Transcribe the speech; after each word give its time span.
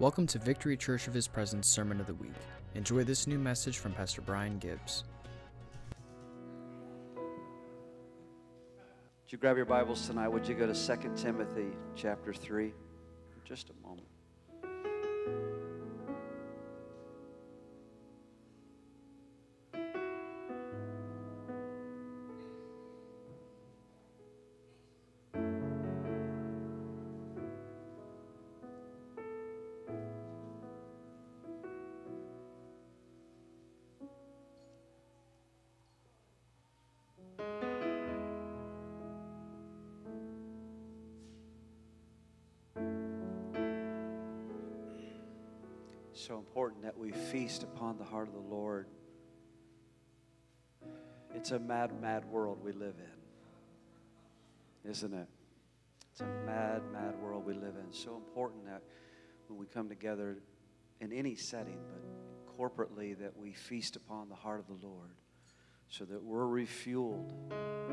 Welcome 0.00 0.28
to 0.28 0.38
Victory 0.38 0.76
Church 0.76 1.08
of 1.08 1.14
His 1.14 1.26
Presence 1.26 1.66
Sermon 1.66 1.98
of 1.98 2.06
the 2.06 2.14
Week. 2.14 2.30
Enjoy 2.76 3.02
this 3.02 3.26
new 3.26 3.36
message 3.36 3.78
from 3.78 3.90
Pastor 3.90 4.20
Brian 4.20 4.60
Gibbs. 4.60 5.02
Would 7.16 9.32
you 9.32 9.38
grab 9.38 9.56
your 9.56 9.66
Bibles 9.66 10.06
tonight? 10.06 10.28
Would 10.28 10.46
you 10.46 10.54
go 10.54 10.72
to 10.72 10.74
2 10.96 11.16
Timothy 11.16 11.70
chapter 11.96 12.32
3 12.32 12.70
for 12.70 13.44
just 13.44 13.70
a 13.70 13.72
moment? 13.84 14.06
Important 46.58 46.82
that 46.82 46.98
we 46.98 47.12
feast 47.12 47.62
upon 47.62 47.96
the 47.98 48.04
heart 48.04 48.26
of 48.26 48.34
the 48.34 48.40
Lord. 48.40 48.88
It's 51.32 51.52
a 51.52 51.58
mad, 51.60 51.92
mad 52.02 52.24
world 52.24 52.58
we 52.64 52.72
live 52.72 52.96
in, 52.98 54.90
isn't 54.90 55.14
it? 55.14 55.28
It's 56.10 56.20
a 56.20 56.26
mad, 56.44 56.82
mad 56.92 57.14
world 57.22 57.46
we 57.46 57.54
live 57.54 57.74
in. 57.76 57.92
So 57.92 58.16
important 58.16 58.64
that 58.66 58.82
when 59.46 59.56
we 59.56 59.66
come 59.66 59.88
together 59.88 60.38
in 61.00 61.12
any 61.12 61.36
setting, 61.36 61.78
but 61.92 62.58
corporately, 62.58 63.16
that 63.20 63.36
we 63.36 63.52
feast 63.52 63.94
upon 63.94 64.28
the 64.28 64.34
heart 64.34 64.58
of 64.58 64.66
the 64.66 64.84
Lord 64.84 65.14
so 65.88 66.04
that 66.06 66.20
we're 66.20 66.42
refueled. 66.42 67.34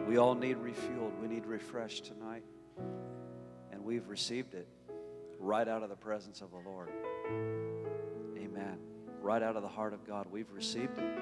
We 0.07 0.17
all 0.17 0.33
need 0.33 0.57
refueled. 0.57 1.15
We 1.21 1.27
need 1.27 1.45
refreshed 1.45 2.05
tonight. 2.05 2.41
And 3.71 3.83
we've 3.83 4.07
received 4.07 4.55
it 4.55 4.67
right 5.37 5.67
out 5.67 5.83
of 5.83 5.89
the 5.89 5.95
presence 5.95 6.41
of 6.41 6.49
the 6.49 6.67
Lord. 6.67 6.89
Right 9.25 9.41
out 9.41 9.55
of 9.55 9.63
the 9.63 9.67
heart 9.67 9.95
of 9.95 10.05
God. 10.05 10.27
We've 10.31 10.51
received 10.51 10.99
it. 10.99 11.17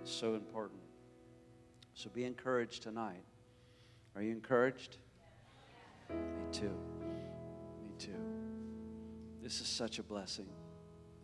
It's 0.00 0.10
so 0.10 0.34
important. 0.34 0.80
So 1.94 2.10
be 2.10 2.24
encouraged 2.24 2.82
tonight. 2.82 3.22
Are 4.16 4.22
you 4.22 4.32
encouraged? 4.32 4.96
Me 6.10 6.16
too. 6.50 6.76
Me 7.84 7.92
too. 7.96 8.10
This 9.40 9.60
is 9.60 9.68
such 9.68 10.00
a 10.00 10.02
blessing. 10.02 10.48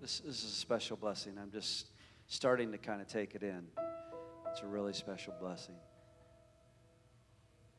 This, 0.01 0.21
this 0.21 0.45
is 0.45 0.53
a 0.53 0.55
special 0.55 0.97
blessing. 0.97 1.37
I'm 1.37 1.51
just 1.51 1.89
starting 2.29 2.71
to 2.71 2.79
kind 2.79 3.01
of 3.01 3.09
take 3.09 3.35
it 3.35 3.43
in. 3.43 3.65
It's 4.53 4.61
a 4.63 4.69
really 4.69 4.93
special 4.93 5.35
blessing. 5.41 5.75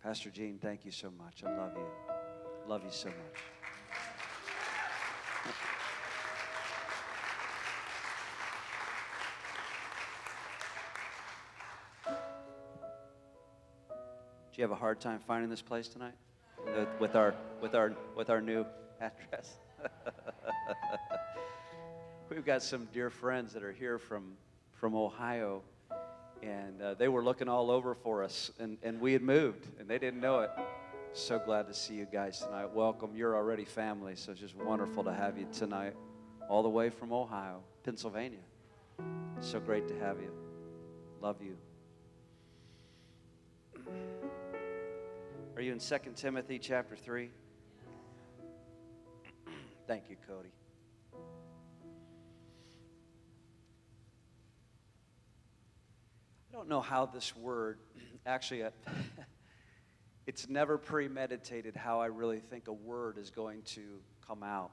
Pastor 0.03 0.29
Gene, 0.29 0.59
thank 0.61 0.83
you 0.83 0.91
so 0.91 1.09
much. 1.09 1.41
I 1.47 1.55
love 1.55 1.71
you. 1.73 1.87
Love 2.67 2.83
you 2.83 2.91
so 2.91 3.07
much. 3.07 3.15
You 14.59 14.63
have 14.63 14.71
a 14.71 14.75
hard 14.75 14.99
time 14.99 15.21
finding 15.25 15.49
this 15.49 15.61
place 15.61 15.87
tonight? 15.87 16.15
With 16.99 17.15
our 17.15 17.33
with 17.61 17.75
our 17.75 17.93
with 18.13 18.29
our 18.29 18.41
new 18.41 18.65
address. 18.99 19.57
We've 22.29 22.45
got 22.45 22.61
some 22.61 22.89
dear 22.91 23.09
friends 23.09 23.53
that 23.53 23.63
are 23.63 23.71
here 23.71 23.97
from 23.97 24.33
from 24.73 24.95
Ohio, 24.95 25.61
and 26.43 26.81
uh, 26.81 26.93
they 26.95 27.07
were 27.07 27.23
looking 27.23 27.47
all 27.47 27.71
over 27.71 27.95
for 27.95 28.21
us, 28.21 28.51
and, 28.59 28.77
and 28.83 28.99
we 28.99 29.13
had 29.13 29.21
moved, 29.21 29.65
and 29.79 29.87
they 29.87 29.97
didn't 29.97 30.19
know 30.19 30.41
it. 30.41 30.51
So 31.13 31.39
glad 31.39 31.67
to 31.67 31.73
see 31.73 31.93
you 31.93 32.05
guys 32.11 32.39
tonight. 32.39 32.73
Welcome. 32.73 33.11
You're 33.15 33.37
already 33.37 33.63
family, 33.63 34.17
so 34.17 34.33
it's 34.33 34.41
just 34.41 34.57
wonderful 34.57 35.05
to 35.05 35.13
have 35.13 35.37
you 35.37 35.47
tonight, 35.53 35.95
all 36.49 36.63
the 36.63 36.69
way 36.69 36.89
from 36.89 37.13
Ohio, 37.13 37.61
Pennsylvania. 37.83 38.39
So 39.39 39.61
great 39.61 39.87
to 39.87 39.97
have 39.99 40.17
you. 40.19 40.33
Love 41.21 41.37
you. 41.41 41.55
Are 45.59 45.61
you 45.61 45.73
in 45.73 45.79
2 45.79 45.97
Timothy 46.15 46.57
chapter 46.57 46.95
3? 46.95 47.29
Thank 49.87 50.09
you, 50.09 50.15
Cody. 50.25 50.53
I 56.49 56.53
don't 56.53 56.69
know 56.69 56.79
how 56.79 57.07
this 57.07 57.35
word, 57.35 57.79
actually, 58.25 58.63
it's 60.27 60.47
never 60.47 60.77
premeditated 60.77 61.75
how 61.75 61.99
I 61.99 62.05
really 62.05 62.39
think 62.39 62.69
a 62.69 62.73
word 62.73 63.17
is 63.17 63.29
going 63.29 63.63
to 63.63 63.99
come 64.25 64.43
out. 64.43 64.71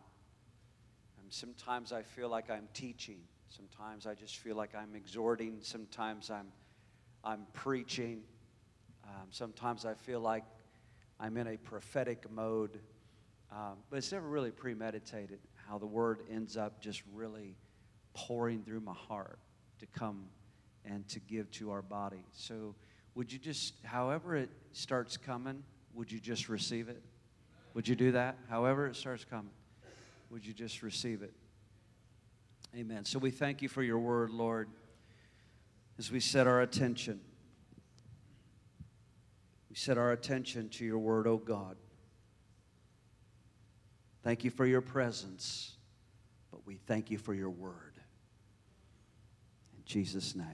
And 1.20 1.32
sometimes 1.32 1.90
I 1.90 2.04
feel 2.04 2.28
like 2.28 2.48
I'm 2.48 2.68
teaching. 2.74 3.18
Sometimes 3.48 4.06
I 4.06 4.14
just 4.14 4.36
feel 4.36 4.54
like 4.54 4.76
I'm 4.76 4.94
exhorting. 4.94 5.58
Sometimes 5.62 6.30
I'm, 6.30 6.46
I'm 7.24 7.44
preaching. 7.54 8.22
Um, 9.02 9.26
sometimes 9.32 9.84
I 9.84 9.94
feel 9.94 10.20
like 10.20 10.44
I'm 11.18 11.36
in 11.36 11.46
a 11.46 11.56
prophetic 11.56 12.30
mode. 12.30 12.80
Um, 13.50 13.76
but 13.90 13.96
it's 13.96 14.12
never 14.12 14.28
really 14.28 14.50
premeditated 14.50 15.38
how 15.54 15.78
the 15.78 15.86
word 15.86 16.20
ends 16.30 16.56
up 16.56 16.80
just 16.80 17.02
really 17.14 17.56
pouring 18.14 18.62
through 18.62 18.80
my 18.80 18.94
heart 18.94 19.38
to 19.78 19.86
come 19.86 20.24
and 20.84 21.06
to 21.08 21.20
give 21.20 21.50
to 21.52 21.70
our 21.70 21.82
body. 21.82 22.24
So, 22.32 22.74
would 23.14 23.32
you 23.32 23.38
just, 23.38 23.74
however 23.84 24.36
it 24.36 24.50
starts 24.72 25.16
coming, 25.16 25.62
would 25.94 26.12
you 26.12 26.20
just 26.20 26.48
receive 26.48 26.88
it? 26.88 27.02
Would 27.74 27.88
you 27.88 27.96
do 27.96 28.12
that? 28.12 28.36
However 28.48 28.86
it 28.86 28.96
starts 28.96 29.24
coming, 29.24 29.52
would 30.30 30.44
you 30.44 30.52
just 30.52 30.82
receive 30.82 31.22
it? 31.22 31.32
Amen. 32.76 33.04
So, 33.04 33.18
we 33.18 33.30
thank 33.30 33.62
you 33.62 33.68
for 33.68 33.82
your 33.82 33.98
word, 33.98 34.30
Lord, 34.30 34.68
as 35.98 36.10
we 36.10 36.20
set 36.20 36.46
our 36.46 36.60
attention. 36.60 37.20
We 39.76 39.80
set 39.80 39.98
our 39.98 40.12
attention 40.12 40.70
to 40.70 40.86
your 40.86 40.98
word, 40.98 41.26
oh 41.26 41.36
God. 41.36 41.76
Thank 44.22 44.42
you 44.42 44.50
for 44.50 44.64
your 44.64 44.80
presence, 44.80 45.76
but 46.50 46.66
we 46.66 46.76
thank 46.86 47.10
you 47.10 47.18
for 47.18 47.34
your 47.34 47.50
word. 47.50 47.92
In 49.76 49.82
Jesus' 49.84 50.34
name. 50.34 50.46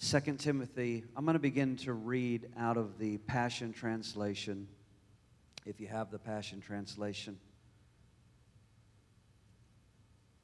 2 0.00 0.36
Timothy, 0.38 1.04
I'm 1.14 1.26
going 1.26 1.34
to 1.34 1.38
begin 1.38 1.76
to 1.76 1.92
read 1.92 2.48
out 2.58 2.78
of 2.78 2.98
the 2.98 3.18
Passion 3.18 3.74
Translation, 3.74 4.66
if 5.66 5.78
you 5.78 5.88
have 5.88 6.10
the 6.10 6.18
Passion 6.18 6.62
Translation. 6.62 7.38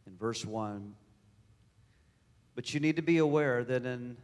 In 0.06 0.14
verse 0.18 0.44
1, 0.44 0.94
but 2.54 2.74
you 2.74 2.80
need 2.80 2.96
to 2.96 3.02
be 3.02 3.16
aware 3.16 3.64
that 3.64 3.86
in 3.86 4.18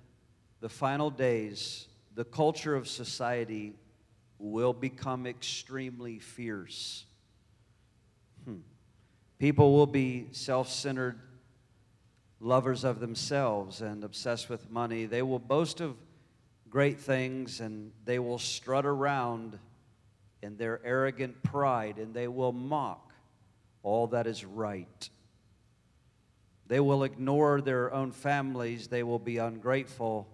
the 0.63 0.69
final 0.69 1.11
days, 1.11 1.89
the 2.15 2.25
culture 2.25 2.77
of 2.77 2.87
society 2.87 3.75
will 4.39 4.73
become 4.73 5.27
extremely 5.27 6.21
fierce. 6.21 7.05
Hmm. 8.45 8.59
People 9.41 9.75
will 9.75 9.89
be 9.89 10.29
self 10.31 10.69
centered 10.71 11.19
lovers 12.39 12.85
of 12.85 13.01
themselves 13.01 13.83
and 13.83 14.05
obsessed 14.05 14.49
with 14.49 14.71
money. 14.71 15.05
They 15.05 15.23
will 15.23 15.41
boast 15.41 15.81
of 15.81 15.97
great 16.71 17.01
things 17.01 17.59
and 17.61 17.91
they 18.05 18.21
will 18.21 18.39
strut 18.39 18.87
around 18.87 19.59
in 20.43 20.57
their 20.57 20.81
arrogant 20.85 21.43
pride 21.43 21.99
and 21.99 22.15
they 22.15 22.29
will 22.29 22.53
mock 22.53 23.13
all 23.83 24.07
that 24.09 24.29
is 24.29 24.45
right. 24.45 25.11
They 26.69 26.79
will 26.79 27.03
ignore 27.03 27.61
their 27.61 27.93
own 27.93 28.13
families. 28.13 28.87
They 28.87 29.03
will 29.03 29.19
be 29.19 29.39
ungrateful, 29.39 30.29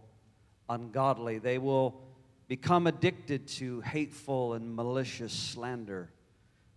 ungodly. 0.68 1.38
They 1.38 1.58
will 1.58 2.00
become 2.48 2.86
addicted 2.86 3.46
to 3.46 3.80
hateful 3.82 4.54
and 4.54 4.74
malicious 4.74 5.32
slander, 5.32 6.10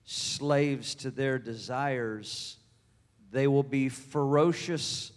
slaves 0.04 0.96
to 0.96 1.12
their 1.12 1.40
desires. 1.40 2.58
They 3.32 3.48
will 3.48 3.64
be 3.64 3.90
ferocious 3.90 5.12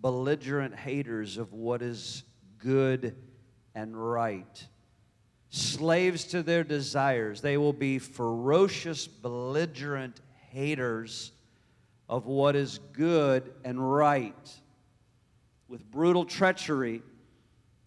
belligerent 0.00 0.74
haters 0.74 1.36
of 1.36 1.52
what 1.52 1.82
is 1.82 2.24
good 2.58 3.14
and 3.74 3.96
right. 3.96 4.66
Slaves 5.50 6.24
to 6.24 6.42
their 6.42 6.64
desires. 6.64 7.40
They 7.40 7.56
will 7.56 7.72
be 7.72 7.98
ferocious, 7.98 9.06
belligerent 9.06 10.20
haters 10.50 11.32
of 12.08 12.26
what 12.26 12.56
is 12.56 12.78
good 12.92 13.52
and 13.64 13.94
right. 13.94 14.60
With 15.68 15.88
brutal 15.90 16.24
treachery, 16.24 17.02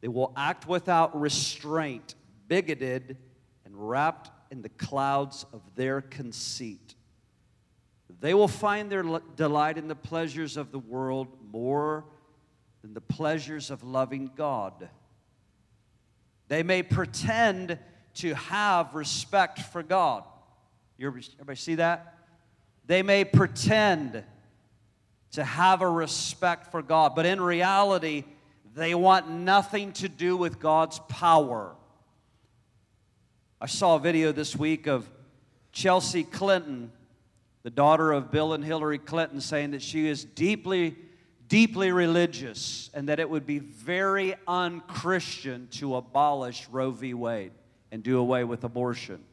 they 0.03 0.09
will 0.09 0.33
act 0.35 0.67
without 0.67 1.17
restraint, 1.17 2.15
bigoted, 2.50 3.15
and 3.63 3.73
wrapped 3.73 4.31
in 4.51 4.61
the 4.61 4.67
clouds 4.67 5.45
of 5.53 5.61
their 5.75 6.01
conceit. 6.01 6.95
They 8.19 8.33
will 8.33 8.50
find 8.50 8.91
their 8.91 9.21
delight 9.38 9.77
in 9.77 9.88
the 9.88 9.95
pleasures 9.95 10.57
of 10.57 10.73
the 10.73 10.79
world 10.79 11.29
more 11.50 12.03
than 12.81 12.94
the 12.94 13.00
pleasures 13.00 13.71
of 13.71 13.81
loving 13.81 14.29
God. 14.35 14.89
They 16.50 16.63
may 16.63 16.83
pretend 16.83 17.79
to 18.15 18.35
have 18.35 18.95
respect 18.95 19.59
for 19.59 19.83
God. 19.83 20.25
Everybody 21.00 21.55
see 21.55 21.75
that? 21.75 22.17
They 22.85 23.03
may 23.03 23.23
pretend 23.23 24.21
to 25.31 25.45
have 25.45 25.81
a 25.81 25.89
respect 25.89 26.71
for 26.71 26.81
God, 26.81 27.15
but 27.15 27.25
in 27.25 27.39
reality, 27.39 28.25
they 28.75 28.95
want 28.95 29.29
nothing 29.29 29.91
to 29.93 30.09
do 30.09 30.35
with 30.35 30.59
God's 30.59 30.99
power. 31.07 31.75
I 33.61 33.67
saw 33.67 33.95
a 33.95 33.99
video 33.99 34.31
this 34.31 34.55
week 34.55 34.87
of 34.87 35.09
Chelsea 35.71 36.23
Clinton, 36.23 36.91
the 37.63 37.69
daughter 37.69 38.11
of 38.11 38.31
Bill 38.31 38.53
and 38.53 38.63
Hillary 38.63 38.97
Clinton, 38.97 39.41
saying 39.41 39.71
that 39.71 39.81
she 39.81 40.07
is 40.07 40.23
deeply, 40.23 40.95
deeply 41.47 41.91
religious 41.91 42.89
and 42.93 43.09
that 43.09 43.19
it 43.19 43.29
would 43.29 43.45
be 43.45 43.59
very 43.59 44.35
unchristian 44.47 45.67
to 45.71 45.95
abolish 45.95 46.67
Roe 46.69 46.91
v. 46.91 47.13
Wade 47.13 47.51
and 47.91 48.01
do 48.01 48.17
away 48.17 48.43
with 48.43 48.63
abortion. 48.63 49.23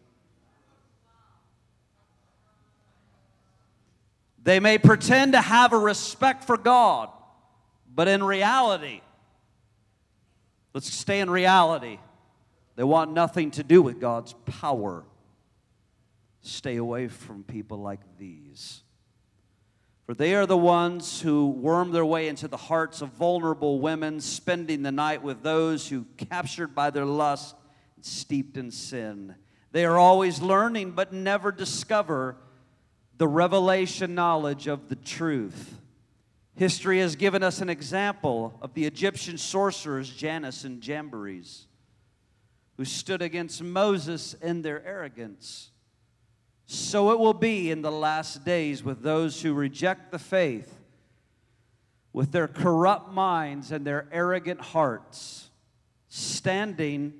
They 4.43 4.61
may 4.61 4.79
pretend 4.79 5.33
to 5.33 5.41
have 5.41 5.73
a 5.73 5.79
respect 5.79 6.45
for 6.45 6.57
God, 6.57 7.11
but 7.95 8.09
in 8.09 8.23
reality, 8.23 9.01
Let's 10.73 10.93
stay 10.93 11.21
in 11.21 11.31
reality. 11.31 11.99
They 12.77 12.85
want 12.85 13.13
nothing 13.13 13.51
to 13.53 13.63
do 13.63 13.83
with 13.83 14.01
God's 14.01 14.35
power. 14.47 15.05
Stay 16.41 16.77
away 16.77 17.09
from 17.09 17.43
people 17.43 17.79
like 17.79 18.01
these. 18.19 18.83
For 20.07 20.15
they 20.15 20.35
are 20.35 20.47
the 20.47 20.57
ones 20.57 21.21
who 21.21 21.51
worm 21.51 21.93
their 21.93 22.05
way 22.05 22.29
into 22.29 22.49
the 22.49 22.57
hearts 22.57 23.03
of 23.03 23.11
vulnerable 23.11 23.81
women, 23.81 24.21
spending 24.21 24.83
the 24.83 24.91
night 24.91 25.23
with 25.23 25.43
those 25.43 25.89
who, 25.89 26.07
captured 26.17 26.75
by 26.75 26.91
their 26.91 27.05
lust, 27.05 27.55
steeped 28.01 28.57
in 28.57 28.71
sin. 28.71 29.35
They 29.73 29.85
are 29.85 29.99
always 29.99 30.41
learning 30.41 30.93
but 30.93 31.13
never 31.13 31.53
discover 31.53 32.37
the 33.19 33.29
revelation 33.29 34.15
knowledge 34.15 34.67
of 34.67 34.89
the 34.89 34.97
truth. 34.97 35.80
History 36.57 36.99
has 36.99 37.17
given 37.17 37.43
us 37.43 37.61
an 37.61 37.71
example 37.71 38.59
of 38.61 38.75
the 38.75 38.85
Egyptian 38.85 39.39
sorcerers 39.39 40.11
Jannes 40.11 40.65
and 40.65 40.81
Jambres, 40.81 41.67
who 42.77 42.85
stood 42.85 43.23
against 43.23 43.63
Moses 43.63 44.35
in 44.35 44.63
their 44.63 44.85
arrogance. 44.85 45.71
So 46.67 47.11
it 47.11 47.19
will 47.19 47.35
be 47.35 47.71
in 47.71 47.83
the 47.83 47.91
last 47.91 48.45
days 48.45 48.85
with 48.85 49.03
those 49.03 49.43
who 49.43 49.55
reject 49.55 50.13
the 50.13 50.19
faith, 50.19 50.81
with 52.13 52.33
their 52.33 52.49
corrupt 52.49 53.13
minds 53.13 53.73
and 53.73 53.87
their 53.87 54.09
arrogant 54.13 54.61
hearts, 54.61 55.51
standing 56.09 57.13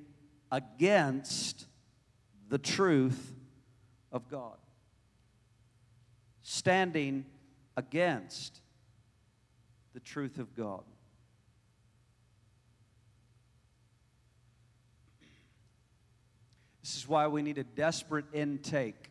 against 0.51 1.65
the 2.49 2.57
truth 2.57 3.33
of 4.11 4.29
God. 4.29 4.57
Standing 6.43 7.25
against 7.77 8.60
the 9.93 9.99
truth 9.99 10.37
of 10.37 10.55
God. 10.55 10.83
This 16.81 16.95
is 16.95 17.07
why 17.07 17.27
we 17.27 17.41
need 17.41 17.57
a 17.57 17.63
desperate 17.63 18.25
intake 18.33 19.09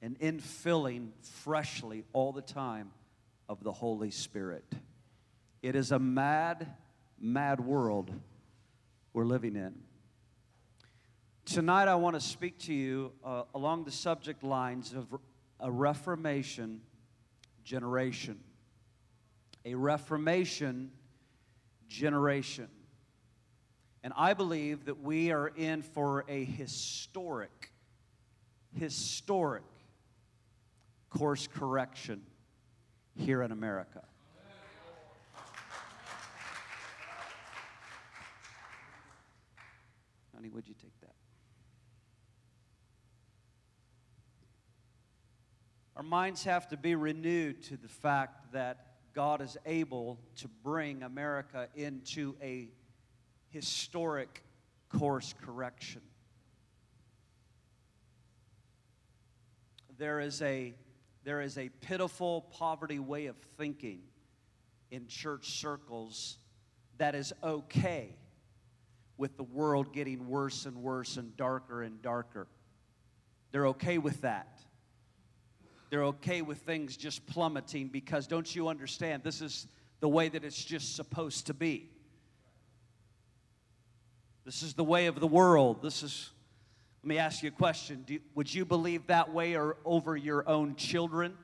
and 0.00 0.18
infilling 0.18 1.10
freshly 1.22 2.04
all 2.12 2.32
the 2.32 2.42
time 2.42 2.90
of 3.48 3.62
the 3.62 3.72
Holy 3.72 4.10
Spirit. 4.10 4.64
It 5.62 5.76
is 5.76 5.92
a 5.92 5.98
mad, 5.98 6.74
mad 7.18 7.60
world 7.60 8.10
we're 9.12 9.24
living 9.24 9.56
in. 9.56 9.74
Tonight, 11.44 11.88
I 11.88 11.94
want 11.94 12.14
to 12.14 12.20
speak 12.20 12.58
to 12.60 12.74
you 12.74 13.12
uh, 13.24 13.42
along 13.54 13.84
the 13.84 13.92
subject 13.92 14.42
lines 14.42 14.92
of 14.92 15.06
a 15.60 15.70
Reformation 15.70 16.80
generation 17.64 18.38
a 19.66 19.74
Reformation 19.74 20.92
generation. 21.88 22.68
And 24.04 24.14
I 24.16 24.32
believe 24.32 24.84
that 24.84 25.02
we 25.02 25.32
are 25.32 25.48
in 25.48 25.82
for 25.82 26.24
a 26.28 26.44
historic, 26.44 27.72
historic 28.78 29.64
course 31.10 31.48
correction 31.48 32.22
here 33.16 33.42
in 33.42 33.50
America. 33.50 34.02
Honey, 40.32 40.48
would 40.50 40.68
you 40.68 40.74
take 40.74 41.00
that? 41.00 41.14
Our 45.96 46.04
minds 46.04 46.44
have 46.44 46.68
to 46.68 46.76
be 46.76 46.94
renewed 46.94 47.64
to 47.64 47.76
the 47.76 47.88
fact 47.88 48.52
that 48.52 48.85
God 49.16 49.40
is 49.40 49.56
able 49.64 50.18
to 50.36 50.48
bring 50.62 51.02
America 51.02 51.68
into 51.74 52.36
a 52.42 52.68
historic 53.48 54.44
course 54.90 55.34
correction. 55.42 56.02
There 59.96 60.20
is 60.20 60.42
a, 60.42 60.74
there 61.24 61.40
is 61.40 61.56
a 61.56 61.70
pitiful 61.80 62.42
poverty 62.52 62.98
way 62.98 63.24
of 63.24 63.36
thinking 63.56 64.02
in 64.90 65.06
church 65.06 65.48
circles 65.48 66.36
that 66.98 67.14
is 67.14 67.32
okay 67.42 68.14
with 69.16 69.38
the 69.38 69.44
world 69.44 69.94
getting 69.94 70.28
worse 70.28 70.66
and 70.66 70.76
worse 70.82 71.16
and 71.16 71.34
darker 71.38 71.82
and 71.82 72.02
darker. 72.02 72.48
They're 73.50 73.68
okay 73.68 73.96
with 73.96 74.20
that. 74.20 74.55
They're 75.90 76.04
okay 76.04 76.42
with 76.42 76.58
things 76.58 76.96
just 76.96 77.26
plummeting 77.26 77.88
because 77.88 78.26
don't 78.26 78.52
you 78.54 78.68
understand? 78.68 79.22
This 79.22 79.40
is 79.40 79.66
the 80.00 80.08
way 80.08 80.28
that 80.28 80.44
it's 80.44 80.62
just 80.62 80.96
supposed 80.96 81.46
to 81.46 81.54
be. 81.54 81.88
This 84.44 84.62
is 84.62 84.74
the 84.74 84.84
way 84.84 85.06
of 85.06 85.18
the 85.18 85.26
world. 85.26 85.82
This 85.82 86.02
is, 86.02 86.30
let 87.02 87.08
me 87.08 87.18
ask 87.18 87.42
you 87.42 87.48
a 87.48 87.52
question. 87.52 88.04
Do, 88.06 88.18
would 88.34 88.52
you 88.52 88.64
believe 88.64 89.06
that 89.08 89.32
way 89.32 89.56
or 89.56 89.76
over 89.84 90.16
your 90.16 90.48
own 90.48 90.76
children? 90.76 91.36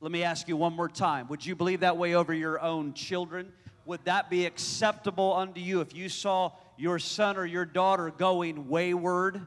Let 0.00 0.10
me 0.10 0.24
ask 0.24 0.48
you 0.48 0.56
one 0.56 0.74
more 0.74 0.88
time. 0.88 1.28
Would 1.28 1.46
you 1.46 1.54
believe 1.54 1.80
that 1.80 1.96
way 1.96 2.14
over 2.14 2.34
your 2.34 2.60
own 2.60 2.92
children? 2.92 3.52
Would 3.84 4.04
that 4.04 4.30
be 4.30 4.46
acceptable 4.46 5.34
unto 5.34 5.60
you 5.60 5.80
if 5.80 5.94
you 5.94 6.08
saw 6.08 6.52
your 6.76 6.98
son 6.98 7.36
or 7.36 7.44
your 7.44 7.64
daughter 7.64 8.10
going 8.10 8.68
wayward? 8.68 9.46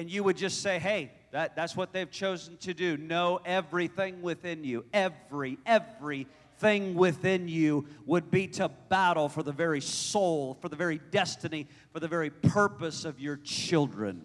And 0.00 0.10
you 0.10 0.24
would 0.24 0.38
just 0.38 0.62
say, 0.62 0.78
hey, 0.78 1.12
that, 1.30 1.54
that's 1.54 1.76
what 1.76 1.92
they've 1.92 2.10
chosen 2.10 2.56
to 2.56 2.72
do. 2.72 2.96
Know 2.96 3.38
everything 3.44 4.22
within 4.22 4.64
you, 4.64 4.86
every, 4.94 5.58
everything 5.66 6.94
within 6.94 7.48
you 7.48 7.84
would 8.06 8.30
be 8.30 8.46
to 8.46 8.70
battle 8.88 9.28
for 9.28 9.42
the 9.42 9.52
very 9.52 9.82
soul, 9.82 10.56
for 10.62 10.70
the 10.70 10.76
very 10.76 11.02
destiny, 11.10 11.68
for 11.92 12.00
the 12.00 12.08
very 12.08 12.30
purpose 12.30 13.04
of 13.04 13.20
your 13.20 13.36
children. 13.36 14.22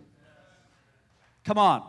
Come 1.44 1.58
on. 1.58 1.86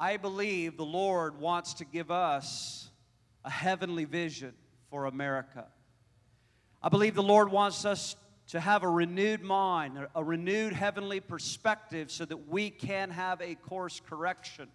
I 0.00 0.16
believe 0.16 0.78
the 0.78 0.86
Lord 0.86 1.38
wants 1.38 1.74
to 1.74 1.84
give 1.84 2.10
us 2.10 2.88
a 3.44 3.50
heavenly 3.50 4.06
vision 4.06 4.54
for 4.88 5.04
America. 5.04 5.66
I 6.82 6.88
believe 6.88 7.14
the 7.14 7.22
Lord 7.22 7.52
wants 7.52 7.84
us 7.84 8.16
to 8.48 8.60
have 8.60 8.82
a 8.82 8.88
renewed 8.88 9.42
mind, 9.42 9.98
a 10.14 10.24
renewed 10.24 10.72
heavenly 10.72 11.20
perspective, 11.20 12.10
so 12.10 12.24
that 12.24 12.48
we 12.48 12.70
can 12.70 13.10
have 13.10 13.40
a 13.40 13.54
course 13.54 14.00
correction. 14.08 14.68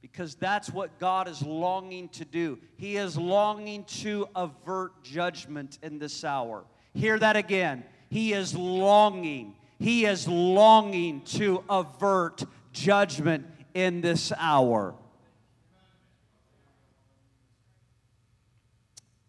Because 0.00 0.34
that's 0.34 0.70
what 0.70 0.98
God 0.98 1.28
is 1.28 1.42
longing 1.42 2.08
to 2.10 2.24
do. 2.24 2.58
He 2.76 2.96
is 2.96 3.16
longing 3.16 3.84
to 3.84 4.28
avert 4.36 5.02
judgment 5.02 5.78
in 5.82 5.98
this 5.98 6.24
hour. 6.24 6.64
Hear 6.92 7.18
that 7.18 7.36
again. 7.36 7.84
He 8.10 8.32
is 8.32 8.54
longing. 8.54 9.56
He 9.78 10.04
is 10.04 10.28
longing 10.28 11.22
to 11.22 11.64
avert 11.68 12.44
judgment 12.72 13.46
in 13.72 14.02
this 14.02 14.32
hour. 14.38 14.94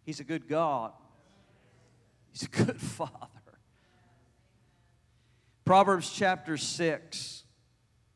He's 0.05 0.19
a 0.19 0.23
good 0.23 0.47
God. 0.47 0.91
He's 2.35 2.43
a 2.43 2.65
good 2.65 2.81
father. 2.81 3.11
Proverbs 5.63 6.11
chapter 6.11 6.57
6. 6.57 7.43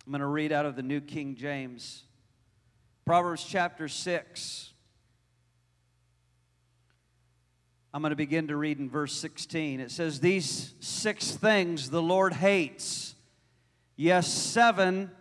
I'm 0.05 0.11
going 0.11 0.19
to 0.19 0.27
read 0.27 0.51
out 0.51 0.65
of 0.65 0.75
the 0.75 0.83
New 0.83 0.99
King 0.99 1.35
James. 1.35 2.03
Proverbs 3.05 3.45
chapter 3.47 3.88
6. 3.88 4.73
I'm 7.93 8.01
going 8.01 8.09
to 8.09 8.17
begin 8.17 8.49
to 8.49 8.57
read 8.57 8.77
in 8.77 8.89
verse 8.89 9.13
16. 9.13 9.79
It 9.79 9.89
says, 9.89 10.19
These 10.19 10.73
six 10.81 11.31
things 11.31 11.89
the 11.89 12.01
Lord 12.01 12.33
hates, 12.33 13.15
Yes, 13.95 14.27
seven 14.27 15.11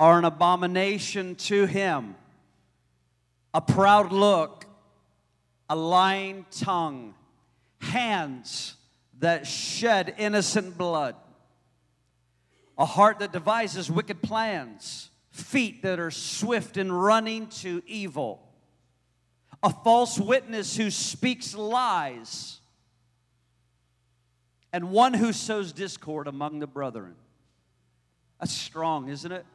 are 0.00 0.18
an 0.18 0.24
abomination 0.24 1.36
to 1.36 1.66
him 1.66 2.16
a 3.54 3.60
proud 3.60 4.12
look, 4.12 4.66
a 5.70 5.76
lying 5.76 6.44
tongue, 6.50 7.14
hands 7.84 8.74
that 9.20 9.46
shed 9.46 10.14
innocent 10.18 10.76
blood, 10.76 11.14
a 12.76 12.84
heart 12.84 13.20
that 13.20 13.32
devises 13.32 13.90
wicked 13.90 14.22
plans, 14.22 15.10
feet 15.30 15.82
that 15.82 15.98
are 15.98 16.10
swift 16.10 16.76
in 16.76 16.90
running 16.90 17.46
to 17.48 17.82
evil, 17.86 18.40
a 19.62 19.70
false 19.70 20.18
witness 20.18 20.76
who 20.76 20.90
speaks 20.90 21.54
lies, 21.54 22.60
and 24.72 24.90
one 24.90 25.14
who 25.14 25.32
sows 25.32 25.72
discord 25.72 26.26
among 26.26 26.58
the 26.58 26.66
brethren. 26.66 27.14
That's 28.40 28.52
strong, 28.52 29.08
isn't 29.08 29.30
it? 29.30 29.46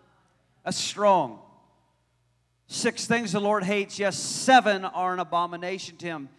That's 0.63 0.77
strong. 0.77 1.39
Six 2.67 3.05
things 3.05 3.31
the 3.31 3.39
Lord 3.39 3.63
hates, 3.63 4.00
yes, 4.00 4.17
seven 4.17 4.86
are 4.86 5.13
an 5.13 5.19
abomination 5.19 5.98
to 5.98 6.05
him. 6.05 6.29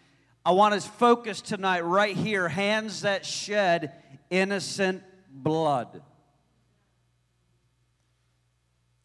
I 0.43 0.51
want 0.51 0.73
to 0.73 0.89
focus 0.89 1.39
tonight 1.39 1.81
right 1.81 2.15
here 2.15 2.47
hands 2.47 3.01
that 3.01 3.25
shed 3.25 3.91
innocent 4.31 5.03
blood. 5.31 6.01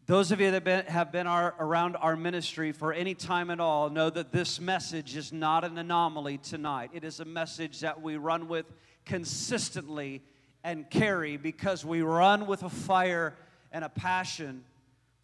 Those 0.07 0.33
of 0.33 0.41
you 0.41 0.53
that 0.53 0.65
been, 0.65 0.87
have 0.87 1.13
been 1.13 1.27
our, 1.27 1.55
around 1.59 1.97
our 1.97 2.17
ministry 2.17 2.73
for 2.73 2.93
any 2.93 3.13
time 3.13 3.51
at 3.51 3.61
all 3.61 3.91
know 3.91 4.09
that 4.09 4.33
this 4.33 4.61
message 4.61 5.15
is 5.15 5.31
not 5.31 5.63
an 5.65 5.77
anomaly 5.77 6.39
tonight. 6.39 6.91
It 6.95 7.05
is 7.05 7.21
a 7.21 7.25
message 7.27 7.81
that 7.81 8.01
we 8.01 8.17
run 8.17 8.49
with 8.49 8.65
consistently 9.05 10.23
and 10.65 10.89
carry 10.89 11.37
because 11.37 11.85
we 11.85 12.01
run 12.01 12.47
with 12.47 12.63
a 12.63 12.71
fire 12.71 13.35
and 13.73 13.85
a 13.85 13.89
passion 13.91 14.65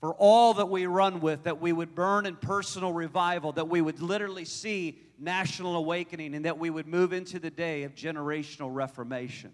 for 0.02 0.14
all 0.14 0.54
that 0.54 0.68
we 0.68 0.84
run 0.86 1.20
with, 1.20 1.44
that 1.44 1.60
we 1.60 1.72
would 1.72 1.94
burn 1.94 2.26
in 2.26 2.34
personal 2.34 2.92
revival, 2.92 3.52
that 3.52 3.68
we 3.68 3.80
would 3.80 4.02
literally 4.02 4.44
see 4.44 4.98
national 5.16 5.76
awakening, 5.76 6.34
and 6.34 6.44
that 6.44 6.58
we 6.58 6.70
would 6.70 6.88
move 6.88 7.12
into 7.12 7.38
the 7.38 7.50
day 7.50 7.84
of 7.84 7.94
generational 7.94 8.74
reformation. 8.74 9.52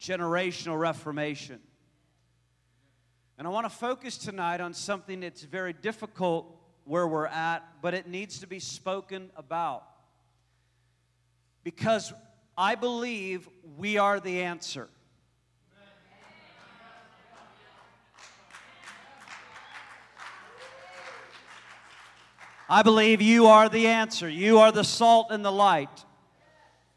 Generational 0.00 0.80
reformation. 0.80 1.60
And 3.36 3.46
I 3.46 3.50
want 3.50 3.66
to 3.66 3.76
focus 3.76 4.16
tonight 4.16 4.62
on 4.62 4.72
something 4.72 5.20
that's 5.20 5.42
very 5.42 5.74
difficult 5.74 6.56
where 6.84 7.06
we're 7.06 7.26
at, 7.26 7.62
but 7.82 7.92
it 7.92 8.08
needs 8.08 8.38
to 8.38 8.46
be 8.46 8.58
spoken 8.58 9.28
about. 9.36 9.84
Because 11.62 12.10
I 12.56 12.74
believe 12.74 13.50
we 13.76 13.98
are 13.98 14.18
the 14.18 14.44
answer. 14.44 14.88
I 22.68 22.82
believe 22.82 23.20
you 23.20 23.46
are 23.46 23.68
the 23.68 23.88
answer. 23.88 24.28
You 24.28 24.58
are 24.58 24.72
the 24.72 24.84
salt 24.84 25.28
and 25.30 25.44
the 25.44 25.52
light. 25.52 26.04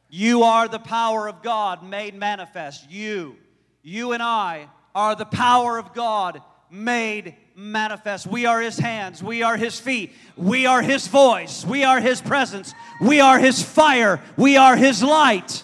You 0.10 0.44
are 0.44 0.68
the 0.68 0.80
power 0.80 1.28
of 1.28 1.44
God 1.44 1.84
made 1.84 2.16
manifest. 2.16 2.90
You, 2.90 3.36
you 3.82 4.14
and 4.14 4.24
I 4.24 4.70
are 4.96 5.16
the 5.16 5.26
power 5.26 5.78
of 5.78 5.94
God 5.94 6.42
made 6.70 7.36
manifest. 7.56 8.28
We 8.28 8.46
are 8.46 8.62
His 8.62 8.78
hands. 8.78 9.22
We 9.22 9.44
are 9.44 9.58
His 9.58 9.80
feet. 9.80 10.14
We 10.38 10.66
are 10.66 10.82
His 10.82 11.08
voice. 11.08 11.66
We 11.66 11.84
are 11.84 12.00
His 12.00 12.22
presence. 12.22 12.74
We 13.02 13.20
are 13.20 13.38
His 13.38 13.62
fire. 13.62 14.22
We 14.38 14.56
are 14.58 14.78
His 14.78 15.04
light. 15.04 15.64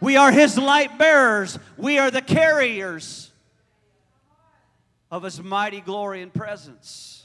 We 0.00 0.16
are 0.16 0.30
His 0.30 0.56
light 0.56 0.96
bearers. 0.98 1.58
We 1.76 1.98
are 1.98 2.10
the 2.10 2.22
carriers 2.22 3.32
of 5.10 5.24
His 5.24 5.42
mighty 5.42 5.80
glory 5.80 6.22
and 6.22 6.32
presence. 6.32 7.17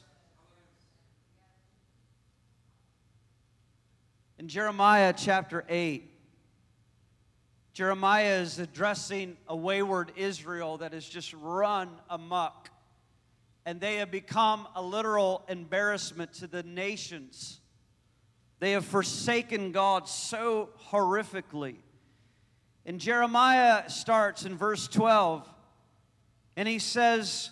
In 4.43 4.49
Jeremiah 4.49 5.13
chapter 5.15 5.63
8, 5.69 6.03
Jeremiah 7.71 8.41
is 8.41 8.59
addressing 8.59 9.37
a 9.47 9.55
wayward 9.55 10.11
Israel 10.17 10.79
that 10.79 10.91
has 10.91 11.05
just 11.05 11.33
run 11.35 11.89
amuck. 12.09 12.69
And 13.65 13.79
they 13.79 13.95
have 13.95 14.11
become 14.11 14.67
a 14.75 14.81
literal 14.81 15.45
embarrassment 15.47 16.33
to 16.33 16.47
the 16.47 16.61
nations. 16.61 17.61
They 18.59 18.71
have 18.71 18.83
forsaken 18.83 19.71
God 19.71 20.09
so 20.09 20.71
horrifically. 20.89 21.77
And 22.85 22.99
Jeremiah 22.99 23.89
starts 23.89 24.43
in 24.43 24.57
verse 24.57 24.89
12, 24.89 25.47
and 26.57 26.67
he 26.67 26.79
says, 26.79 27.51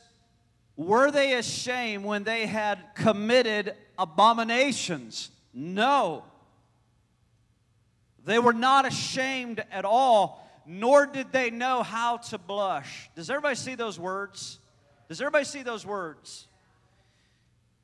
Were 0.76 1.10
they 1.10 1.36
ashamed 1.36 2.04
when 2.04 2.26
they 2.26 2.48
had 2.48 2.80
committed 2.96 3.78
abominations? 3.98 5.30
No. 5.54 6.26
They 8.26 8.40
were 8.40 8.54
not 8.54 8.86
ashamed 8.86 9.64
at 9.72 9.86
all, 9.86 10.48
nor 10.66 11.06
did 11.06 11.32
they 11.32 11.50
know 11.50 11.84
how 11.84 12.18
to 12.18 12.38
blush. 12.38 13.10
Does 13.16 13.30
everybody 13.30 13.56
see 13.56 13.76
those 13.76 14.00
words? 14.00 14.60
Does 15.08 15.20
everybody 15.20 15.46
see 15.46 15.64
those 15.64 15.86
words? 15.86 16.48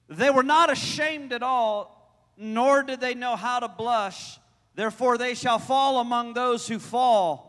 They 0.08 0.30
were 0.30 0.44
not 0.44 0.72
ashamed 0.72 1.34
at 1.34 1.44
all, 1.44 1.94
nor 2.38 2.84
did 2.84 3.02
they 3.02 3.14
know 3.14 3.36
how 3.36 3.60
to 3.60 3.68
blush. 3.68 4.40
Therefore, 4.76 5.18
they 5.18 5.34
shall 5.34 5.60
fall 5.60 6.00
among 6.00 6.34
those 6.34 6.68
who 6.68 6.80
fall. 6.80 7.48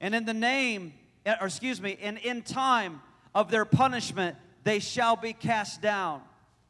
And 0.00 0.14
in 0.14 0.24
the 0.24 0.34
name, 0.34 0.94
eh, 1.26 1.34
or 1.40 1.48
excuse 1.48 1.80
me, 1.80 1.98
and 2.00 2.18
in 2.18 2.42
time 2.42 3.02
of 3.34 3.50
their 3.50 3.64
punishment, 3.64 4.36
they 4.62 4.78
shall 4.78 5.16
be 5.16 5.32
cast 5.32 5.82
down, 5.82 6.22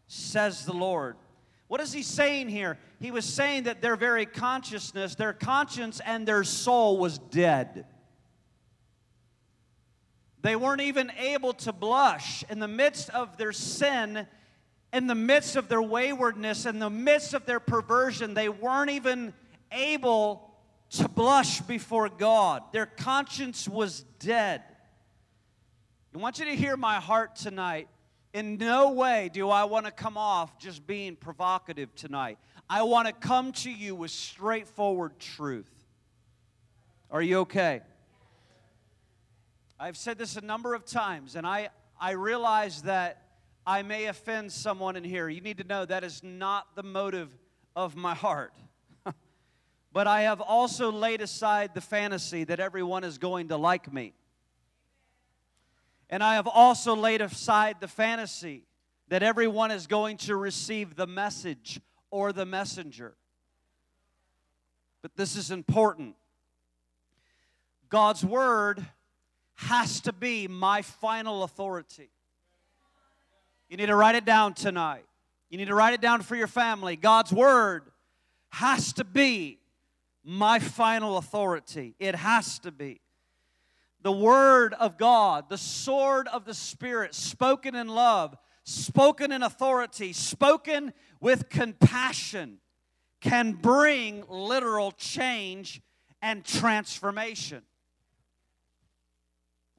says 0.07 0.65
the 0.65 0.73
Lord. 0.73 1.17
What 1.69 1.81
is 1.83 1.93
he 1.93 2.03
saying 2.03 2.49
here? 2.49 2.79
He 2.99 3.11
was 3.11 3.25
saying 3.25 3.65
that 3.65 3.81
their 3.81 3.95
very 3.95 4.27
consciousness, 4.27 5.15
their 5.15 5.35
conscience, 5.35 6.01
and 6.05 6.27
their 6.27 6.43
soul 6.43 6.99
was 6.99 7.19
dead. 7.19 7.87
They 10.41 10.57
weren't 10.57 10.81
even 10.81 11.13
able 11.19 11.53
to 11.55 11.73
blush 11.73 12.43
in 12.49 12.59
the 12.59 12.69
midst 12.69 13.11
of 13.11 13.37
their 13.37 13.53
sin, 13.53 14.27
in 14.93 15.07
the 15.07 15.15
midst 15.15 15.57
of 15.57 15.69
their 15.69 15.83
waywardness, 15.83 16.65
in 16.65 16.79
the 16.79 16.91
midst 16.91 17.35
of 17.35 17.45
their 17.45 17.61
perversion. 17.61 18.33
They 18.33 18.49
weren't 18.49 18.91
even 18.91 19.35
able 19.71 20.51
to 20.91 21.09
blush 21.09 21.61
before 21.61 22.09
God. 22.09 22.63
Their 22.73 22.87
conscience 22.87 23.69
was 23.69 24.05
dead. 24.19 24.63
I 26.15 26.19
want 26.19 26.39
you 26.39 26.47
to 26.47 26.57
hear 26.57 26.77
my 26.77 26.97
heart 26.97 27.37
tonight. 27.37 27.89
In 28.39 28.57
no 28.57 28.93
way 28.93 29.31
do 29.33 29.51
I 29.51 29.65
want 29.65 29.87
to 29.87 29.91
come 29.91 30.17
off 30.17 30.61
just 30.61 30.87
being 30.87 31.17
provocative 31.17 31.93
tonight. 31.97 32.39
I 32.71 32.85
want 32.85 33.09
to 33.09 33.13
come 33.13 33.51
to 33.51 33.71
you 33.71 33.97
with 33.97 34.13
straightforward 34.13 35.19
truth. 35.19 35.69
Are 37.11 37.21
you 37.21 37.39
okay? 37.39 37.81
I've 39.81 39.97
said 39.97 40.19
this 40.19 40.37
a 40.37 40.41
number 40.41 40.75
of 40.75 40.85
times, 40.85 41.35
and 41.35 41.45
I, 41.45 41.71
I 42.01 42.13
realize 42.13 42.83
that 42.83 43.25
I 43.67 43.83
may 43.83 44.05
offend 44.05 44.53
someone 44.53 44.95
in 44.95 45.03
here. 45.03 45.29
You 45.29 45.41
need 45.41 45.59
to 45.59 45.65
know 45.65 45.85
that 45.85 46.05
is 46.05 46.23
not 46.23 46.77
the 46.77 46.85
motive 46.85 47.37
of 47.75 47.97
my 47.97 48.15
heart. 48.15 48.53
but 49.93 50.07
I 50.07 50.21
have 50.23 50.41
also 50.41 50.93
laid 50.93 51.23
aside 51.23 51.75
the 51.75 51.81
fantasy 51.81 52.45
that 52.45 52.61
everyone 52.61 53.03
is 53.03 53.19
going 53.19 53.49
to 53.49 53.57
like 53.57 53.93
me. 53.93 54.13
And 56.11 56.23
I 56.23 56.35
have 56.35 56.47
also 56.47 56.97
laid 56.97 57.21
aside 57.21 57.77
the 57.81 57.89
fantasy 57.89 58.65
that 59.09 59.23
everyone 59.23 59.71
is 59.71 59.87
going 59.87 60.17
to 60.19 60.37
receive 60.37 60.97
the 60.97 61.07
message 61.07 61.81
or 62.11 62.33
the 62.33 62.47
messenger. 62.47 63.15
But 65.03 65.17
this 65.17 65.37
is 65.37 65.51
important. 65.51 66.17
God's 67.89 68.25
word 68.25 68.85
has 69.55 70.01
to 70.03 70.13
be 70.13 70.47
my 70.49 70.83
final 70.83 71.43
authority. 71.43 72.11
You 73.69 73.77
need 73.77 73.87
to 73.87 73.97
write 73.97 74.15
it 74.15 74.25
down 74.25 74.55
tonight. 74.55 75.05
You 75.51 75.59
need 75.59 75.69
to 75.69 75.75
write 75.75 75.95
it 75.95 76.01
down 76.01 76.23
for 76.23 76.37
your 76.37 76.47
family. 76.47 76.97
God's 76.97 77.33
word 77.33 77.85
has 78.51 78.93
to 78.95 79.05
be 79.05 79.59
my 80.25 80.59
final 80.59 81.19
authority. 81.19 81.95
It 81.99 82.15
has 82.15 82.59
to 82.61 82.71
be 82.71 83.01
the 84.03 84.13
Word 84.13 84.75
of 84.75 84.97
God, 84.97 85.49
the 85.49 85.59
sword 85.59 86.29
of 86.29 86.45
the 86.45 86.55
Spirit, 86.55 87.15
spoken 87.15 87.75
in 87.75 87.89
love, 87.89 88.37
spoken 88.65 89.33
in 89.33 89.43
authority, 89.43 90.13
spoken 90.13 90.93
with 91.21 91.49
compassion, 91.49 92.59
can 93.21 93.53
bring 93.53 94.25
literal 94.29 94.93
change 94.93 95.81
and 96.23 96.45
transformation. 96.45 97.63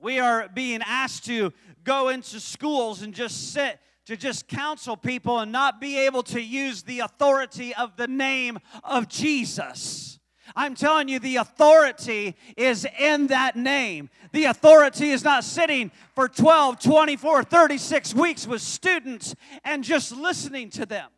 We 0.01 0.19
are 0.19 0.47
being 0.47 0.81
asked 0.85 1.25
to 1.25 1.53
go 1.83 2.09
into 2.09 2.39
schools 2.39 3.01
and 3.01 3.13
just 3.13 3.53
sit 3.53 3.79
to 4.05 4.17
just 4.17 4.47
counsel 4.47 4.97
people 4.97 5.39
and 5.39 5.51
not 5.51 5.79
be 5.79 5.99
able 5.99 6.23
to 6.23 6.41
use 6.41 6.83
the 6.83 7.01
authority 7.01 7.75
of 7.75 7.95
the 7.95 8.07
name 8.07 8.57
of 8.83 9.07
Jesus. 9.07 10.18
I'm 10.55 10.75
telling 10.75 11.07
you, 11.07 11.19
the 11.19 11.37
authority 11.37 12.35
is 12.57 12.85
in 12.97 13.27
that 13.27 13.55
name. 13.55 14.09
The 14.31 14.45
authority 14.45 15.11
is 15.11 15.23
not 15.23 15.43
sitting 15.43 15.91
for 16.15 16.27
12, 16.27 16.79
24, 16.79 17.43
36 17.43 18.13
weeks 18.13 18.47
with 18.47 18.61
students 18.61 19.35
and 19.63 19.83
just 19.83 20.11
listening 20.11 20.69
to 20.71 20.85
them 20.85 21.09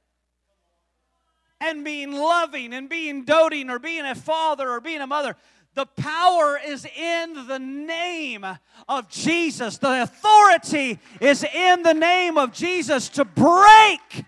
and 1.61 1.85
being 1.85 2.11
loving 2.11 2.73
and 2.73 2.89
being 2.89 3.23
doting 3.23 3.69
or 3.69 3.79
being 3.79 4.05
a 4.05 4.15
father 4.15 4.69
or 4.69 4.81
being 4.81 5.01
a 5.01 5.07
mother. 5.07 5.35
The 5.73 5.85
power 5.85 6.59
is 6.65 6.85
in 6.85 7.47
the 7.47 7.59
name 7.59 8.45
of 8.89 9.09
Jesus. 9.09 9.77
The 9.77 10.03
authority 10.03 10.99
is 11.21 11.45
in 11.45 11.83
the 11.83 11.93
name 11.93 12.37
of 12.37 12.51
Jesus 12.51 13.07
to 13.09 13.23
break 13.23 14.25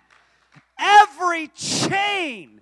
every 0.80 1.48
chain, 1.50 2.62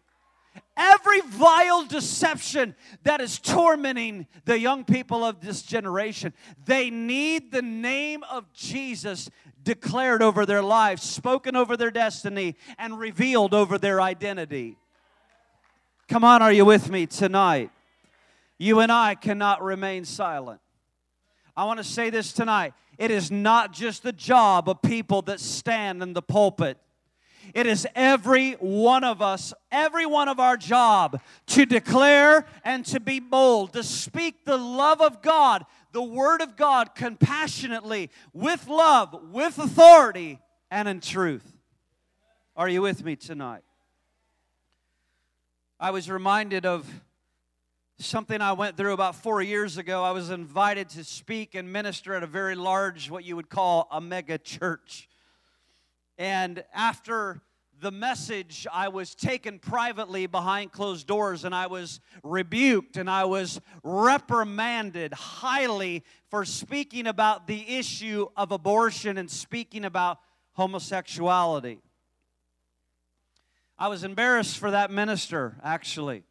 every 0.82 1.22
vile 1.22 1.86
deception 1.86 2.76
that 3.04 3.22
is 3.22 3.38
tormenting 3.40 4.26
the 4.46 4.58
young 4.58 4.84
people 4.84 5.24
of 5.24 5.40
this 5.40 5.62
generation. 5.62 6.34
They 6.66 6.90
need 6.90 7.52
the 7.52 7.62
name 7.62 8.24
of 8.24 8.52
Jesus 8.52 9.30
declared 9.64 10.24
over 10.24 10.46
their 10.46 10.64
lives, 10.64 11.04
spoken 11.04 11.56
over 11.56 11.78
their 11.78 11.92
destiny, 11.92 12.56
and 12.80 12.98
revealed 12.98 13.54
over 13.54 13.78
their 13.78 14.02
identity. 14.02 14.76
Come 16.10 16.24
on, 16.24 16.42
are 16.42 16.52
you 16.52 16.66
with 16.66 16.90
me 16.90 17.06
tonight? 17.06 17.70
You 18.58 18.80
and 18.80 18.92
I 18.92 19.16
cannot 19.16 19.62
remain 19.62 20.04
silent. 20.04 20.62
I 21.56 21.66
want 21.66 21.78
to 21.78 21.84
say 21.84 22.10
this 22.10 22.34
tonight. 22.34 22.74
It 22.98 23.12
is 23.12 23.30
not 23.30 23.72
just 23.72 24.04
the 24.04 24.12
job 24.12 24.68
of 24.68 24.82
people 24.82 25.22
that 25.24 25.40
stand 25.40 26.02
in 26.02 26.14
the 26.14 26.22
pulpit. 26.22 26.78
It 27.54 27.66
is 27.66 27.88
every 27.96 28.54
one 28.54 29.04
of 29.04 29.22
us, 29.22 29.54
every 29.72 30.06
one 30.06 30.30
of 30.30 30.40
our 30.40 30.58
job 30.58 31.22
to 31.48 31.66
declare 31.66 32.46
and 32.64 32.86
to 32.88 33.00
be 33.00 33.20
bold, 33.20 33.74
to 33.74 33.84
speak 33.84 34.46
the 34.46 34.58
love 34.58 35.02
of 35.02 35.22
God, 35.22 35.66
the 35.92 36.04
Word 36.04 36.42
of 36.42 36.56
God 36.56 36.96
compassionately, 36.96 38.10
with 38.34 38.68
love, 38.68 39.16
with 39.32 39.58
authority, 39.58 40.40
and 40.70 40.88
in 40.88 41.02
truth. 41.02 41.58
Are 42.56 42.70
you 42.70 42.82
with 42.82 43.04
me 43.04 43.16
tonight? 43.16 43.64
I 45.80 45.92
was 45.92 46.10
reminded 46.10 46.66
of 46.66 46.88
something 47.98 48.42
I 48.42 48.54
went 48.54 48.78
through 48.78 48.94
about 48.94 49.16
four 49.16 49.42
years 49.42 49.78
ago. 49.78 50.04
I 50.04 50.12
was 50.12 50.30
invited 50.30 50.90
to 50.90 51.04
speak 51.04 51.56
and 51.56 51.72
minister 51.72 52.14
at 52.14 52.24
a 52.24 52.28
very 52.28 52.56
large, 52.56 53.10
what 53.10 53.24
you 53.24 53.36
would 53.36 53.50
call 53.50 53.88
a 53.92 54.00
mega 54.02 54.38
church. 54.38 55.10
And 56.22 56.64
after 56.72 57.42
the 57.80 57.90
message, 57.90 58.68
I 58.72 58.90
was 58.90 59.16
taken 59.16 59.58
privately 59.58 60.28
behind 60.28 60.72
closed 60.72 61.08
doors 61.08 61.46
and 61.46 61.56
I 61.56 61.66
was 61.66 62.00
rebuked 62.24 62.96
and 62.98 63.10
I 63.10 63.26
was 63.26 63.60
reprimanded 63.84 65.16
highly 65.16 66.04
for 66.30 66.46
speaking 66.46 67.08
about 67.08 67.48
the 67.48 67.68
issue 67.76 68.28
of 68.38 68.52
abortion 68.52 69.18
and 69.18 69.32
speaking 69.32 69.84
about 69.84 70.20
homosexuality. 70.52 71.80
I 73.80 73.88
was 73.88 74.04
embarrassed 74.04 74.60
for 74.60 74.70
that 74.70 74.92
minister, 74.92 75.58
actually. 75.64 76.22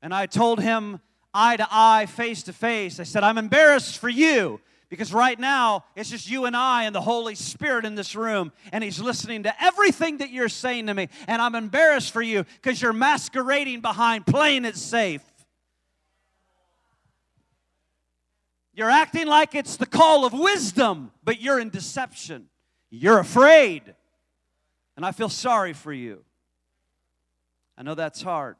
And 0.00 0.14
I 0.14 0.24
told 0.24 0.60
him 0.60 0.98
eye 1.34 1.58
to 1.58 1.68
eye, 1.70 2.06
face 2.06 2.42
to 2.44 2.54
face, 2.54 2.98
I 2.98 3.02
said, 3.02 3.22
I'm 3.22 3.36
embarrassed 3.36 3.98
for 3.98 4.08
you 4.08 4.62
because 4.94 5.12
right 5.12 5.38
now 5.40 5.84
it's 5.96 6.10
just 6.10 6.30
you 6.30 6.44
and 6.44 6.56
I 6.56 6.84
and 6.84 6.94
the 6.94 7.00
Holy 7.00 7.34
Spirit 7.34 7.84
in 7.84 7.96
this 7.96 8.14
room, 8.14 8.52
and 8.70 8.84
He's 8.84 9.00
listening 9.00 9.42
to 9.42 9.62
everything 9.62 10.18
that 10.18 10.30
you're 10.30 10.48
saying 10.48 10.86
to 10.86 10.94
me. 10.94 11.08
And 11.26 11.42
I'm 11.42 11.56
embarrassed 11.56 12.12
for 12.12 12.22
you 12.22 12.44
because 12.62 12.80
you're 12.80 12.92
masquerading 12.92 13.80
behind 13.80 14.24
playing 14.24 14.64
it 14.64 14.76
safe. 14.76 15.22
You're 18.72 18.90
acting 18.90 19.26
like 19.26 19.56
it's 19.56 19.76
the 19.76 19.86
call 19.86 20.24
of 20.24 20.32
wisdom, 20.32 21.10
but 21.24 21.40
you're 21.40 21.58
in 21.58 21.70
deception. 21.70 22.46
You're 22.90 23.18
afraid. 23.18 23.82
And 24.96 25.04
I 25.04 25.10
feel 25.10 25.28
sorry 25.28 25.72
for 25.72 25.92
you. 25.92 26.24
I 27.76 27.82
know 27.82 27.96
that's 27.96 28.22
hard. 28.22 28.54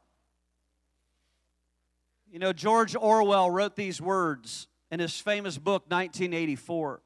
You 2.32 2.40
know, 2.40 2.52
George 2.52 2.96
Orwell 2.96 3.50
wrote 3.50 3.76
these 3.76 4.00
words 4.00 4.66
in 4.90 5.00
his 5.00 5.20
famous 5.20 5.58
book, 5.58 5.84
1984. 5.88 7.00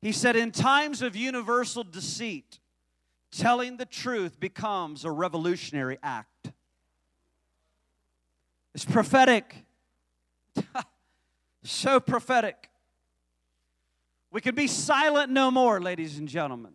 He 0.00 0.12
said, 0.12 0.36
In 0.36 0.52
times 0.52 1.02
of 1.02 1.16
universal 1.16 1.84
deceit, 1.84 2.58
telling 3.30 3.76
the 3.76 3.86
truth 3.86 4.38
becomes 4.38 5.04
a 5.04 5.10
revolutionary 5.10 5.98
act. 6.02 6.52
It's 8.74 8.84
prophetic. 8.84 9.54
so 11.64 12.00
prophetic. 12.00 12.70
We 14.30 14.40
can 14.40 14.54
be 14.54 14.66
silent 14.66 15.30
no 15.30 15.50
more, 15.50 15.80
ladies 15.80 16.18
and 16.18 16.28
gentlemen. 16.28 16.72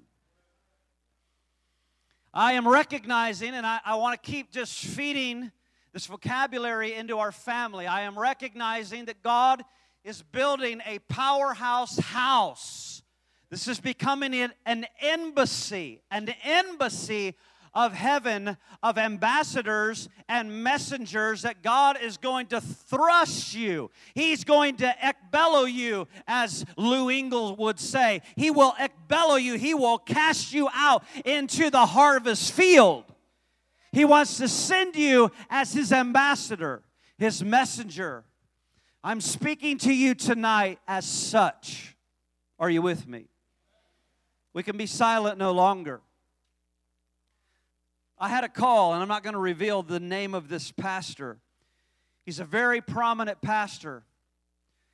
I 2.33 2.53
am 2.53 2.67
recognizing, 2.67 3.53
and 3.53 3.65
I, 3.65 3.79
I 3.85 3.95
want 3.95 4.21
to 4.21 4.31
keep 4.31 4.51
just 4.51 4.79
feeding 4.79 5.51
this 5.93 6.07
vocabulary 6.07 6.93
into 6.95 7.19
our 7.19 7.31
family. 7.31 7.85
I 7.85 8.01
am 8.01 8.17
recognizing 8.17 9.05
that 9.05 9.21
God 9.21 9.63
is 10.03 10.21
building 10.21 10.81
a 10.85 10.99
powerhouse 10.99 11.97
house. 11.97 13.01
This 13.49 13.67
is 13.67 13.79
becoming 13.79 14.49
an 14.65 14.85
embassy, 14.99 16.01
an 16.09 16.33
embassy 16.43 17.35
of 17.75 17.93
heaven 17.93 18.57
of 18.83 18.97
ambassadors 18.97 20.07
and 20.29 20.63
messengers 20.63 21.41
that 21.41 21.63
God 21.63 21.97
is 21.99 22.17
going 22.17 22.47
to 22.47 22.61
thrust 22.61 23.55
you. 23.55 23.89
He's 24.13 24.43
going 24.43 24.77
to 24.77 24.95
ekballo 25.03 25.71
you, 25.71 26.07
as 26.27 26.65
Lou 26.77 27.09
Engle 27.09 27.55
would 27.55 27.79
say. 27.79 28.21
He 28.35 28.51
will 28.51 28.73
ekballo 28.73 29.41
you. 29.41 29.55
He 29.55 29.73
will 29.73 29.97
cast 29.97 30.53
you 30.53 30.69
out 30.73 31.03
into 31.25 31.69
the 31.69 31.85
harvest 31.85 32.51
field. 32.51 33.05
He 33.91 34.05
wants 34.05 34.37
to 34.37 34.47
send 34.47 34.95
you 34.95 35.31
as 35.49 35.73
His 35.73 35.91
ambassador, 35.91 36.83
His 37.17 37.43
messenger. 37.43 38.23
I'm 39.03 39.19
speaking 39.19 39.77
to 39.79 39.93
you 39.93 40.15
tonight 40.15 40.79
as 40.87 41.05
such. 41.05 41.97
Are 42.57 42.69
you 42.69 42.81
with 42.81 43.05
me? 43.05 43.25
We 44.53 44.63
can 44.63 44.77
be 44.77 44.85
silent 44.85 45.37
no 45.37 45.51
longer. 45.51 45.99
I 48.17 48.29
had 48.29 48.45
a 48.45 48.49
call, 48.49 48.93
and 48.93 49.01
I'm 49.01 49.09
not 49.09 49.21
going 49.23 49.33
to 49.33 49.39
reveal 49.39 49.83
the 49.83 49.99
name 49.99 50.33
of 50.33 50.47
this 50.47 50.71
pastor. 50.71 51.39
He's 52.25 52.39
a 52.39 52.45
very 52.45 52.79
prominent 52.79 53.41
pastor. 53.41 54.03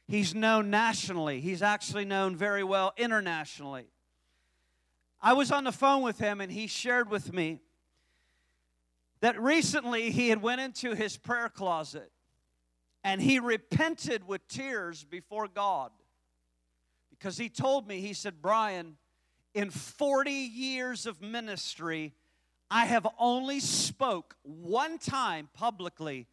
He's 0.08 0.34
known 0.34 0.72
nationally, 0.72 1.40
he's 1.40 1.62
actually 1.62 2.06
known 2.06 2.36
very 2.36 2.64
well 2.64 2.94
internationally. 2.98 3.86
I 5.22 5.34
was 5.34 5.52
on 5.52 5.66
the 5.66 5.72
phone 5.72 6.02
with 6.02 6.18
him, 6.18 6.42
and 6.42 6.52
he 6.52 6.66
shared 6.66 7.12
with 7.12 7.32
me 7.32 7.60
that 9.20 9.40
recently 9.40 10.10
he 10.10 10.30
had 10.30 10.42
went 10.42 10.62
into 10.62 10.96
his 10.96 11.16
prayer 11.16 11.50
closet 11.50 12.12
and 13.04 13.22
he 13.22 13.40
repented 13.40 14.28
with 14.28 14.48
tears 14.48 15.04
before 15.04 15.48
God. 15.48 15.92
Because 17.10 17.38
he 17.38 17.50
told 17.50 17.88
me 17.88 18.00
he 18.00 18.14
said 18.14 18.42
Brian 18.42 18.98
in 19.54 19.70
40 19.70 20.32
years 20.32 21.06
of 21.06 21.22
ministry 21.22 22.14
I 22.72 22.86
have 22.86 23.08
only 23.18 23.60
spoke 23.60 24.36
one 24.44 25.00
time 25.00 25.50
publicly 25.54 26.28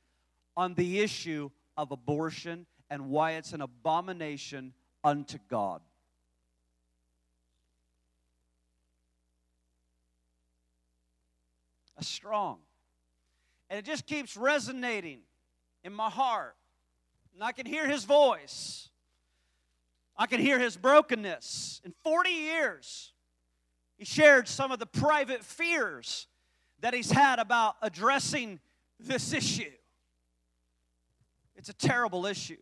on 0.56 0.74
the 0.74 1.00
issue 1.00 1.50
of 1.76 1.92
abortion 1.92 2.66
and 2.90 3.08
why 3.08 3.32
it's 3.32 3.52
an 3.52 3.62
abomination 3.62 4.74
unto 5.02 5.38
God. 5.48 5.80
A 11.98 12.04
strong. 12.04 12.58
And 13.70 13.78
it 13.78 13.86
just 13.86 14.06
keeps 14.06 14.36
resonating 14.36 15.20
in 15.86 15.94
my 15.94 16.10
heart. 16.10 16.56
And 17.32 17.44
I 17.44 17.52
can 17.52 17.64
hear 17.64 17.88
his 17.88 18.04
voice. 18.04 18.90
I 20.16 20.26
can 20.26 20.40
hear 20.40 20.58
his 20.58 20.76
brokenness. 20.76 21.80
In 21.84 21.94
40 22.02 22.30
years, 22.30 23.12
he 23.96 24.04
shared 24.04 24.48
some 24.48 24.72
of 24.72 24.80
the 24.80 24.86
private 24.86 25.44
fears 25.44 26.26
that 26.80 26.92
he's 26.92 27.10
had 27.10 27.38
about 27.38 27.76
addressing 27.82 28.58
this 28.98 29.32
issue. 29.32 29.70
It's 31.54 31.68
a 31.68 31.74
terrible 31.74 32.26
issue. 32.26 32.56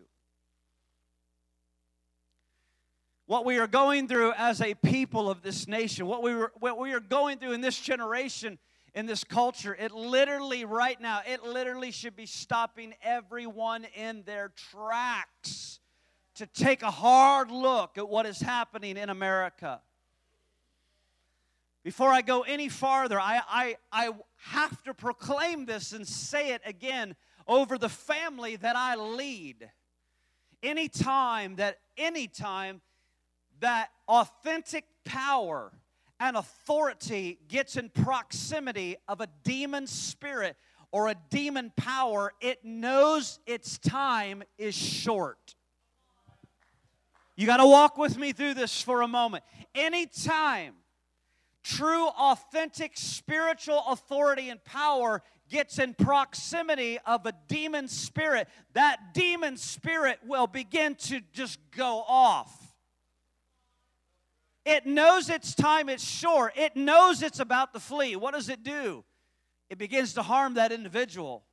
What 3.26 3.46
we 3.46 3.58
are 3.58 3.66
going 3.66 4.06
through 4.06 4.34
as 4.36 4.60
a 4.60 4.74
people 4.74 5.30
of 5.30 5.40
this 5.40 5.66
nation, 5.66 6.06
what 6.06 6.22
we, 6.22 6.34
were, 6.34 6.52
what 6.60 6.78
we 6.78 6.92
are 6.92 7.00
going 7.00 7.38
through 7.38 7.52
in 7.52 7.62
this 7.62 7.78
generation 7.78 8.58
in 8.94 9.06
this 9.06 9.24
culture, 9.24 9.74
it 9.74 9.92
literally, 9.92 10.64
right 10.64 11.00
now, 11.00 11.20
it 11.26 11.42
literally 11.42 11.90
should 11.90 12.14
be 12.14 12.26
stopping 12.26 12.94
everyone 13.02 13.86
in 13.96 14.22
their 14.22 14.52
tracks 14.70 15.80
to 16.36 16.46
take 16.46 16.82
a 16.82 16.90
hard 16.90 17.50
look 17.50 17.98
at 17.98 18.08
what 18.08 18.26
is 18.26 18.40
happening 18.40 18.96
in 18.96 19.10
America. 19.10 19.80
Before 21.82 22.10
I 22.10 22.22
go 22.22 22.42
any 22.42 22.68
farther, 22.68 23.20
I, 23.20 23.42
I, 23.48 23.76
I 23.92 24.10
have 24.36 24.82
to 24.84 24.94
proclaim 24.94 25.66
this 25.66 25.92
and 25.92 26.06
say 26.06 26.52
it 26.52 26.62
again 26.64 27.14
over 27.46 27.76
the 27.76 27.88
family 27.88 28.56
that 28.56 28.74
I 28.76 28.94
lead. 28.94 29.70
Anytime 30.62 31.56
that, 31.56 31.78
anytime 31.98 32.80
that 33.60 33.90
authentic 34.08 34.84
power 35.04 35.72
and 36.20 36.36
authority 36.36 37.38
gets 37.48 37.76
in 37.76 37.88
proximity 37.90 38.96
of 39.08 39.20
a 39.20 39.28
demon 39.42 39.86
spirit 39.86 40.56
or 40.92 41.08
a 41.08 41.16
demon 41.30 41.72
power, 41.76 42.32
it 42.40 42.64
knows 42.64 43.40
its 43.46 43.78
time 43.78 44.42
is 44.58 44.74
short. 44.74 45.56
You 47.36 47.46
got 47.46 47.56
to 47.56 47.66
walk 47.66 47.98
with 47.98 48.16
me 48.16 48.32
through 48.32 48.54
this 48.54 48.80
for 48.80 49.02
a 49.02 49.08
moment. 49.08 49.42
Anytime 49.74 50.74
true, 51.64 52.06
authentic 52.06 52.92
spiritual 52.94 53.82
authority 53.88 54.50
and 54.50 54.62
power 54.62 55.22
gets 55.50 55.78
in 55.78 55.94
proximity 55.94 56.98
of 57.06 57.26
a 57.26 57.32
demon 57.48 57.88
spirit, 57.88 58.48
that 58.74 59.14
demon 59.14 59.56
spirit 59.56 60.18
will 60.24 60.46
begin 60.46 60.94
to 60.94 61.20
just 61.32 61.58
go 61.76 62.04
off. 62.06 62.63
It 64.64 64.86
knows 64.86 65.28
its 65.28 65.54
time 65.54 65.88
is 65.88 66.02
short. 66.02 66.54
It 66.56 66.74
knows 66.74 67.22
it's 67.22 67.40
about 67.40 67.74
to 67.74 67.80
flee. 67.80 68.16
What 68.16 68.34
does 68.34 68.48
it 68.48 68.62
do? 68.62 69.04
It 69.68 69.78
begins 69.78 70.14
to 70.14 70.22
harm 70.22 70.54
that 70.54 70.72
individual. 70.72 71.44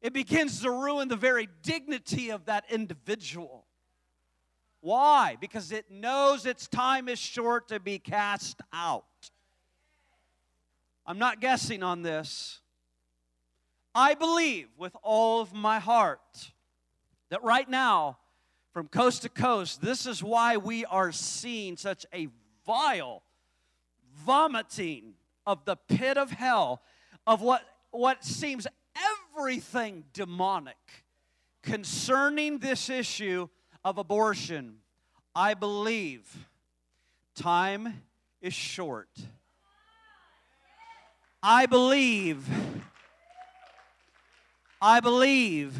It 0.00 0.12
begins 0.12 0.60
to 0.62 0.70
ruin 0.70 1.08
the 1.08 1.16
very 1.16 1.48
dignity 1.62 2.30
of 2.30 2.44
that 2.44 2.64
individual. 2.70 3.66
Why? 4.80 5.36
Because 5.40 5.72
it 5.72 5.90
knows 5.90 6.46
its 6.46 6.68
time 6.68 7.08
is 7.08 7.18
short 7.18 7.68
to 7.68 7.80
be 7.80 7.98
cast 7.98 8.60
out. 8.72 9.04
I'm 11.04 11.18
not 11.18 11.40
guessing 11.40 11.82
on 11.82 12.02
this. 12.02 12.60
I 13.94 14.14
believe 14.14 14.68
with 14.76 14.94
all 15.02 15.40
of 15.40 15.52
my 15.52 15.80
heart 15.80 16.52
that 17.30 17.42
right 17.42 17.68
now, 17.68 18.18
from 18.78 18.86
coast 18.86 19.22
to 19.22 19.28
coast, 19.28 19.82
this 19.82 20.06
is 20.06 20.22
why 20.22 20.56
we 20.56 20.84
are 20.84 21.10
seeing 21.10 21.76
such 21.76 22.06
a 22.14 22.28
vile 22.64 23.24
vomiting 24.24 25.14
of 25.44 25.64
the 25.64 25.74
pit 25.74 26.16
of 26.16 26.30
hell 26.30 26.80
of 27.26 27.42
what, 27.42 27.60
what 27.90 28.24
seems 28.24 28.68
everything 29.34 30.04
demonic 30.12 30.76
concerning 31.60 32.58
this 32.58 32.88
issue 32.88 33.48
of 33.84 33.98
abortion. 33.98 34.76
I 35.34 35.54
believe 35.54 36.46
time 37.34 38.04
is 38.40 38.54
short. 38.54 39.10
I 41.42 41.66
believe, 41.66 42.48
I 44.80 45.00
believe 45.00 45.76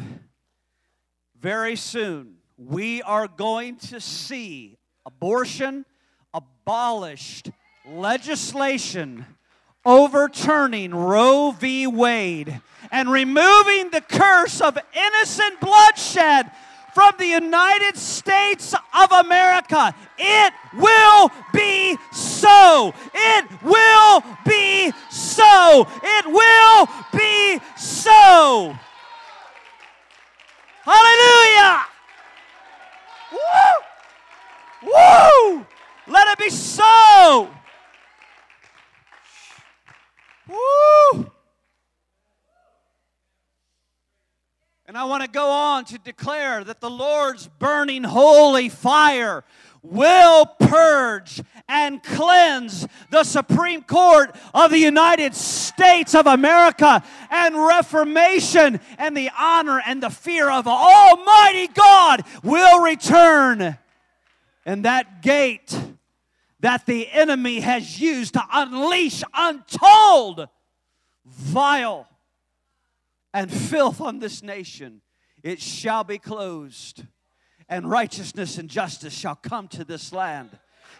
very 1.39 1.77
soon 1.77 2.38
we 2.59 3.01
are 3.03 3.27
going 3.27 3.77
to 3.77 4.01
see 4.01 4.77
abortion 5.05 5.85
abolished, 6.33 7.49
legislation 7.87 9.25
overturning 9.85 10.93
Roe 10.93 11.51
v. 11.51 11.87
Wade, 11.87 12.59
and 12.91 13.09
removing 13.09 13.91
the 13.91 14.01
curse 14.01 14.59
of 14.59 14.77
innocent 14.93 15.59
bloodshed 15.61 16.51
from 16.93 17.11
the 17.17 17.27
United 17.27 17.95
States 17.95 18.73
of 18.93 19.11
America. 19.11 19.95
It 20.17 20.53
will 20.77 21.31
be 21.53 21.97
so. 22.11 22.93
It 23.13 23.45
will 23.63 24.21
be 24.45 24.91
so. 25.09 25.87
It 26.03 26.25
will 26.27 26.87
be 27.13 27.59
so. 27.77 28.75
Hallelujah. 30.83 31.85
Woo! 33.31 34.89
Woo! 34.89 35.65
Let 36.07 36.27
it 36.29 36.39
be 36.39 36.49
so. 36.49 37.49
Woo! 40.47 41.31
And 44.85 44.97
I 44.97 45.03
want 45.03 45.21
to 45.21 45.29
go 45.29 45.51
on 45.51 45.85
to 45.85 45.99
declare 45.99 46.63
that 46.63 46.81
the 46.81 46.89
Lord's 46.89 47.47
burning 47.59 48.03
holy 48.03 48.69
fire 48.69 49.43
will 49.89 50.45
purge 50.45 51.41
and 51.67 52.01
cleanse 52.01 52.87
the 53.09 53.23
Supreme 53.23 53.83
Court 53.83 54.35
of 54.53 54.71
the 54.71 54.77
United 54.77 55.35
States 55.35 56.15
of 56.15 56.27
America 56.27 57.03
and 57.29 57.55
reformation 57.55 58.79
and 58.97 59.15
the 59.15 59.29
honor 59.37 59.81
and 59.85 60.01
the 60.01 60.09
fear 60.09 60.49
of 60.49 60.67
Almighty 60.67 61.67
God 61.67 62.23
will 62.43 62.81
return. 62.83 63.77
And 64.65 64.85
that 64.85 65.21
gate 65.21 65.77
that 66.59 66.85
the 66.85 67.09
enemy 67.09 67.61
has 67.61 67.99
used 67.99 68.33
to 68.33 68.43
unleash 68.51 69.23
untold 69.33 70.47
vile 71.25 72.07
and 73.33 73.51
filth 73.51 74.01
on 74.01 74.19
this 74.19 74.43
nation, 74.43 75.01
it 75.43 75.61
shall 75.61 76.03
be 76.03 76.17
closed, 76.17 77.03
and 77.69 77.89
righteousness 77.89 78.57
and 78.57 78.67
justice 78.67 79.13
shall 79.13 79.35
come 79.35 79.67
to 79.69 79.83
this 79.83 80.11
land 80.11 80.49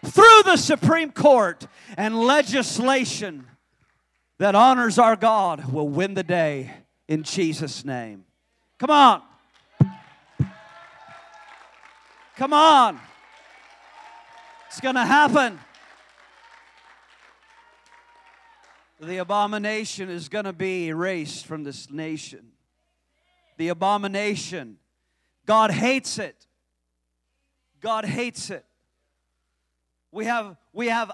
through 0.04 0.42
the 0.44 0.56
Supreme 0.56 1.10
Court 1.10 1.66
and 1.96 2.18
legislation 2.18 3.46
that 4.38 4.54
honors 4.54 4.98
our 4.98 5.16
God 5.16 5.72
will 5.72 5.88
win 5.88 6.14
the 6.14 6.22
day 6.22 6.70
in 7.08 7.24
Jesus' 7.24 7.84
name. 7.84 8.24
Come 8.78 8.90
on. 8.90 9.22
Come 12.36 12.54
on. 12.54 12.98
It's 14.68 14.80
going 14.80 14.94
to 14.94 15.04
happen. 15.04 15.58
The 19.00 19.18
abomination 19.18 20.08
is 20.08 20.28
going 20.28 20.44
to 20.44 20.52
be 20.52 20.88
erased 20.88 21.44
from 21.44 21.64
this 21.64 21.90
nation. 21.90 22.52
The 23.58 23.68
abomination. 23.68 24.78
God 25.44 25.70
hates 25.70 26.18
it. 26.18 26.46
God 27.80 28.04
hates 28.04 28.50
it. 28.50 28.64
We 30.12 30.24
have, 30.24 30.56
we 30.72 30.88
have 30.88 31.12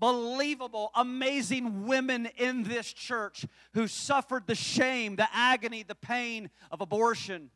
unbelievable, 0.00 0.90
amazing 0.94 1.86
women 1.86 2.28
in 2.36 2.62
this 2.62 2.92
church 2.92 3.44
who 3.74 3.88
suffered 3.88 4.46
the 4.46 4.54
shame, 4.54 5.16
the 5.16 5.28
agony, 5.32 5.82
the 5.82 5.94
pain 5.94 6.50
of 6.70 6.80
abortion. 6.80 7.50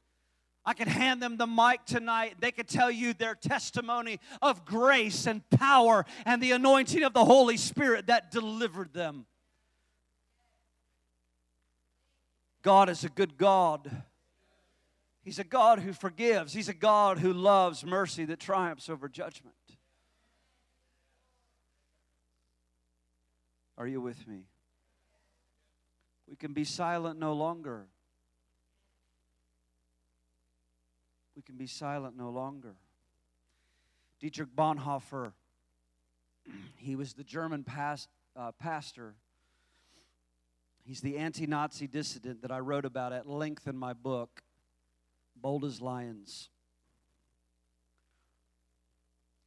I 0.64 0.74
could 0.74 0.88
hand 0.88 1.20
them 1.22 1.36
the 1.36 1.46
mic 1.46 1.84
tonight. 1.86 2.36
They 2.40 2.52
could 2.52 2.68
tell 2.68 2.90
you 2.90 3.14
their 3.14 3.34
testimony 3.34 4.20
of 4.40 4.64
grace 4.64 5.26
and 5.26 5.48
power 5.50 6.04
and 6.24 6.40
the 6.42 6.52
anointing 6.52 7.02
of 7.02 7.12
the 7.14 7.24
Holy 7.24 7.56
Spirit 7.56 8.06
that 8.06 8.30
delivered 8.30 8.92
them. 8.92 9.26
God 12.62 12.88
is 12.88 13.02
a 13.02 13.08
good 13.08 13.36
God. 13.36 13.90
He's 15.22 15.38
a 15.38 15.44
God 15.44 15.78
who 15.78 15.92
forgives. 15.92 16.52
He's 16.52 16.68
a 16.68 16.74
God 16.74 17.18
who 17.18 17.32
loves 17.32 17.84
mercy 17.84 18.24
that 18.24 18.40
triumphs 18.40 18.88
over 18.88 19.08
judgment. 19.08 19.54
Are 23.78 23.86
you 23.86 24.00
with 24.00 24.26
me? 24.26 24.44
We 26.28 26.36
can 26.36 26.52
be 26.52 26.64
silent 26.64 27.18
no 27.18 27.32
longer. 27.32 27.86
We 31.36 31.42
can 31.42 31.56
be 31.56 31.66
silent 31.66 32.16
no 32.16 32.30
longer. 32.30 32.74
Dietrich 34.20 34.54
Bonhoeffer, 34.54 35.32
he 36.76 36.96
was 36.96 37.14
the 37.14 37.24
German 37.24 37.64
past, 37.64 38.08
uh, 38.36 38.52
pastor. 38.52 39.14
He's 40.84 41.00
the 41.00 41.18
anti 41.18 41.46
Nazi 41.46 41.86
dissident 41.86 42.42
that 42.42 42.50
I 42.50 42.58
wrote 42.58 42.84
about 42.84 43.12
at 43.12 43.28
length 43.28 43.66
in 43.66 43.76
my 43.76 43.92
book, 43.92 44.42
Bold 45.42 45.64
as 45.64 45.80
Lions. 45.80 46.48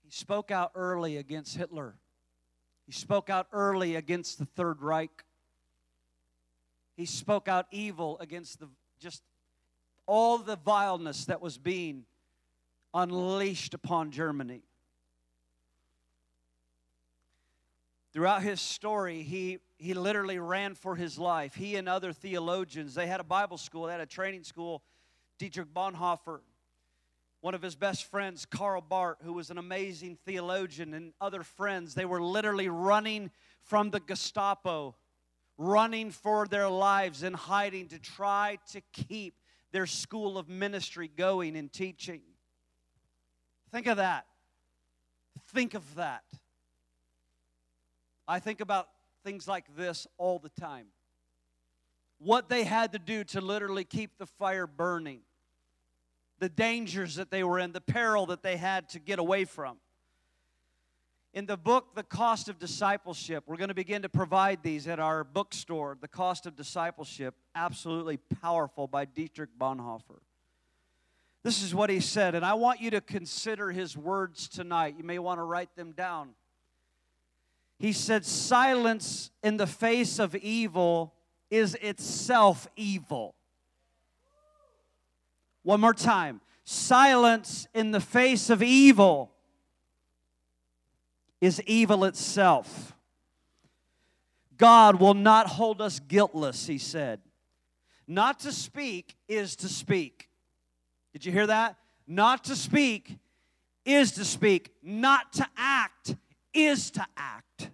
He 0.03 0.11
spoke 0.11 0.51
out 0.51 0.71
early 0.75 1.17
against 1.17 1.55
Hitler. 1.57 1.95
He 2.85 2.91
spoke 2.91 3.29
out 3.29 3.47
early 3.51 3.95
against 3.95 4.37
the 4.37 4.45
Third 4.45 4.81
Reich. 4.81 5.23
He 6.95 7.05
spoke 7.05 7.47
out 7.47 7.65
evil 7.71 8.17
against 8.19 8.59
the 8.59 8.67
just 8.99 9.23
all 10.05 10.37
the 10.37 10.55
vileness 10.55 11.25
that 11.25 11.41
was 11.41 11.57
being 11.57 12.05
unleashed 12.93 13.73
upon 13.73 14.11
Germany. 14.11 14.61
Throughout 18.13 18.43
his 18.43 18.61
story, 18.61 19.23
he, 19.23 19.59
he 19.77 19.93
literally 19.93 20.39
ran 20.39 20.75
for 20.75 20.95
his 20.95 21.19
life. 21.19 21.55
He 21.55 21.75
and 21.75 21.89
other 21.89 22.13
theologians, 22.13 22.95
they 22.95 23.07
had 23.07 23.19
a 23.19 23.25
Bible 23.25 23.57
school, 23.57 23.87
they 23.87 23.91
had 23.91 24.01
a 24.01 24.05
training 24.05 24.43
school. 24.43 24.83
Dietrich 25.37 25.73
Bonhoeffer, 25.73 26.39
one 27.41 27.53
of 27.53 27.61
his 27.61 27.75
best 27.75 28.09
friends, 28.09 28.45
Karl 28.45 28.81
Barth, 28.81 29.17
who 29.23 29.33
was 29.33 29.49
an 29.49 29.57
amazing 29.57 30.17
theologian, 30.25 30.93
and 30.93 31.13
other 31.21 31.43
friends, 31.43 31.93
they 31.93 32.05
were 32.05 32.21
literally 32.21 32.69
running 32.69 33.31
from 33.61 33.91
the 33.91 33.99
Gestapo 33.99 34.95
running 35.57 36.11
for 36.11 36.47
their 36.47 36.69
lives 36.69 37.23
and 37.23 37.35
hiding 37.35 37.87
to 37.89 37.99
try 37.99 38.57
to 38.71 38.81
keep 38.91 39.35
their 39.71 39.85
school 39.85 40.37
of 40.37 40.49
ministry 40.49 41.09
going 41.15 41.55
and 41.55 41.71
teaching. 41.71 42.21
Think 43.71 43.87
of 43.87 43.97
that. 43.97 44.25
Think 45.53 45.73
of 45.73 45.95
that. 45.95 46.23
I 48.27 48.39
think 48.39 48.59
about 48.59 48.89
things 49.23 49.47
like 49.47 49.65
this 49.75 50.07
all 50.17 50.39
the 50.39 50.49
time. 50.49 50.87
What 52.17 52.49
they 52.49 52.63
had 52.63 52.93
to 52.93 52.99
do 52.99 53.23
to 53.25 53.41
literally 53.41 53.83
keep 53.83 54.17
the 54.17 54.25
fire 54.25 54.67
burning, 54.67 55.19
the 56.39 56.49
dangers 56.49 57.15
that 57.15 57.31
they 57.31 57.43
were 57.43 57.59
in, 57.59 57.71
the 57.71 57.81
peril 57.81 58.25
that 58.27 58.43
they 58.43 58.57
had 58.57 58.89
to 58.89 58.99
get 58.99 59.19
away 59.19 59.45
from. 59.45 59.77
In 61.33 61.45
the 61.45 61.57
book, 61.57 61.95
The 61.95 62.03
Cost 62.03 62.47
of 62.47 62.59
Discipleship, 62.59 63.43
we're 63.45 63.57
going 63.57 63.67
to 63.69 63.73
begin 63.75 64.03
to 64.03 64.09
provide 64.09 64.63
these 64.63 64.87
at 64.87 64.99
our 65.01 65.23
bookstore. 65.25 65.97
The 65.99 66.07
Cost 66.07 66.45
of 66.45 66.55
Discipleship, 66.55 67.35
absolutely 67.53 68.17
powerful 68.41 68.87
by 68.87 69.03
Dietrich 69.03 69.49
Bonhoeffer. 69.59 70.21
This 71.43 71.61
is 71.61 71.75
what 71.75 71.89
he 71.89 71.99
said, 71.99 72.35
and 72.35 72.45
I 72.45 72.53
want 72.53 72.81
you 72.81 72.89
to 72.91 73.01
consider 73.01 73.69
his 73.71 73.97
words 73.97 74.47
tonight. 74.47 74.95
You 74.97 75.03
may 75.03 75.19
want 75.19 75.39
to 75.39 75.43
write 75.43 75.75
them 75.75 75.91
down. 75.91 76.29
He 77.77 77.91
said, 77.91 78.25
Silence 78.25 79.29
in 79.43 79.57
the 79.57 79.67
face 79.67 80.19
of 80.19 80.35
evil 80.35 81.13
is 81.51 81.75
itself 81.75 82.67
evil. 82.75 83.35
One 85.65 85.81
more 85.81 85.95
time. 85.95 86.41
Silence 86.63 87.67
in 87.73 87.89
the 87.89 87.99
face 87.99 88.51
of 88.51 88.61
evil 88.61 89.31
is 91.41 91.59
evil 91.65 92.05
itself. 92.05 92.95
God 94.57 94.99
will 94.99 95.15
not 95.15 95.47
hold 95.47 95.81
us 95.81 95.99
guiltless, 95.99 96.67
he 96.67 96.77
said. 96.77 97.19
Not 98.07 98.41
to 98.41 98.51
speak 98.51 99.15
is 99.27 99.55
to 99.57 99.67
speak. 99.67 100.29
Did 101.13 101.25
you 101.25 101.31
hear 101.31 101.47
that? 101.47 101.77
Not 102.07 102.43
to 102.43 102.55
speak 102.55 103.17
is 103.85 104.11
to 104.13 104.23
speak. 104.23 104.71
Not 104.83 105.33
to 105.33 105.47
act 105.57 106.15
is 106.53 106.91
to 106.91 107.05
act. 107.17 107.71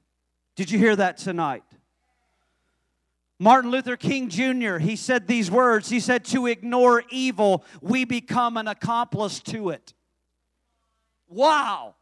Did 0.56 0.72
you 0.72 0.80
hear 0.80 0.96
that 0.96 1.18
tonight? 1.18 1.64
Martin 3.42 3.72
Luther 3.72 3.98
King 3.98 4.30
Jr., 4.30 4.78
he 4.78 4.96
said 4.96 5.26
these 5.26 5.50
words. 5.50 5.90
He 5.90 6.00
said, 6.00 6.26
To 6.26 6.46
ignore 6.46 7.04
evil, 7.10 7.66
we 7.82 8.06
become 8.06 8.56
an 8.56 8.68
accomplice 8.68 9.40
to 9.40 9.72
it. 9.72 9.96
Wow. 11.28 11.96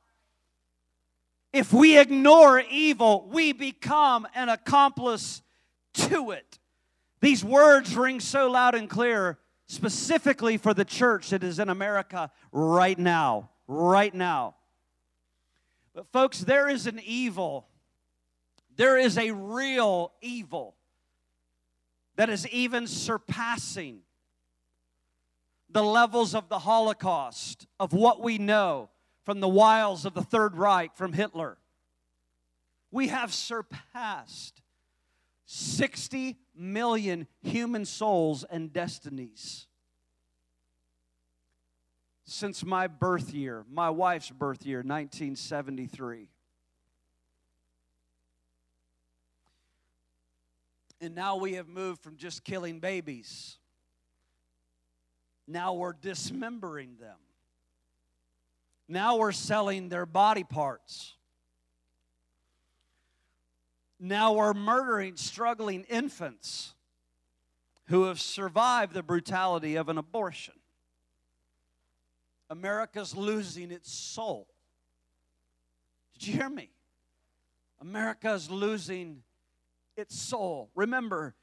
If 1.54 1.72
we 1.72 1.98
ignore 1.98 2.60
evil, 2.70 3.26
we 3.32 3.54
become 3.54 4.28
an 4.36 4.50
accomplice 4.50 5.42
to 5.94 6.32
it. 6.32 6.60
These 7.22 7.46
words 7.46 7.96
ring 7.96 8.20
so 8.20 8.52
loud 8.52 8.76
and 8.76 8.90
clear, 8.90 9.40
specifically 9.66 10.58
for 10.58 10.74
the 10.74 10.84
church 10.84 11.30
that 11.30 11.42
is 11.42 11.58
in 11.58 11.70
America 11.70 12.32
right 12.52 13.00
now. 13.00 13.52
Right 13.66 14.14
now. 14.14 14.56
But, 15.94 16.12
folks, 16.12 16.40
there 16.40 16.68
is 16.68 16.86
an 16.86 17.00
evil. 17.02 17.66
There 18.76 18.98
is 18.98 19.18
a 19.18 19.32
real 19.32 20.12
evil 20.22 20.76
that 22.20 22.30
is 22.30 22.46
even 22.50 22.86
surpassing 22.86 24.02
the 25.70 25.82
levels 25.82 26.36
of 26.36 26.50
the 26.50 26.60
Holocaust, 26.60 27.66
of 27.80 27.94
what 27.94 28.22
we 28.22 28.38
know 28.38 28.90
from 29.24 29.40
the 29.40 29.48
wiles 29.48 30.04
of 30.04 30.16
the 30.16 30.22
Third 30.22 30.58
Reich, 30.58 30.98
from 30.98 31.14
Hitler. 31.14 31.58
We 32.92 33.08
have 33.08 33.34
surpassed 33.34 34.62
60 35.46 36.36
million 36.54 37.26
human 37.42 37.86
souls 37.86 38.44
and 38.44 38.74
destinies. 38.74 39.68
Since 42.26 42.66
my 42.66 42.88
birth 42.88 43.34
year, 43.34 43.64
my 43.72 43.90
wife's 43.90 44.30
birth 44.30 44.66
year, 44.66 44.80
1973. 44.80 46.28
And 51.02 51.16
now 51.16 51.38
we 51.38 51.54
have 51.54 51.68
moved 51.68 52.02
from 52.02 52.18
just 52.18 52.44
killing 52.44 52.80
babies. 52.80 53.58
Now 55.48 55.74
we're 55.74 55.94
dismembering 55.94 56.98
them. 57.00 57.18
Now 58.88 59.18
we're 59.18 59.32
selling 59.32 59.90
their 59.90 60.06
body 60.06 60.44
parts. 60.44 61.16
Now 64.00 64.34
we're 64.34 64.54
murdering 64.54 65.16
struggling 65.18 65.84
infants 65.90 66.74
who 67.86 68.06
have 68.06 68.20
survived 68.20 68.94
the 68.94 69.04
brutality 69.04 69.76
of 69.76 69.90
an 69.90 69.98
abortion. 69.98 70.54
America's 72.50 73.16
losing 73.16 73.72
its 73.72 73.92
soul. 73.92 74.48
Did 76.14 76.28
you 76.28 76.34
hear 76.34 76.50
me? 76.50 76.70
America 77.82 78.34
is 78.34 78.50
losing 78.50 79.24
its 80.00 80.20
soul. 80.20 80.70
Remember, 80.76 81.36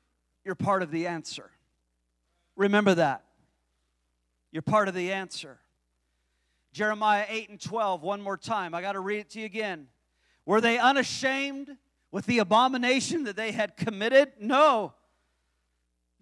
you're 0.44 0.54
part 0.54 0.82
of 0.82 0.90
the 0.90 1.06
answer. 1.06 1.50
Remember 2.56 2.94
that. 2.94 3.24
You're 4.50 4.62
part 4.62 4.88
of 4.88 4.94
the 4.94 5.12
answer. 5.12 5.58
Jeremiah 6.72 7.26
8 7.28 7.50
and 7.50 7.60
12, 7.60 8.02
one 8.02 8.20
more 8.20 8.36
time. 8.36 8.74
I 8.74 8.80
got 8.80 8.92
to 8.92 9.00
read 9.00 9.20
it 9.20 9.30
to 9.30 9.40
you 9.40 9.46
again. 9.46 9.88
Were 10.44 10.60
they 10.60 10.78
unashamed 10.78 11.76
with 12.10 12.26
the 12.26 12.38
abomination 12.38 13.24
that 13.24 13.36
they 13.36 13.52
had 13.52 13.76
committed? 13.76 14.32
No. 14.40 14.94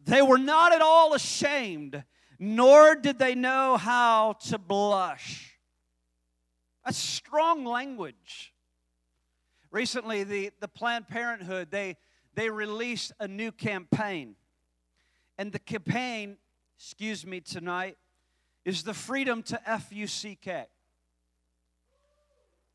They 0.05 0.23
were 0.23 0.39
not 0.39 0.73
at 0.73 0.81
all 0.81 1.15
ashamed, 1.15 2.05
nor 2.39 2.95
did 2.95 3.19
they 3.19 3.35
know 3.35 3.77
how 3.77 4.35
to 4.47 4.59
blush. 4.59 5.59
That's 6.85 6.99
strong 6.99 7.65
language. 7.65 8.53
Recently, 9.71 10.25
the, 10.25 10.51
the 10.61 10.69
Planned 10.69 11.09
Parenthood, 11.09 11.69
they, 11.71 11.97
they 12.35 12.51
released 12.51 13.13
a 13.21 13.29
new 13.29 13.53
campaign. 13.53 14.37
And 15.39 15.53
the 15.53 15.59
campaign, 15.59 16.37
excuse 16.79 17.27
me, 17.27 17.41
tonight, 17.41 17.97
is 18.65 18.83
the 18.83 18.95
freedom 18.95 19.43
to 19.45 19.61
F 19.71 19.93
U 19.93 20.07
C 20.07 20.39
K. 20.41 20.67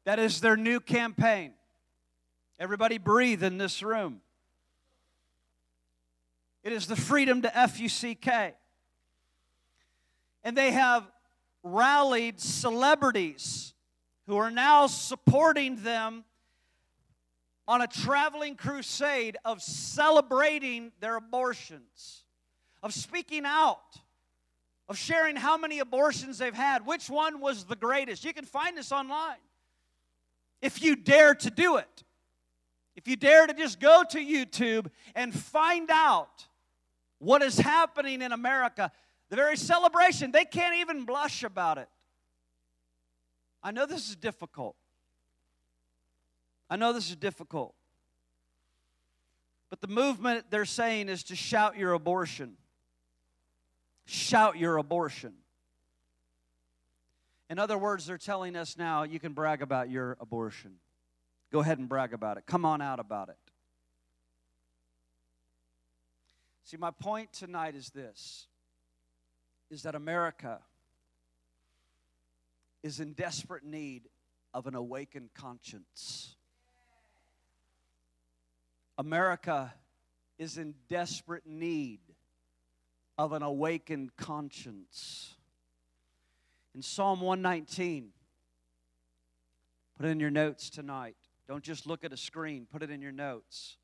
That 0.06 0.20
is 0.20 0.42
their 0.42 0.58
new 0.58 0.80
campaign. 0.80 1.54
Everybody 2.60 2.98
breathe 2.98 3.44
in 3.44 3.58
this 3.58 3.82
room. 3.82 4.22
It 6.64 6.74
is 6.74 6.88
the 6.88 6.96
freedom 6.96 7.42
to 7.44 7.58
F 7.58 7.80
U 7.80 7.90
C 7.90 8.16
K. 8.16 8.54
And 10.44 10.56
they 10.58 10.72
have 10.72 11.10
rallied 11.64 12.40
celebrities 12.40 13.74
who 14.28 14.38
are 14.38 14.52
now 14.52 14.88
supporting 14.88 15.84
them 15.84 16.24
on 17.70 17.82
a 17.82 17.88
traveling 17.88 18.56
crusade 18.56 19.38
of 19.46 19.62
celebrating 19.62 20.92
their 21.00 21.16
abortions, 21.16 22.24
of 22.82 22.92
speaking 22.92 23.44
out 23.46 24.00
of 24.90 24.98
sharing 24.98 25.36
how 25.36 25.56
many 25.56 25.78
abortions 25.78 26.40
they've 26.40 26.56
had, 26.56 26.84
which 26.84 27.12
one 27.12 27.40
was 27.40 27.66
the 27.66 27.76
greatest. 27.76 28.26
You 28.26 28.34
can 28.34 28.44
find 28.44 28.76
this 28.76 28.92
online 28.92 29.38
if 30.64 30.82
you 30.82 30.96
dare 30.96 31.36
to 31.36 31.52
do 31.52 31.78
it. 31.78 32.04
If 32.96 33.08
you 33.08 33.16
dare 33.16 33.46
to 33.46 33.54
just 33.54 33.80
go 33.80 34.04
to 34.10 34.18
YouTube 34.18 34.88
and 35.14 35.32
find 35.32 35.90
out 35.92 36.48
what 37.20 37.44
is 37.44 37.60
happening 37.60 38.24
in 38.24 38.32
America, 38.32 38.92
the 39.30 39.36
very 39.36 39.56
celebration, 39.56 40.32
they 40.32 40.44
can't 40.44 40.76
even 40.78 41.06
blush 41.06 41.44
about 41.44 41.78
it. 41.78 41.88
I 43.62 43.70
know 43.70 43.86
this 43.86 44.10
is 44.10 44.16
difficult. 44.16 44.76
I 46.70 46.76
know 46.76 46.94
this 46.94 47.10
is 47.10 47.16
difficult. 47.16 47.74
But 49.70 49.82
the 49.82 49.88
movement 49.88 50.46
they're 50.50 50.66
saying 50.66 51.10
is 51.10 51.24
to 51.26 51.36
shout 51.36 51.78
your 51.78 51.94
abortion 51.94 52.58
shout 54.10 54.58
your 54.58 54.78
abortion. 54.78 55.34
In 57.50 57.60
other 57.60 57.78
words, 57.78 58.06
they're 58.06 58.18
telling 58.18 58.56
us 58.56 58.78
now 58.78 59.04
you 59.04 59.20
can 59.20 59.34
brag 59.34 59.62
about 59.62 59.90
your 59.90 60.18
abortion. 60.20 60.76
Go 61.52 61.60
ahead 61.60 61.78
and 61.80 61.88
brag 61.88 62.14
about 62.14 62.38
it. 62.38 62.46
Come 62.46 62.66
on 62.66 62.82
out 62.82 63.00
about 63.00 63.30
it. 63.30 63.38
See, 66.64 66.78
my 66.78 66.92
point 66.92 67.34
tonight 67.34 67.76
is 67.76 67.90
this 67.90 68.48
is 69.72 69.84
that 69.84 69.94
America 69.94 70.60
is 72.82 73.00
in 73.00 73.14
desperate 73.14 73.64
need 73.64 74.04
of 74.54 74.66
an 74.66 74.74
awakened 74.74 75.30
conscience. 75.36 76.36
America 79.00 79.74
is 80.38 80.58
in 80.58 80.76
desperate 80.90 81.48
need 81.48 82.02
of 83.18 83.32
an 83.32 83.42
awakened 83.42 84.14
conscience. 84.18 85.36
In 86.76 86.82
Psalm 86.82 87.22
119, 87.22 88.10
put 89.96 90.06
it 90.06 90.10
in 90.10 90.20
your 90.20 90.30
notes 90.30 90.70
tonight. 90.70 91.16
Don't 91.48 91.64
just 91.64 91.88
look 91.88 92.04
at 92.04 92.12
a 92.12 92.18
screen, 92.18 92.68
put 92.70 92.84
it 92.84 92.92
in 92.92 93.02
your 93.02 93.14
notes. 93.14 93.78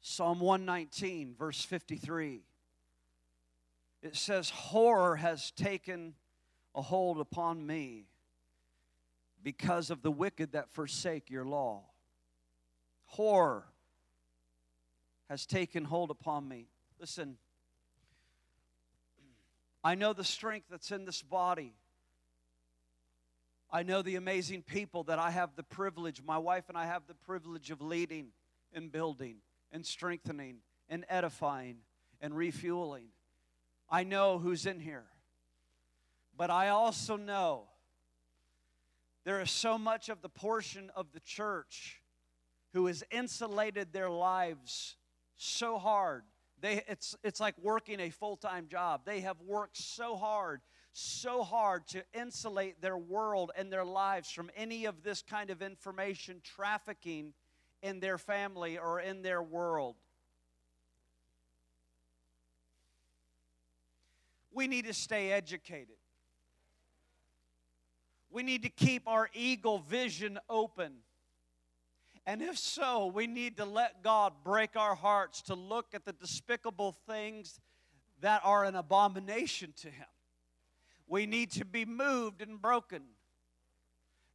Psalm 0.00 0.40
119, 0.40 1.36
verse 1.38 1.62
53. 1.62 2.42
It 4.02 4.16
says, 4.16 4.50
Horror 4.50 5.14
has 5.14 5.52
taken 5.52 6.14
a 6.74 6.82
hold 6.82 7.20
upon 7.20 7.64
me 7.64 8.08
because 9.44 9.90
of 9.90 10.02
the 10.02 10.10
wicked 10.10 10.52
that 10.52 10.72
forsake 10.72 11.30
your 11.30 11.44
law. 11.44 11.89
Horror 13.10 13.64
has 15.28 15.44
taken 15.44 15.84
hold 15.84 16.10
upon 16.10 16.46
me. 16.46 16.68
Listen, 17.00 17.36
I 19.82 19.96
know 19.96 20.12
the 20.12 20.24
strength 20.24 20.66
that's 20.70 20.92
in 20.92 21.04
this 21.04 21.20
body. 21.20 21.74
I 23.72 23.82
know 23.82 24.02
the 24.02 24.14
amazing 24.14 24.62
people 24.62 25.04
that 25.04 25.18
I 25.18 25.30
have 25.30 25.56
the 25.56 25.62
privilege, 25.64 26.22
my 26.24 26.38
wife 26.38 26.68
and 26.68 26.78
I 26.78 26.86
have 26.86 27.02
the 27.08 27.14
privilege 27.14 27.70
of 27.70 27.80
leading 27.80 28.28
and 28.72 28.92
building 28.92 29.38
and 29.72 29.84
strengthening 29.84 30.58
and 30.88 31.04
edifying 31.08 31.78
and 32.20 32.36
refueling. 32.36 33.06
I 33.88 34.04
know 34.04 34.38
who's 34.38 34.66
in 34.66 34.78
here. 34.78 35.06
But 36.36 36.50
I 36.50 36.68
also 36.68 37.16
know 37.16 37.64
there 39.24 39.40
is 39.40 39.50
so 39.50 39.78
much 39.78 40.08
of 40.08 40.22
the 40.22 40.28
portion 40.28 40.90
of 40.94 41.12
the 41.12 41.20
church 41.20 41.99
who 42.72 42.86
has 42.86 43.02
insulated 43.10 43.92
their 43.92 44.10
lives 44.10 44.96
so 45.36 45.78
hard. 45.78 46.22
They, 46.60 46.82
it's, 46.86 47.16
it's 47.24 47.40
like 47.40 47.54
working 47.62 48.00
a 48.00 48.10
full 48.10 48.36
time 48.36 48.68
job. 48.68 49.02
They 49.04 49.20
have 49.20 49.40
worked 49.40 49.76
so 49.76 50.16
hard, 50.16 50.60
so 50.92 51.42
hard 51.42 51.86
to 51.88 52.02
insulate 52.12 52.80
their 52.82 52.98
world 52.98 53.50
and 53.56 53.72
their 53.72 53.84
lives 53.84 54.30
from 54.30 54.50
any 54.56 54.84
of 54.84 55.02
this 55.02 55.22
kind 55.22 55.50
of 55.50 55.62
information 55.62 56.40
trafficking 56.44 57.32
in 57.82 58.00
their 58.00 58.18
family 58.18 58.78
or 58.78 59.00
in 59.00 59.22
their 59.22 59.42
world. 59.42 59.96
We 64.52 64.66
need 64.66 64.86
to 64.86 64.92
stay 64.92 65.32
educated. 65.32 65.96
We 68.30 68.42
need 68.42 68.62
to 68.62 68.68
keep 68.68 69.08
our 69.08 69.28
eagle 69.32 69.78
vision 69.78 70.38
open. 70.48 70.92
And 72.26 72.42
if 72.42 72.58
so, 72.58 73.06
we 73.06 73.26
need 73.26 73.56
to 73.56 73.64
let 73.64 74.02
God 74.02 74.32
break 74.44 74.76
our 74.76 74.94
hearts 74.94 75.42
to 75.42 75.54
look 75.54 75.86
at 75.94 76.04
the 76.04 76.12
despicable 76.12 76.92
things 77.06 77.58
that 78.20 78.42
are 78.44 78.64
an 78.64 78.76
abomination 78.76 79.72
to 79.78 79.88
Him. 79.88 80.06
We 81.06 81.26
need 81.26 81.50
to 81.52 81.64
be 81.64 81.84
moved 81.84 82.42
and 82.42 82.60
broken. 82.60 83.02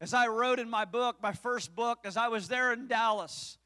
As 0.01 0.13
I 0.13 0.27
wrote 0.27 0.59
in 0.59 0.69
my 0.69 0.83
book, 0.83 1.17
my 1.21 1.31
first 1.31 1.75
book, 1.75 1.99
as 2.03 2.17
I 2.17 2.27
was 2.27 2.47
there 2.47 2.73
in 2.73 2.87
Dallas, 2.87 3.57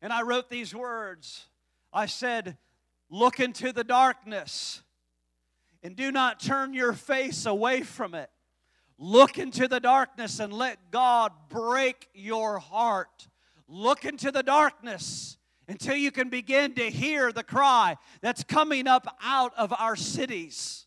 and 0.00 0.12
I 0.12 0.22
wrote 0.22 0.48
these 0.48 0.74
words 0.74 1.46
I 1.92 2.06
said, 2.06 2.58
Look 3.10 3.40
into 3.40 3.72
the 3.72 3.84
darkness 3.84 4.82
and 5.82 5.94
do 5.94 6.10
not 6.10 6.40
turn 6.40 6.74
your 6.74 6.92
face 6.92 7.46
away 7.46 7.82
from 7.82 8.14
it. 8.14 8.30
Look 8.98 9.38
into 9.38 9.68
the 9.68 9.80
darkness 9.80 10.40
and 10.40 10.52
let 10.52 10.90
God 10.90 11.32
break 11.48 12.08
your 12.14 12.58
heart. 12.58 13.28
Look 13.68 14.04
into 14.04 14.30
the 14.30 14.42
darkness 14.42 15.38
until 15.68 15.96
you 15.96 16.10
can 16.10 16.28
begin 16.28 16.74
to 16.74 16.90
hear 16.90 17.32
the 17.32 17.42
cry 17.42 17.96
that's 18.20 18.44
coming 18.44 18.86
up 18.86 19.16
out 19.22 19.52
of 19.56 19.72
our 19.72 19.96
cities. 19.96 20.86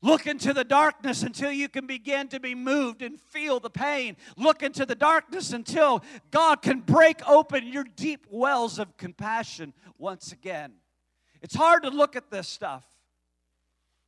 Look 0.00 0.26
into 0.26 0.52
the 0.52 0.64
darkness 0.64 1.22
until 1.22 1.50
you 1.50 1.68
can 1.68 1.86
begin 1.86 2.28
to 2.28 2.38
be 2.38 2.54
moved 2.54 3.02
and 3.02 3.20
feel 3.20 3.58
the 3.58 3.70
pain. 3.70 4.16
Look 4.36 4.62
into 4.62 4.86
the 4.86 4.94
darkness 4.94 5.52
until 5.52 6.04
God 6.30 6.62
can 6.62 6.80
break 6.80 7.20
open 7.28 7.66
your 7.66 7.84
deep 7.84 8.26
wells 8.30 8.78
of 8.78 8.96
compassion 8.96 9.72
once 9.98 10.30
again. 10.30 10.74
It's 11.42 11.56
hard 11.56 11.82
to 11.82 11.90
look 11.90 12.14
at 12.14 12.30
this 12.30 12.48
stuff, 12.48 12.84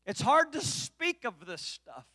it's 0.06 0.20
hard 0.20 0.52
to 0.52 0.60
speak 0.60 1.24
of 1.24 1.46
this 1.46 1.62
stuff. 1.62 2.06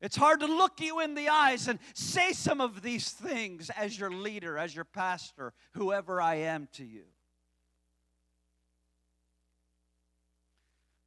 It's 0.00 0.16
hard 0.16 0.40
to 0.40 0.46
look 0.46 0.80
you 0.80 1.00
in 1.00 1.14
the 1.14 1.28
eyes 1.28 1.66
and 1.66 1.78
say 1.92 2.32
some 2.32 2.60
of 2.60 2.82
these 2.82 3.10
things 3.10 3.68
as 3.70 3.98
your 3.98 4.10
leader, 4.10 4.56
as 4.56 4.74
your 4.74 4.84
pastor, 4.84 5.52
whoever 5.72 6.20
I 6.20 6.36
am 6.36 6.68
to 6.74 6.84
you. 6.84 7.04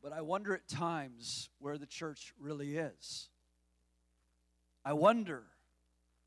But 0.03 0.11
I 0.11 0.21
wonder 0.21 0.53
at 0.53 0.67
times 0.67 1.49
where 1.59 1.77
the 1.77 1.85
church 1.85 2.33
really 2.39 2.75
is. 2.77 3.29
I 4.83 4.93
wonder 4.93 5.43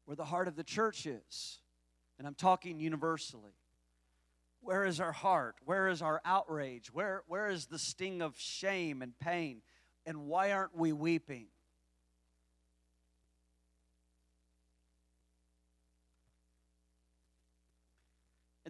where 0.06 0.16
the 0.16 0.24
heart 0.24 0.48
of 0.48 0.56
the 0.56 0.64
church 0.64 1.06
is. 1.06 1.58
And 2.18 2.26
I'm 2.26 2.34
talking 2.34 2.78
universally. 2.78 3.52
Where 4.60 4.84
is 4.84 5.00
our 5.00 5.12
heart? 5.12 5.56
Where 5.64 5.88
is 5.88 6.00
our 6.00 6.22
outrage? 6.24 6.92
Where, 6.92 7.24
where 7.26 7.50
is 7.50 7.66
the 7.66 7.78
sting 7.78 8.22
of 8.22 8.38
shame 8.38 9.02
and 9.02 9.18
pain? 9.18 9.60
And 10.06 10.26
why 10.26 10.52
aren't 10.52 10.76
we 10.76 10.92
weeping? 10.92 11.48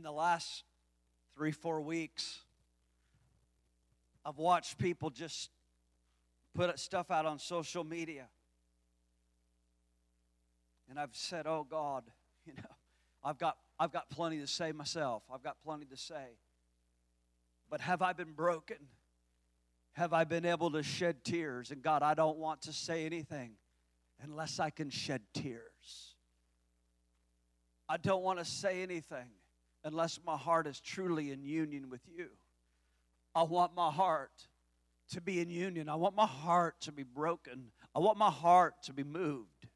The 0.04 0.12
last 0.12 0.64
three, 1.34 1.50
four 1.50 1.80
weeks, 1.80 2.40
I've 4.24 4.38
watched 4.38 4.78
people 4.78 5.10
just 5.10 5.50
put 6.54 6.78
stuff 6.78 7.10
out 7.10 7.26
on 7.26 7.38
social 7.38 7.84
media. 7.84 8.28
And 10.88 10.98
I've 10.98 11.14
said, 11.14 11.46
oh 11.46 11.66
God, 11.68 12.04
you 12.46 12.52
know, 12.56 12.74
I've 13.22 13.38
got, 13.38 13.56
I've 13.78 13.92
got 13.92 14.10
plenty 14.10 14.38
to 14.38 14.46
say 14.46 14.72
myself. 14.72 15.22
I've 15.32 15.42
got 15.42 15.56
plenty 15.64 15.86
to 15.86 15.96
say. 15.96 16.36
But 17.70 17.80
have 17.80 18.02
I 18.02 18.12
been 18.12 18.32
broken? 18.32 18.76
Have 19.92 20.12
I 20.12 20.24
been 20.24 20.44
able 20.44 20.70
to 20.72 20.82
shed 20.82 21.24
tears? 21.24 21.70
And 21.70 21.82
God, 21.82 22.02
I 22.02 22.14
don't 22.14 22.38
want 22.38 22.62
to 22.62 22.72
say 22.72 23.06
anything 23.06 23.52
unless 24.22 24.60
I 24.60 24.70
can 24.70 24.90
shed 24.90 25.22
tears. 25.32 26.14
I 27.88 27.96
don't 27.96 28.22
want 28.22 28.38
to 28.38 28.44
say 28.44 28.82
anything 28.82 29.28
unless 29.84 30.18
my 30.26 30.36
heart 30.36 30.66
is 30.66 30.80
truly 30.80 31.30
in 31.30 31.44
union 31.44 31.90
with 31.90 32.00
you. 32.16 32.28
I 33.34 33.42
want 33.42 33.74
my 33.74 33.90
heart 33.90 34.48
to 35.10 35.20
be 35.20 35.40
in 35.40 35.50
union. 35.50 35.88
I 35.88 35.96
want 35.96 36.16
my 36.16 36.26
heart 36.26 36.80
to 36.82 36.92
be 36.92 37.02
broken. 37.02 37.70
I 37.94 37.98
want 37.98 38.16
my 38.16 38.30
heart 38.30 38.74
to 38.84 38.92
be 38.92 39.04
moved. 39.04 39.66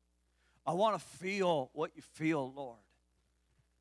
I 0.66 0.72
want 0.72 0.98
to 0.98 1.06
feel 1.18 1.70
what 1.72 1.92
you 1.94 2.02
feel, 2.02 2.52
Lord. 2.54 2.78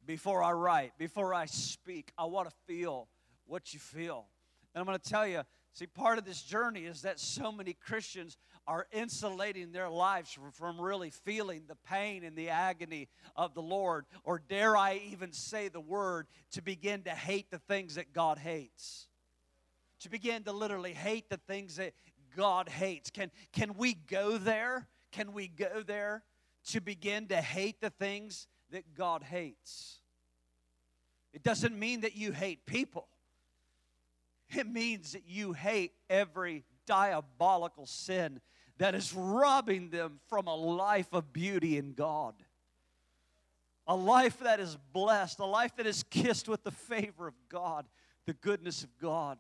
Before 0.06 0.44
I 0.44 0.52
write, 0.52 0.98
before 0.98 1.34
I 1.34 1.46
speak, 1.46 2.12
I 2.18 2.26
want 2.26 2.50
to 2.50 2.56
feel 2.66 3.08
what 3.46 3.74
you 3.74 3.80
feel. 3.80 4.26
And 4.74 4.82
I'm 4.82 4.86
going 4.86 4.98
to 4.98 5.10
tell 5.10 5.28
you, 5.28 5.42
see, 5.74 5.86
part 5.86 6.18
of 6.18 6.26
this 6.26 6.42
journey 6.42 6.82
is 6.82 7.02
that 7.02 7.20
so 7.20 7.52
many 7.52 7.74
Christians 7.74 8.38
are 8.68 8.86
insulating 8.92 9.72
their 9.72 9.90
lives 9.90 10.38
from 10.52 10.82
really 10.82 11.10
feeling 11.10 11.64
the 11.68 11.78
pain 11.90 12.24
and 12.24 12.36
the 12.36 12.50
agony 12.50 13.08
of 13.36 13.54
the 13.54 13.62
Lord, 13.62 14.06
or 14.24 14.42
dare 14.50 14.76
I 14.76 15.02
even 15.12 15.32
say 15.32 15.70
the 15.70 15.80
word, 15.80 16.28
to 16.52 16.62
begin 16.62 17.04
to 17.04 17.12
hate 17.12 17.50
the 17.50 17.60
things 17.60 17.96
that 17.96 18.14
God 18.14 18.38
hates. 18.38 19.08
To 20.02 20.10
begin 20.10 20.44
to 20.44 20.52
literally 20.52 20.94
hate 20.94 21.30
the 21.30 21.38
things 21.38 21.78
that 21.78 21.94
God 22.36 22.68
hates. 22.68 23.10
Can, 23.10 23.32
can 23.54 23.76
we 23.78 23.94
go 23.94 24.38
there? 24.38 24.88
Can 25.12 25.34
we 25.34 25.48
go 25.48 25.82
there 25.82 26.24
to 26.68 26.82
begin 26.82 27.28
to 27.28 27.38
hate 27.38 27.80
the 27.80 27.90
things 27.90 28.48
that 28.72 28.94
God 28.94 29.24
hates? 29.24 30.02
It 31.34 31.42
doesn't 31.42 31.78
mean 31.78 32.02
that 32.02 32.16
you 32.16 32.34
hate 32.34 32.66
people. 32.66 33.08
It 34.50 34.68
means 34.68 35.14
that 35.14 35.24
you 35.28 35.54
hate 35.54 35.94
every 36.10 36.64
diabolical 36.86 37.86
sin 37.86 38.40
that 38.78 38.96
is 38.96 39.14
robbing 39.14 39.90
them 39.90 40.20
from 40.28 40.48
a 40.48 40.56
life 40.56 41.08
of 41.12 41.34
beauty 41.34 41.78
in 41.78 41.94
God. 41.94 42.36
A 43.88 43.96
life 43.96 44.40
that 44.40 44.60
is 44.60 44.78
blessed, 44.94 45.40
a 45.40 45.46
life 45.46 45.76
that 45.78 45.88
is 45.88 46.04
kissed 46.04 46.48
with 46.48 46.64
the 46.64 46.72
favor 46.72 47.28
of 47.28 47.34
God, 47.50 47.86
the 48.26 48.34
goodness 48.34 48.84
of 48.84 48.90
God. 49.00 49.38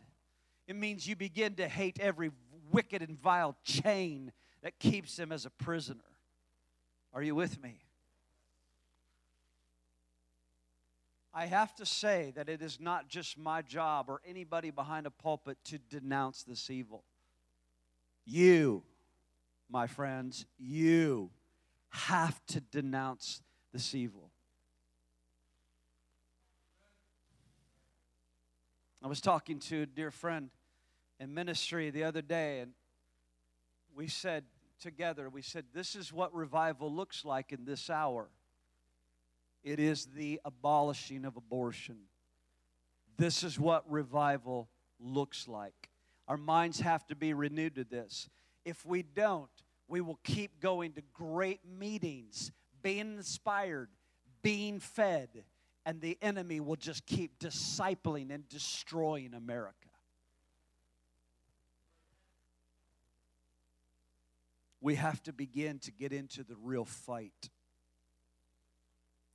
It 0.68 0.76
means 0.76 1.08
you 1.08 1.16
begin 1.16 1.56
to 1.56 1.68
hate 1.68 2.00
every 2.00 2.32
wicked 2.72 3.02
and 3.02 3.20
vile 3.20 3.56
chain 3.64 4.32
that 4.64 4.80
keeps 4.80 5.16
them 5.16 5.32
as 5.32 5.46
a 5.46 5.50
prisoner. 5.50 6.00
Are 7.14 7.22
you 7.22 7.36
with 7.36 7.62
me? 7.62 7.80
I 11.34 11.46
have 11.46 11.76
to 11.76 11.86
say 11.86 12.34
that 12.36 12.50
it 12.50 12.62
is 12.64 12.80
not 12.80 13.10
just 13.10 13.38
my 13.38 13.62
job 13.62 14.10
or 14.10 14.22
anybody 14.26 14.72
behind 14.72 15.06
a 15.06 15.12
pulpit 15.12 15.58
to 15.66 15.78
denounce 15.78 16.44
this 16.44 16.70
evil. 16.70 17.04
You 18.26 18.84
my 19.70 19.88
friends, 19.88 20.46
you 20.58 21.30
have 21.90 22.40
to 22.48 22.60
denounce 22.60 23.42
this 23.74 23.94
evil. 23.94 24.32
I 29.04 29.08
was 29.08 29.22
talking 29.22 29.60
to 29.60 29.84
a 29.84 29.86
dear 29.86 30.12
friend 30.12 30.50
in 31.20 31.34
ministry 31.34 31.90
the 31.90 32.04
other 32.04 32.22
day, 32.22 32.60
and 32.60 32.72
we 33.96 34.08
said 34.08 34.44
together, 34.80 35.30
we 35.30 35.42
said, 35.42 35.66
This 35.74 35.96
is 35.96 36.12
what 36.12 36.34
revival 36.34 36.92
looks 36.92 37.24
like 37.24 37.52
in 37.52 37.66
this 37.66 37.90
hour. 37.90 38.30
It 39.64 39.80
is 39.80 40.06
the 40.06 40.40
abolishing 40.46 41.26
of 41.26 41.36
abortion. 41.36 41.98
This 43.18 43.44
is 43.44 43.60
what 43.60 43.90
revival 43.92 44.70
looks 45.00 45.48
like. 45.48 45.90
Our 46.28 46.38
minds 46.38 46.80
have 46.80 47.06
to 47.08 47.16
be 47.16 47.34
renewed 47.34 47.76
to 47.76 47.84
this. 47.84 48.30
If 48.68 48.86
we 48.86 49.02
don't, 49.02 49.50
we 49.88 50.02
will 50.02 50.20
keep 50.26 50.60
going 50.60 50.92
to 50.96 51.02
great 51.14 51.62
meetings, 51.66 52.52
being 52.84 53.16
inspired, 53.16 53.88
being 54.42 54.82
fed, 54.82 55.30
and 55.86 56.02
the 56.02 56.18
enemy 56.22 56.60
will 56.60 56.76
just 56.76 57.06
keep 57.06 57.40
discipling 57.40 58.30
and 58.30 58.46
destroying 58.50 59.34
America. 59.34 59.88
We 64.82 64.96
have 64.96 65.24
to 65.24 65.32
begin 65.32 65.80
to 65.80 65.92
get 65.94 66.12
into 66.12 66.44
the 66.44 66.58
real 66.62 66.84
fight. 66.84 67.50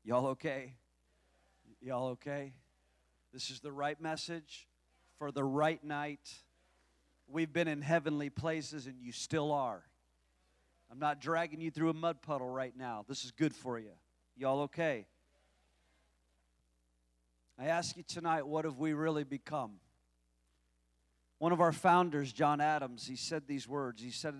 Y'all 0.04 0.26
okay? 0.26 0.74
Y'all 1.80 2.08
okay? 2.08 2.52
This 3.32 3.48
is 3.48 3.60
the 3.60 3.72
right 3.72 3.98
message 3.98 4.68
for 5.16 5.32
the 5.32 5.42
right 5.42 5.82
night. 5.82 6.28
We've 7.32 7.52
been 7.52 7.66
in 7.66 7.80
heavenly 7.80 8.28
places 8.28 8.86
and 8.86 9.00
you 9.00 9.10
still 9.10 9.52
are. 9.52 9.82
I'm 10.90 10.98
not 10.98 11.18
dragging 11.18 11.62
you 11.62 11.70
through 11.70 11.88
a 11.88 11.94
mud 11.94 12.20
puddle 12.20 12.48
right 12.48 12.76
now. 12.76 13.06
This 13.08 13.24
is 13.24 13.30
good 13.30 13.54
for 13.54 13.78
you. 13.78 13.92
Y'all 14.36 14.60
okay? 14.62 15.06
I 17.58 17.66
ask 17.66 17.96
you 17.96 18.02
tonight, 18.02 18.46
what 18.46 18.66
have 18.66 18.78
we 18.78 18.92
really 18.92 19.24
become? 19.24 19.72
One 21.38 21.52
of 21.52 21.60
our 21.62 21.72
founders, 21.72 22.34
John 22.34 22.60
Adams, 22.60 23.06
he 23.06 23.16
said 23.16 23.44
these 23.46 23.66
words. 23.66 24.02
He 24.02 24.10
said, 24.10 24.34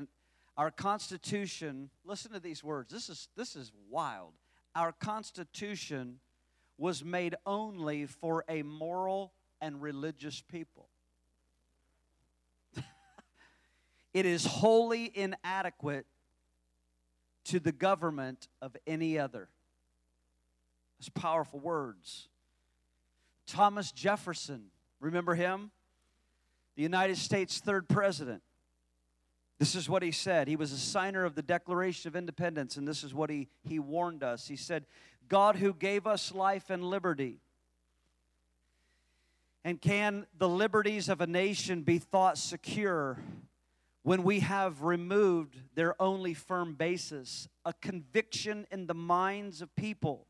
Our 0.58 0.70
Constitution, 0.70 1.88
listen 2.04 2.32
to 2.32 2.40
these 2.40 2.62
words. 2.62 2.92
This 2.92 3.08
is, 3.08 3.28
this 3.36 3.56
is 3.56 3.72
wild. 3.88 4.34
Our 4.74 4.92
Constitution 4.92 6.18
was 6.76 7.02
made 7.02 7.36
only 7.46 8.04
for 8.04 8.44
a 8.48 8.62
moral 8.62 9.32
and 9.62 9.80
religious 9.80 10.42
people. 10.42 10.88
It 14.14 14.26
is 14.26 14.44
wholly 14.44 15.10
inadequate 15.14 16.06
to 17.44 17.58
the 17.58 17.72
government 17.72 18.48
of 18.60 18.76
any 18.86 19.18
other. 19.18 19.48
Those 21.00 21.08
powerful 21.08 21.58
words. 21.58 22.28
Thomas 23.46 23.90
Jefferson, 23.90 24.66
remember 25.00 25.34
him? 25.34 25.70
The 26.76 26.82
United 26.82 27.16
States' 27.16 27.58
third 27.58 27.88
president. 27.88 28.42
This 29.58 29.74
is 29.74 29.88
what 29.88 30.02
he 30.02 30.10
said. 30.10 30.48
He 30.48 30.56
was 30.56 30.72
a 30.72 30.78
signer 30.78 31.24
of 31.24 31.34
the 31.34 31.42
Declaration 31.42 32.08
of 32.08 32.16
Independence, 32.16 32.76
and 32.76 32.86
this 32.86 33.04
is 33.04 33.14
what 33.14 33.30
he, 33.30 33.48
he 33.62 33.78
warned 33.78 34.22
us. 34.22 34.48
He 34.48 34.56
said, 34.56 34.86
God 35.28 35.56
who 35.56 35.72
gave 35.72 36.06
us 36.06 36.32
life 36.32 36.70
and 36.70 36.82
liberty. 36.82 37.40
And 39.64 39.80
can 39.80 40.26
the 40.36 40.48
liberties 40.48 41.08
of 41.08 41.20
a 41.20 41.26
nation 41.26 41.82
be 41.82 41.98
thought 41.98 42.38
secure 42.38 43.18
when 44.02 44.24
we 44.24 44.40
have 44.40 44.82
removed 44.82 45.56
their 45.74 46.00
only 46.00 46.34
firm 46.34 46.74
basis, 46.74 47.48
a 47.64 47.72
conviction 47.72 48.66
in 48.70 48.86
the 48.86 48.94
minds 48.94 49.62
of 49.62 49.74
people 49.76 50.26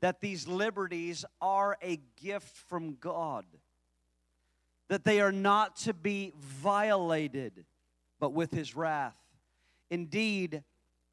that 0.00 0.20
these 0.20 0.46
liberties 0.46 1.24
are 1.40 1.76
a 1.82 2.00
gift 2.22 2.56
from 2.68 2.96
God, 3.00 3.44
that 4.86 5.04
they 5.04 5.20
are 5.20 5.32
not 5.32 5.76
to 5.76 5.92
be 5.92 6.32
violated, 6.38 7.64
but 8.20 8.32
with 8.32 8.52
His 8.52 8.76
wrath. 8.76 9.18
Indeed, 9.90 10.62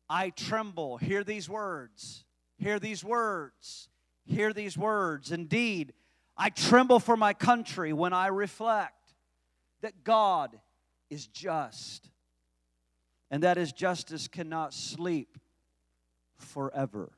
I 0.08 0.30
tremble. 0.30 0.98
Hear 0.98 1.24
these 1.24 1.50
words. 1.50 2.24
Hear 2.58 2.80
these 2.80 3.04
words. 3.04 3.90
Hear 4.26 4.54
these 4.54 4.78
words. 4.78 5.32
Indeed, 5.32 5.94
I 6.38 6.50
tremble 6.50 7.00
for 7.00 7.18
my 7.18 7.34
country 7.34 7.94
when 7.94 8.14
I 8.14 8.28
reflect 8.28 9.14
that 9.82 10.04
God 10.04 10.60
is 11.10 11.28
just 11.28 12.10
and 13.32 13.44
that 13.44 13.58
his 13.58 13.72
justice 13.72 14.28
cannot 14.28 14.74
sleep 14.74 15.38
forever. 16.38 17.12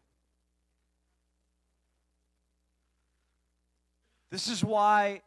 This 4.30 4.48
is 4.48 4.64
why 4.64 5.22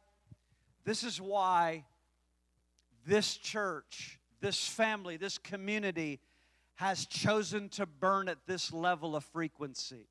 this 0.85 1.05
is 1.05 1.21
why 1.21 1.85
this 3.07 3.37
church, 3.37 4.19
this 4.41 4.67
family, 4.67 5.17
this 5.17 5.39
community 5.39 6.21
has 6.75 7.07
chosen 7.07 7.69
to 7.71 7.85
burn 7.85 8.29
at 8.29 8.39
this 8.47 8.73
level 8.73 9.15
of 9.15 9.25
frequency. 9.25 10.09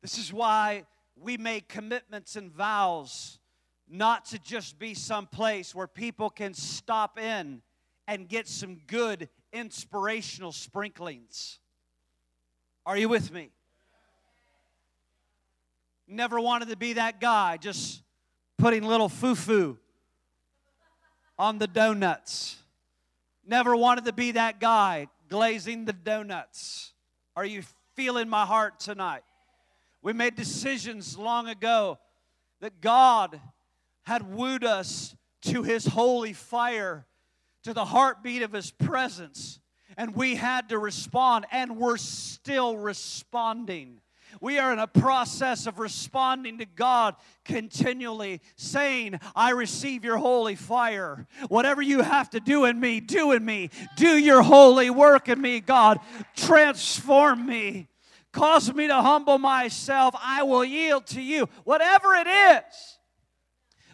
This 0.00 0.16
is 0.16 0.32
why 0.32 0.84
we 1.14 1.36
make 1.36 1.68
commitments 1.68 2.36
and 2.36 2.50
vows 2.50 3.39
not 3.90 4.26
to 4.26 4.38
just 4.38 4.78
be 4.78 4.94
some 4.94 5.26
place 5.26 5.74
where 5.74 5.88
people 5.88 6.30
can 6.30 6.54
stop 6.54 7.18
in 7.18 7.60
and 8.06 8.28
get 8.28 8.46
some 8.46 8.80
good 8.86 9.28
inspirational 9.52 10.52
sprinklings. 10.52 11.58
Are 12.86 12.96
you 12.96 13.08
with 13.08 13.32
me? 13.32 13.50
Never 16.06 16.40
wanted 16.40 16.68
to 16.68 16.76
be 16.76 16.94
that 16.94 17.20
guy 17.20 17.56
just 17.56 18.02
putting 18.58 18.84
little 18.84 19.08
foo 19.08 19.34
foo 19.34 19.78
on 21.38 21.58
the 21.58 21.66
donuts. 21.66 22.56
Never 23.46 23.74
wanted 23.74 24.04
to 24.04 24.12
be 24.12 24.32
that 24.32 24.60
guy 24.60 25.08
glazing 25.28 25.84
the 25.84 25.92
donuts. 25.92 26.92
Are 27.36 27.44
you 27.44 27.62
feeling 27.94 28.28
my 28.28 28.44
heart 28.44 28.78
tonight? 28.80 29.22
We 30.02 30.12
made 30.12 30.34
decisions 30.34 31.16
long 31.16 31.48
ago 31.48 31.98
that 32.60 32.80
God 32.80 33.40
had 34.10 34.34
wooed 34.34 34.64
us 34.64 35.14
to 35.40 35.62
his 35.62 35.86
holy 35.86 36.32
fire, 36.32 37.06
to 37.62 37.72
the 37.72 37.84
heartbeat 37.84 38.42
of 38.42 38.52
his 38.52 38.72
presence, 38.72 39.60
and 39.96 40.16
we 40.16 40.34
had 40.34 40.68
to 40.68 40.76
respond, 40.76 41.46
and 41.52 41.76
we're 41.76 41.96
still 41.96 42.76
responding. 42.76 44.00
We 44.40 44.58
are 44.58 44.72
in 44.72 44.80
a 44.80 44.88
process 44.88 45.68
of 45.68 45.78
responding 45.78 46.58
to 46.58 46.64
God 46.64 47.14
continually, 47.44 48.40
saying, 48.56 49.20
I 49.36 49.50
receive 49.50 50.04
your 50.04 50.16
holy 50.16 50.56
fire. 50.56 51.28
Whatever 51.46 51.80
you 51.80 52.02
have 52.02 52.30
to 52.30 52.40
do 52.40 52.64
in 52.64 52.80
me, 52.80 52.98
do 52.98 53.30
in 53.30 53.44
me. 53.44 53.70
Do 53.94 54.18
your 54.18 54.42
holy 54.42 54.90
work 54.90 55.28
in 55.28 55.40
me, 55.40 55.60
God. 55.60 56.00
Transform 56.34 57.46
me. 57.46 57.86
Cause 58.32 58.74
me 58.74 58.88
to 58.88 59.02
humble 59.02 59.38
myself. 59.38 60.16
I 60.20 60.42
will 60.42 60.64
yield 60.64 61.06
to 61.08 61.20
you. 61.20 61.48
Whatever 61.62 62.14
it 62.14 62.26
is. 62.26 62.98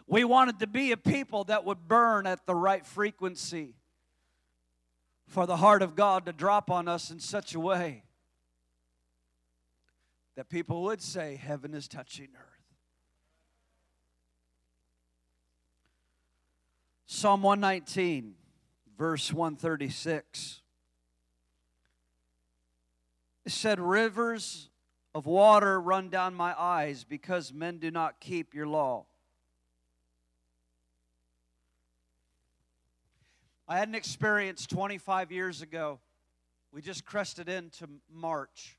We 0.06 0.24
wanted 0.24 0.60
to 0.60 0.66
be 0.66 0.92
a 0.92 0.96
people 0.96 1.44
that 1.44 1.64
would 1.64 1.88
burn 1.88 2.26
at 2.26 2.46
the 2.46 2.54
right 2.54 2.86
frequency 2.86 3.74
for 5.26 5.46
the 5.46 5.56
heart 5.56 5.82
of 5.82 5.96
God 5.96 6.26
to 6.26 6.32
drop 6.32 6.70
on 6.70 6.86
us 6.86 7.10
in 7.10 7.18
such 7.18 7.54
a 7.54 7.60
way 7.60 8.04
that 10.36 10.48
people 10.48 10.82
would 10.84 11.02
say, 11.02 11.36
Heaven 11.36 11.74
is 11.74 11.88
touching 11.88 12.28
earth. 12.34 12.56
Psalm 17.06 17.42
119, 17.42 18.34
verse 18.98 19.32
136. 19.32 20.60
It 23.44 23.52
said, 23.52 23.80
Rivers 23.80 24.68
of 25.14 25.26
water 25.26 25.80
run 25.80 26.10
down 26.10 26.34
my 26.34 26.54
eyes 26.60 27.04
because 27.04 27.52
men 27.52 27.78
do 27.78 27.90
not 27.90 28.20
keep 28.20 28.54
your 28.54 28.66
law. 28.66 29.06
I 33.68 33.78
had 33.78 33.88
an 33.88 33.96
experience 33.96 34.64
25 34.68 35.32
years 35.32 35.60
ago. 35.60 35.98
We 36.72 36.82
just 36.82 37.04
crested 37.04 37.48
into 37.48 37.88
March. 38.08 38.78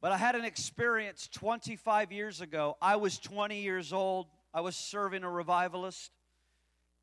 But 0.00 0.10
I 0.10 0.16
had 0.16 0.34
an 0.34 0.44
experience 0.44 1.28
25 1.32 2.10
years 2.10 2.40
ago. 2.40 2.76
I 2.82 2.96
was 2.96 3.18
20 3.18 3.60
years 3.60 3.92
old. 3.92 4.26
I 4.52 4.60
was 4.60 4.74
serving 4.74 5.22
a 5.22 5.30
revivalist. 5.30 6.10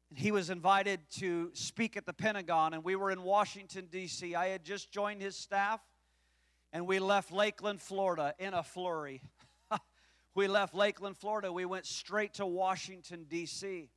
And 0.10 0.20
He 0.20 0.34
was 0.34 0.50
invited 0.50 1.00
to 1.20 1.52
speak 1.54 1.96
at 1.96 2.06
the 2.06 2.12
Pentagon, 2.12 2.74
and 2.74 2.84
we 2.84 2.98
were 2.98 3.12
in 3.12 3.24
Washington, 3.24 3.88
D.C. 3.90 4.36
I 4.36 4.48
had 4.48 4.66
just 4.66 4.92
joined 4.92 5.22
his 5.22 5.38
staff, 5.38 5.80
and 6.74 6.86
we 6.86 7.00
left 7.00 7.32
Lakeland, 7.32 7.82
Florida 7.82 8.34
in 8.40 8.54
a 8.54 8.64
flurry. 8.64 9.22
we 10.36 10.50
left 10.50 10.76
Lakeland, 10.76 11.18
Florida. 11.18 11.52
We 11.54 11.64
went 11.64 11.86
straight 11.86 12.34
to 12.36 12.46
Washington, 12.46 13.26
D.C. 13.30 13.90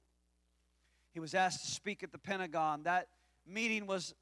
He 1.13 1.21
was 1.21 1.35
asked 1.35 1.65
to 1.65 1.71
speak 1.71 2.03
at 2.03 2.13
the 2.13 2.19
Pentagon. 2.19 2.85
That 2.85 3.09
meeting 3.47 3.87
was 3.87 4.15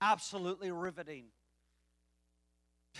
absolutely 0.00 0.70
riveting. 0.70 1.26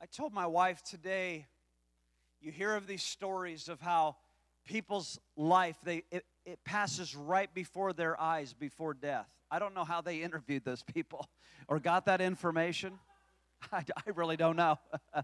I 0.00 0.06
told 0.06 0.32
my 0.32 0.46
wife 0.46 0.82
today, 0.82 1.46
you 2.40 2.50
hear 2.52 2.74
of 2.74 2.86
these 2.86 3.02
stories 3.02 3.68
of 3.68 3.80
how 3.80 4.16
people's 4.64 5.18
life, 5.36 5.76
they, 5.84 6.02
it, 6.10 6.24
it 6.44 6.58
passes 6.64 7.14
right 7.14 7.52
before 7.54 7.92
their 7.92 8.20
eyes 8.20 8.52
before 8.52 8.94
death. 8.94 9.28
I 9.50 9.58
don't 9.58 9.74
know 9.74 9.84
how 9.84 10.00
they 10.00 10.22
interviewed 10.22 10.64
those 10.64 10.82
people 10.82 11.28
or 11.68 11.78
got 11.78 12.06
that 12.06 12.20
information. 12.20 12.98
I, 13.72 13.84
I 13.96 14.10
really 14.14 14.36
don't 14.36 14.56
know. 14.56 14.78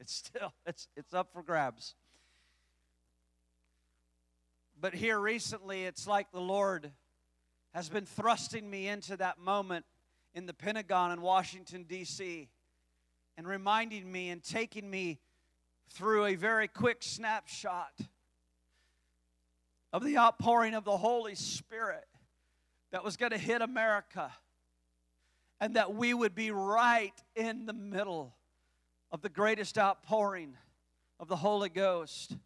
it's 0.00 0.14
still 0.14 0.52
it's 0.66 0.88
it's 0.96 1.14
up 1.14 1.32
for 1.32 1.42
grabs. 1.42 1.94
But 4.78 4.94
here 4.94 5.18
recently, 5.18 5.84
it's 5.84 6.06
like 6.06 6.30
the 6.32 6.40
Lord 6.40 6.92
has 7.72 7.88
been 7.88 8.04
thrusting 8.04 8.68
me 8.68 8.88
into 8.88 9.16
that 9.16 9.38
moment 9.38 9.86
in 10.34 10.44
the 10.44 10.52
Pentagon 10.52 11.12
in 11.12 11.22
Washington, 11.22 11.84
D.C., 11.88 12.48
and 13.38 13.48
reminding 13.48 14.10
me 14.10 14.28
and 14.28 14.42
taking 14.42 14.88
me 14.88 15.18
through 15.90 16.26
a 16.26 16.34
very 16.34 16.68
quick 16.68 16.98
snapshot 17.02 17.92
of 19.92 20.04
the 20.04 20.18
outpouring 20.18 20.74
of 20.74 20.84
the 20.84 20.96
Holy 20.96 21.34
Spirit 21.34 22.04
that 22.90 23.02
was 23.02 23.16
going 23.16 23.32
to 23.32 23.38
hit 23.38 23.62
America 23.62 24.30
and 25.58 25.74
that 25.76 25.94
we 25.94 26.12
would 26.12 26.34
be 26.34 26.50
right 26.50 27.14
in 27.34 27.64
the 27.64 27.72
middle 27.72 28.35
of 29.12 29.22
the 29.22 29.28
greatest 29.28 29.78
outpouring 29.78 30.56
of 31.18 31.28
the 31.28 31.36
Holy 31.36 31.68
Ghost. 31.68 32.36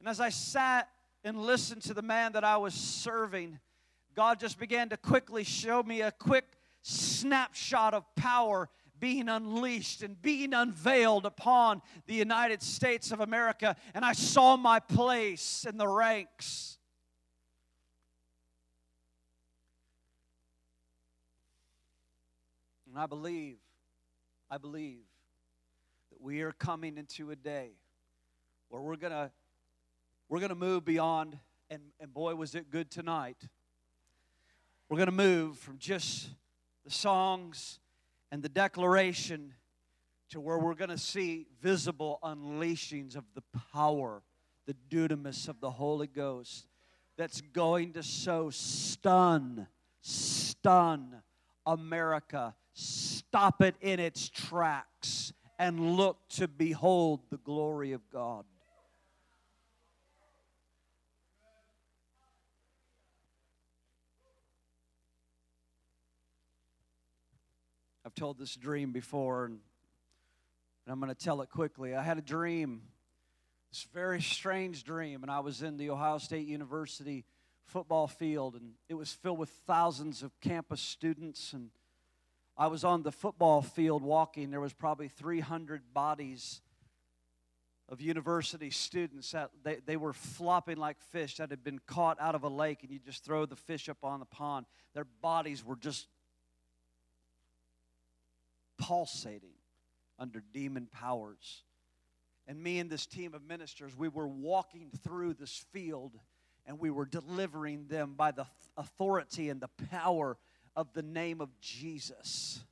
And 0.00 0.08
as 0.08 0.20
I 0.20 0.28
sat 0.28 0.88
and 1.24 1.38
listened 1.38 1.82
to 1.82 1.94
the 1.94 2.02
man 2.02 2.32
that 2.32 2.44
I 2.44 2.56
was 2.56 2.74
serving, 2.74 3.58
God 4.14 4.38
just 4.38 4.58
began 4.58 4.90
to 4.90 4.96
quickly 4.96 5.44
show 5.44 5.82
me 5.82 6.02
a 6.02 6.12
quick 6.12 6.44
snapshot 6.82 7.94
of 7.94 8.04
power 8.14 8.68
being 9.00 9.28
unleashed 9.28 10.02
and 10.02 10.20
being 10.20 10.54
unveiled 10.54 11.26
upon 11.26 11.82
the 12.06 12.14
United 12.14 12.62
States 12.62 13.10
of 13.10 13.20
America. 13.20 13.74
And 13.94 14.04
I 14.04 14.12
saw 14.12 14.56
my 14.56 14.78
place 14.78 15.66
in 15.68 15.78
the 15.78 15.88
ranks. 15.88 16.78
And 22.88 22.98
I 22.98 23.06
believe, 23.06 23.56
I 24.48 24.58
believe 24.58 25.02
we 26.24 26.40
are 26.40 26.52
coming 26.52 26.96
into 26.96 27.30
a 27.32 27.36
day 27.36 27.72
where 28.70 28.80
we're 28.80 28.96
going 28.96 29.12
to 29.12 29.30
we're 30.30 30.38
going 30.38 30.48
to 30.48 30.54
move 30.54 30.82
beyond 30.82 31.38
and 31.68 31.82
and 32.00 32.14
boy 32.14 32.34
was 32.34 32.54
it 32.54 32.70
good 32.70 32.90
tonight. 32.90 33.36
We're 34.88 34.96
going 34.96 35.08
to 35.08 35.12
move 35.12 35.58
from 35.58 35.76
just 35.76 36.28
the 36.82 36.90
songs 36.90 37.78
and 38.32 38.42
the 38.42 38.48
declaration 38.48 39.52
to 40.30 40.40
where 40.40 40.56
we're 40.56 40.74
going 40.74 40.88
to 40.88 40.96
see 40.96 41.46
visible 41.60 42.20
unleashings 42.22 43.16
of 43.16 43.24
the 43.34 43.42
power, 43.74 44.22
the 44.64 44.74
dunamis 44.88 45.46
of 45.46 45.60
the 45.60 45.72
Holy 45.72 46.06
Ghost 46.06 46.68
that's 47.18 47.42
going 47.42 47.92
to 47.92 48.02
so 48.02 48.48
stun, 48.48 49.66
stun 50.00 51.16
America, 51.66 52.54
stop 52.72 53.60
it 53.60 53.74
in 53.82 54.00
its 54.00 54.30
tracks, 54.30 55.33
and 55.58 55.96
look 55.96 56.18
to 56.30 56.48
behold 56.48 57.20
the 57.30 57.36
glory 57.36 57.92
of 57.92 58.08
God. 58.10 58.44
I've 68.06 68.14
told 68.14 68.38
this 68.38 68.54
dream 68.54 68.92
before, 68.92 69.46
and, 69.46 69.60
I'm 70.86 71.00
going 71.00 71.08
to 71.08 71.14
tell 71.14 71.40
it 71.40 71.48
quickly. 71.48 71.94
I 71.94 72.02
had 72.02 72.18
a 72.18 72.22
dream, 72.22 72.82
this 73.72 73.86
very 73.94 74.20
strange 74.20 74.84
dream, 74.84 75.22
and 75.22 75.30
I 75.30 75.40
was 75.40 75.62
in 75.62 75.78
the 75.78 75.88
Ohio 75.88 76.18
State 76.18 76.46
University 76.46 77.24
football 77.64 78.06
field, 78.06 78.54
and 78.54 78.72
it 78.90 78.94
was 78.94 79.10
filled 79.10 79.38
with 79.38 79.48
thousands 79.66 80.22
of 80.22 80.38
campus 80.42 80.82
students. 80.82 81.54
And 81.54 81.70
I 82.56 82.68
was 82.68 82.84
on 82.84 83.02
the 83.02 83.12
football 83.12 83.62
field 83.62 84.02
walking. 84.02 84.50
There 84.50 84.60
was 84.60 84.72
probably 84.72 85.08
300 85.08 85.82
bodies 85.92 86.60
of 87.88 88.00
university 88.00 88.70
students 88.70 89.32
that 89.32 89.50
they, 89.62 89.78
they 89.84 89.96
were 89.96 90.12
flopping 90.12 90.78
like 90.78 91.00
fish 91.12 91.36
that 91.36 91.50
had 91.50 91.62
been 91.62 91.80
caught 91.86 92.18
out 92.20 92.34
of 92.34 92.42
a 92.42 92.48
lake 92.48 92.82
and 92.82 92.90
you 92.90 92.98
just 92.98 93.24
throw 93.24 93.44
the 93.44 93.56
fish 93.56 93.88
up 93.88 93.98
on 94.02 94.20
the 94.20 94.26
pond 94.26 94.64
their 94.94 95.04
bodies 95.20 95.64
were 95.64 95.76
just 95.76 96.06
pulsating 98.78 99.54
under 100.18 100.42
demon 100.52 100.88
powers. 100.90 101.62
And 102.46 102.62
me 102.62 102.78
and 102.78 102.88
this 102.88 103.06
team 103.06 103.34
of 103.34 103.42
ministers, 103.42 103.96
we 103.96 104.08
were 104.08 104.28
walking 104.28 104.90
through 105.02 105.34
this 105.34 105.64
field 105.72 106.12
and 106.66 106.78
we 106.78 106.90
were 106.90 107.04
delivering 107.04 107.86
them 107.88 108.14
by 108.16 108.30
the 108.30 108.46
authority 108.76 109.50
and 109.50 109.60
the 109.60 109.68
power 109.90 110.36
of 110.76 110.92
the 110.92 111.02
name 111.02 111.40
of 111.40 111.48
Jesus. 111.60 112.64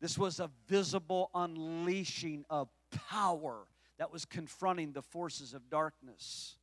This 0.00 0.18
was 0.18 0.40
a 0.40 0.50
visible 0.66 1.30
unleashing 1.34 2.44
of 2.48 2.68
power 3.08 3.66
that 3.98 4.12
was 4.12 4.24
confronting 4.24 4.92
the 4.92 5.02
forces 5.02 5.52
of 5.52 5.68
darkness. 5.68 6.56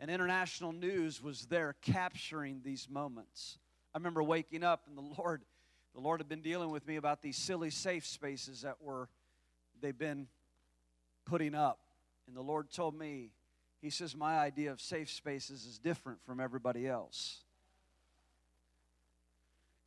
And 0.00 0.10
international 0.10 0.72
news 0.72 1.22
was 1.22 1.46
there 1.46 1.76
capturing 1.82 2.60
these 2.64 2.88
moments. 2.90 3.58
I 3.94 3.98
remember 3.98 4.22
waking 4.22 4.64
up 4.64 4.82
and 4.88 4.96
the 4.98 5.14
Lord 5.18 5.42
the 5.94 6.00
Lord 6.00 6.18
had 6.18 6.28
been 6.28 6.42
dealing 6.42 6.70
with 6.70 6.86
me 6.88 6.96
about 6.96 7.22
these 7.22 7.36
silly 7.36 7.70
safe 7.70 8.04
spaces 8.04 8.62
that 8.62 8.82
were 8.82 9.08
they've 9.80 9.96
been 9.96 10.26
putting 11.24 11.54
up. 11.54 11.78
And 12.26 12.36
the 12.36 12.42
Lord 12.42 12.70
told 12.70 12.98
me, 12.98 13.30
He 13.80 13.90
says, 13.90 14.16
My 14.16 14.38
idea 14.38 14.72
of 14.72 14.80
safe 14.80 15.10
spaces 15.10 15.64
is 15.64 15.78
different 15.78 16.24
from 16.24 16.40
everybody 16.40 16.88
else. 16.88 17.43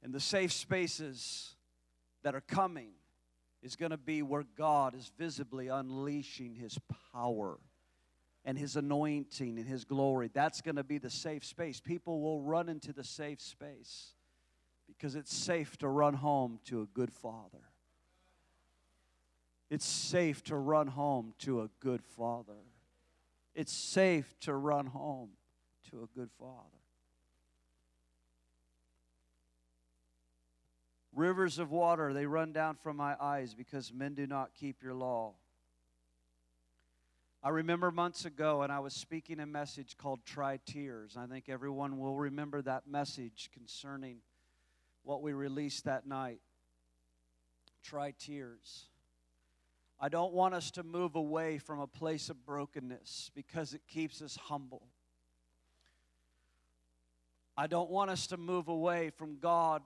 And 0.03 0.13
the 0.13 0.19
safe 0.19 0.51
spaces 0.51 1.55
that 2.23 2.35
are 2.35 2.41
coming 2.41 2.91
is 3.63 3.75
going 3.75 3.91
to 3.91 3.97
be 3.97 4.21
where 4.21 4.45
God 4.57 4.95
is 4.95 5.11
visibly 5.17 5.67
unleashing 5.67 6.55
His 6.55 6.77
power 7.13 7.57
and 8.45 8.57
His 8.57 8.75
anointing 8.75 9.57
and 9.57 9.67
His 9.67 9.83
glory. 9.83 10.29
That's 10.33 10.61
going 10.61 10.75
to 10.75 10.83
be 10.83 10.97
the 10.97 11.09
safe 11.09 11.43
space. 11.43 11.79
People 11.79 12.21
will 12.21 12.41
run 12.41 12.69
into 12.69 12.93
the 12.93 13.03
safe 13.03 13.41
space 13.41 14.13
because 14.87 15.15
it's 15.15 15.35
safe 15.35 15.77
to 15.79 15.87
run 15.87 16.13
home 16.13 16.59
to 16.65 16.81
a 16.81 16.85
good 16.85 17.11
father. 17.11 17.59
It's 19.69 19.85
safe 19.85 20.43
to 20.45 20.55
run 20.55 20.87
home 20.87 21.33
to 21.39 21.61
a 21.61 21.69
good 21.81 22.01
father. 22.03 22.53
It's 23.53 23.73
safe 23.73 24.33
to 24.41 24.53
run 24.53 24.85
home 24.85 25.31
to 25.89 26.03
a 26.03 26.17
good 26.17 26.29
father. 26.39 26.77
Rivers 31.17 31.57
of 31.57 31.71
water, 31.71 32.13
they 32.13 32.27
run 32.27 32.53
down 32.53 32.75
from 32.75 32.95
my 32.95 33.15
eyes 33.19 33.55
because 33.55 33.91
men 33.91 34.13
do 34.13 34.27
not 34.27 34.53
keep 34.53 34.83
your 34.83 34.93
law. 34.93 35.33
I 37.41 37.49
remember 37.49 37.89
months 37.89 38.25
ago, 38.25 38.61
and 38.61 38.71
I 38.71 38.77
was 38.81 38.93
speaking 38.93 39.39
a 39.39 39.47
message 39.47 39.97
called 39.97 40.19
Try 40.27 40.59
Tears. 40.63 41.17
I 41.17 41.25
think 41.25 41.49
everyone 41.49 41.97
will 41.97 42.15
remember 42.15 42.61
that 42.61 42.85
message 42.87 43.49
concerning 43.51 44.17
what 45.01 45.23
we 45.23 45.33
released 45.33 45.85
that 45.85 46.05
night. 46.05 46.39
Try 47.81 48.13
tears. 48.19 48.85
I 49.99 50.09
don't 50.09 50.33
want 50.33 50.53
us 50.53 50.69
to 50.71 50.83
move 50.83 51.15
away 51.15 51.57
from 51.57 51.79
a 51.79 51.87
place 51.87 52.29
of 52.29 52.45
brokenness 52.45 53.31
because 53.33 53.73
it 53.73 53.81
keeps 53.87 54.21
us 54.21 54.35
humble. 54.35 54.83
I 57.57 57.65
don't 57.65 57.89
want 57.89 58.11
us 58.11 58.27
to 58.27 58.37
move 58.37 58.67
away 58.67 59.09
from 59.09 59.39
God 59.39 59.81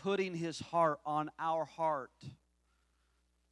putting 0.00 0.34
His 0.34 0.58
heart 0.58 1.00
on 1.04 1.30
our 1.38 1.64
heart 1.64 2.10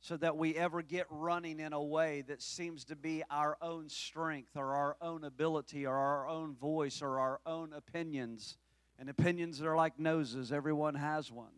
so 0.01 0.17
that 0.17 0.37
we 0.37 0.57
ever 0.57 0.83
get 0.83 1.07
running 1.11 1.61
in 1.61 1.73
a 1.73 1.83
way 1.83 2.23
that 2.23 2.41
seems 2.41 2.85
to 2.87 2.97
be 2.97 3.23
our 3.31 3.59
own 3.61 3.89
strength 3.89 4.57
or 4.57 4.75
our 4.75 4.97
own 5.03 5.25
ability 5.25 5.87
or 5.87 5.95
our 5.95 6.27
own 6.27 6.55
voice 6.55 7.03
or 7.03 7.19
our 7.19 7.41
own 7.45 7.73
opinions 7.73 8.57
and 9.01 9.09
opinions 9.09 9.63
are 9.63 9.75
like 9.75 9.99
noses, 9.99 10.53
everyone 10.53 10.95
has 10.95 11.33
one. 11.33 11.53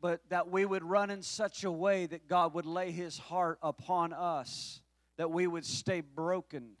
But 0.00 0.20
that 0.28 0.50
we 0.50 0.66
would 0.66 0.82
run 0.82 1.08
in 1.08 1.22
such 1.22 1.62
a 1.62 1.70
way 1.70 2.06
that 2.06 2.26
God 2.26 2.52
would 2.54 2.66
lay 2.66 2.90
His 2.90 3.16
heart 3.16 3.58
upon 3.62 4.12
us, 4.12 4.82
that 5.18 5.30
we 5.30 5.46
would 5.46 5.64
stay 5.64 6.00
broken. 6.00 6.72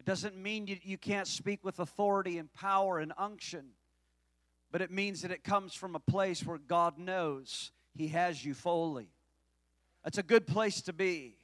It 0.00 0.04
doesn't 0.04 0.36
mean 0.36 0.66
you, 0.66 0.78
you 0.82 0.98
can't 0.98 1.28
speak 1.28 1.64
with 1.64 1.78
authority 1.78 2.38
and 2.38 2.52
power 2.52 2.98
and 2.98 3.12
unction, 3.16 3.66
but 4.70 4.82
it 4.82 4.90
means 4.90 5.22
that 5.22 5.30
it 5.30 5.44
comes 5.44 5.74
from 5.74 5.94
a 5.94 6.00
place 6.00 6.44
where 6.44 6.58
God 6.58 6.98
knows 6.98 7.72
He 7.94 8.08
has 8.08 8.44
you 8.44 8.54
fully. 8.54 9.08
That's 10.04 10.18
a 10.18 10.22
good 10.22 10.46
place 10.46 10.80
to 10.82 10.92
be 10.92 11.36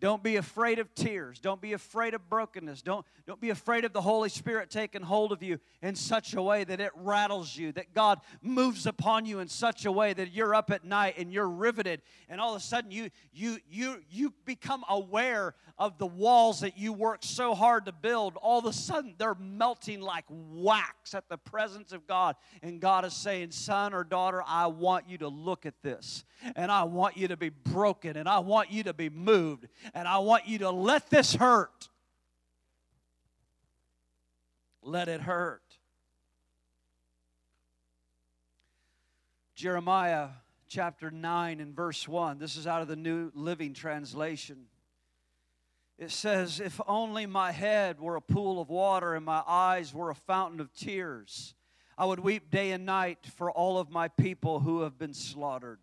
Don't 0.00 0.22
be 0.22 0.36
afraid 0.36 0.78
of 0.78 0.94
tears. 0.94 1.38
Don't 1.38 1.60
be 1.60 1.74
afraid 1.74 2.14
of 2.14 2.28
brokenness. 2.30 2.80
Don't, 2.80 3.04
don't 3.26 3.40
be 3.40 3.50
afraid 3.50 3.84
of 3.84 3.92
the 3.92 4.00
Holy 4.00 4.30
Spirit 4.30 4.70
taking 4.70 5.02
hold 5.02 5.30
of 5.30 5.42
you 5.42 5.58
in 5.82 5.94
such 5.94 6.32
a 6.34 6.42
way 6.42 6.64
that 6.64 6.80
it 6.80 6.90
rattles 6.94 7.54
you, 7.54 7.70
that 7.72 7.92
God 7.92 8.20
moves 8.40 8.86
upon 8.86 9.26
you 9.26 9.40
in 9.40 9.48
such 9.48 9.84
a 9.84 9.92
way 9.92 10.14
that 10.14 10.32
you're 10.32 10.54
up 10.54 10.70
at 10.70 10.84
night 10.84 11.14
and 11.18 11.30
you're 11.32 11.48
riveted, 11.48 12.00
and 12.30 12.40
all 12.40 12.54
of 12.54 12.60
a 12.60 12.64
sudden 12.64 12.90
you 12.90 13.10
you 13.32 13.58
you 13.68 14.02
you 14.10 14.32
become 14.46 14.84
aware 14.88 15.54
of 15.80 15.96
the 15.96 16.06
walls 16.06 16.60
that 16.60 16.76
you 16.76 16.92
worked 16.92 17.24
so 17.24 17.54
hard 17.54 17.86
to 17.86 17.92
build. 17.92 18.36
All 18.36 18.58
of 18.58 18.66
a 18.66 18.72
sudden 18.72 19.14
they're 19.16 19.34
melting 19.34 20.02
like 20.02 20.26
wax 20.28 21.14
at 21.14 21.28
the 21.30 21.38
presence 21.38 21.92
of 21.92 22.06
God. 22.06 22.36
And 22.62 22.80
God 22.80 23.06
is 23.06 23.14
saying, 23.14 23.52
Son 23.52 23.94
or 23.94 24.04
daughter, 24.04 24.44
I 24.46 24.66
want 24.66 25.08
you 25.08 25.16
to 25.18 25.28
look 25.28 25.64
at 25.64 25.82
this. 25.82 26.24
And 26.54 26.70
I 26.70 26.84
want 26.84 27.16
you 27.16 27.28
to 27.28 27.36
be 27.36 27.48
broken. 27.48 28.18
And 28.18 28.28
I 28.28 28.40
want 28.40 28.70
you 28.70 28.82
to 28.84 28.92
be 28.92 29.08
moved 29.08 29.68
and 29.94 30.06
I 30.06 30.18
want 30.18 30.46
you 30.46 30.58
to 30.58 30.70
let 30.70 31.10
this 31.10 31.34
hurt. 31.34 31.88
Let 34.82 35.08
it 35.08 35.20
hurt. 35.20 35.62
Jeremiah 39.54 40.28
chapter 40.68 41.10
9 41.10 41.60
and 41.60 41.74
verse 41.74 42.08
1. 42.08 42.38
This 42.38 42.56
is 42.56 42.66
out 42.66 42.80
of 42.80 42.88
the 42.88 42.96
New 42.96 43.30
Living 43.34 43.74
Translation. 43.74 44.66
It 45.98 46.10
says, 46.10 46.60
If 46.60 46.80
only 46.86 47.26
my 47.26 47.52
head 47.52 48.00
were 48.00 48.16
a 48.16 48.22
pool 48.22 48.60
of 48.60 48.70
water 48.70 49.14
and 49.14 49.24
my 49.24 49.42
eyes 49.46 49.92
were 49.92 50.08
a 50.08 50.14
fountain 50.14 50.60
of 50.60 50.72
tears, 50.72 51.54
I 51.98 52.06
would 52.06 52.20
weep 52.20 52.50
day 52.50 52.70
and 52.70 52.86
night 52.86 53.18
for 53.36 53.50
all 53.50 53.76
of 53.76 53.90
my 53.90 54.08
people 54.08 54.60
who 54.60 54.80
have 54.80 54.98
been 54.98 55.12
slaughtered. 55.12 55.80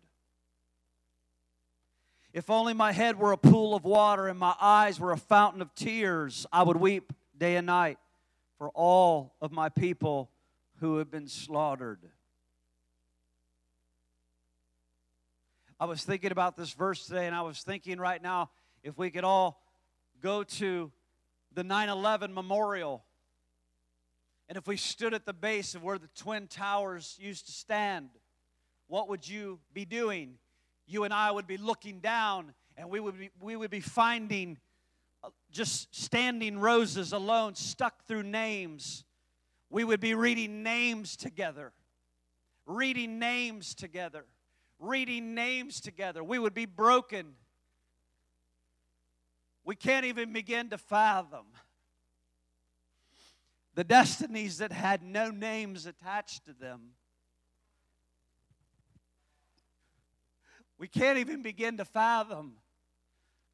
If 2.32 2.50
only 2.50 2.74
my 2.74 2.92
head 2.92 3.18
were 3.18 3.32
a 3.32 3.38
pool 3.38 3.74
of 3.74 3.84
water 3.84 4.28
and 4.28 4.38
my 4.38 4.54
eyes 4.60 5.00
were 5.00 5.12
a 5.12 5.16
fountain 5.16 5.62
of 5.62 5.74
tears, 5.74 6.46
I 6.52 6.62
would 6.62 6.76
weep 6.76 7.12
day 7.36 7.56
and 7.56 7.66
night 7.66 7.98
for 8.58 8.68
all 8.70 9.34
of 9.40 9.50
my 9.50 9.70
people 9.70 10.30
who 10.80 10.98
have 10.98 11.10
been 11.10 11.28
slaughtered. 11.28 12.00
I 15.80 15.86
was 15.86 16.04
thinking 16.04 16.32
about 16.32 16.56
this 16.56 16.72
verse 16.72 17.06
today, 17.06 17.26
and 17.26 17.34
I 17.34 17.42
was 17.42 17.62
thinking 17.62 17.98
right 17.98 18.20
now 18.20 18.50
if 18.82 18.98
we 18.98 19.10
could 19.10 19.24
all 19.24 19.62
go 20.20 20.42
to 20.42 20.90
the 21.54 21.64
9 21.64 21.88
11 21.88 22.34
memorial, 22.34 23.04
and 24.48 24.58
if 24.58 24.66
we 24.66 24.76
stood 24.76 25.14
at 25.14 25.24
the 25.24 25.32
base 25.32 25.74
of 25.74 25.82
where 25.82 25.98
the 25.98 26.08
Twin 26.16 26.46
Towers 26.46 27.16
used 27.20 27.46
to 27.46 27.52
stand, 27.52 28.10
what 28.86 29.08
would 29.08 29.28
you 29.28 29.60
be 29.72 29.84
doing? 29.84 30.38
You 30.88 31.04
and 31.04 31.12
I 31.12 31.30
would 31.30 31.46
be 31.46 31.56
looking 31.56 32.00
down 32.00 32.54
and 32.76 32.90
we 32.90 33.00
would 33.00 33.18
be, 33.18 33.30
we 33.40 33.56
would 33.56 33.70
be 33.70 33.80
finding 33.80 34.58
uh, 35.22 35.30
just 35.50 35.94
standing 35.94 36.58
roses 36.58 37.12
alone 37.12 37.54
stuck 37.56 38.04
through 38.06 38.22
names. 38.22 39.04
We 39.68 39.84
would 39.84 40.00
be 40.00 40.14
reading 40.14 40.62
names 40.62 41.16
together, 41.16 41.72
reading 42.66 43.18
names 43.18 43.74
together, 43.74 44.24
reading 44.78 45.34
names 45.34 45.80
together. 45.80 46.22
We 46.22 46.38
would 46.38 46.54
be 46.54 46.66
broken. 46.66 47.34
We 49.64 49.74
can't 49.74 50.06
even 50.06 50.32
begin 50.32 50.70
to 50.70 50.78
fathom 50.78 51.46
the 53.74 53.84
destinies 53.84 54.58
that 54.58 54.72
had 54.72 55.02
no 55.02 55.30
names 55.30 55.86
attached 55.86 56.46
to 56.46 56.52
them 56.52 56.94
We 60.78 60.86
can't 60.88 61.18
even 61.18 61.42
begin 61.42 61.76
to 61.78 61.84
fathom 61.84 62.54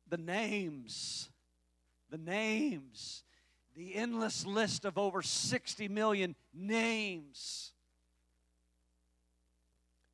the 0.09 0.19
names, 0.19 1.31
the 2.11 2.19
names, 2.19 3.25
the 3.75 3.95
endless 3.97 4.47
list 4.47 4.85
of 4.85 4.99
over 4.99 5.23
60 5.23 5.89
million 5.89 6.37
names 6.53 7.73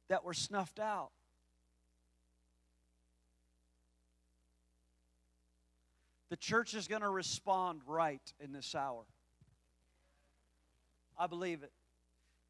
that 0.08 0.24
were 0.24 0.34
snuffed 0.34 0.78
out. 0.78 1.10
The 6.30 6.36
church 6.36 6.74
is 6.74 6.86
going 6.86 7.02
to 7.02 7.10
respond 7.10 7.80
right 7.86 8.22
in 8.38 8.52
this 8.52 8.74
hour. 8.76 9.02
I 11.18 11.26
believe 11.26 11.64
it. 11.64 11.72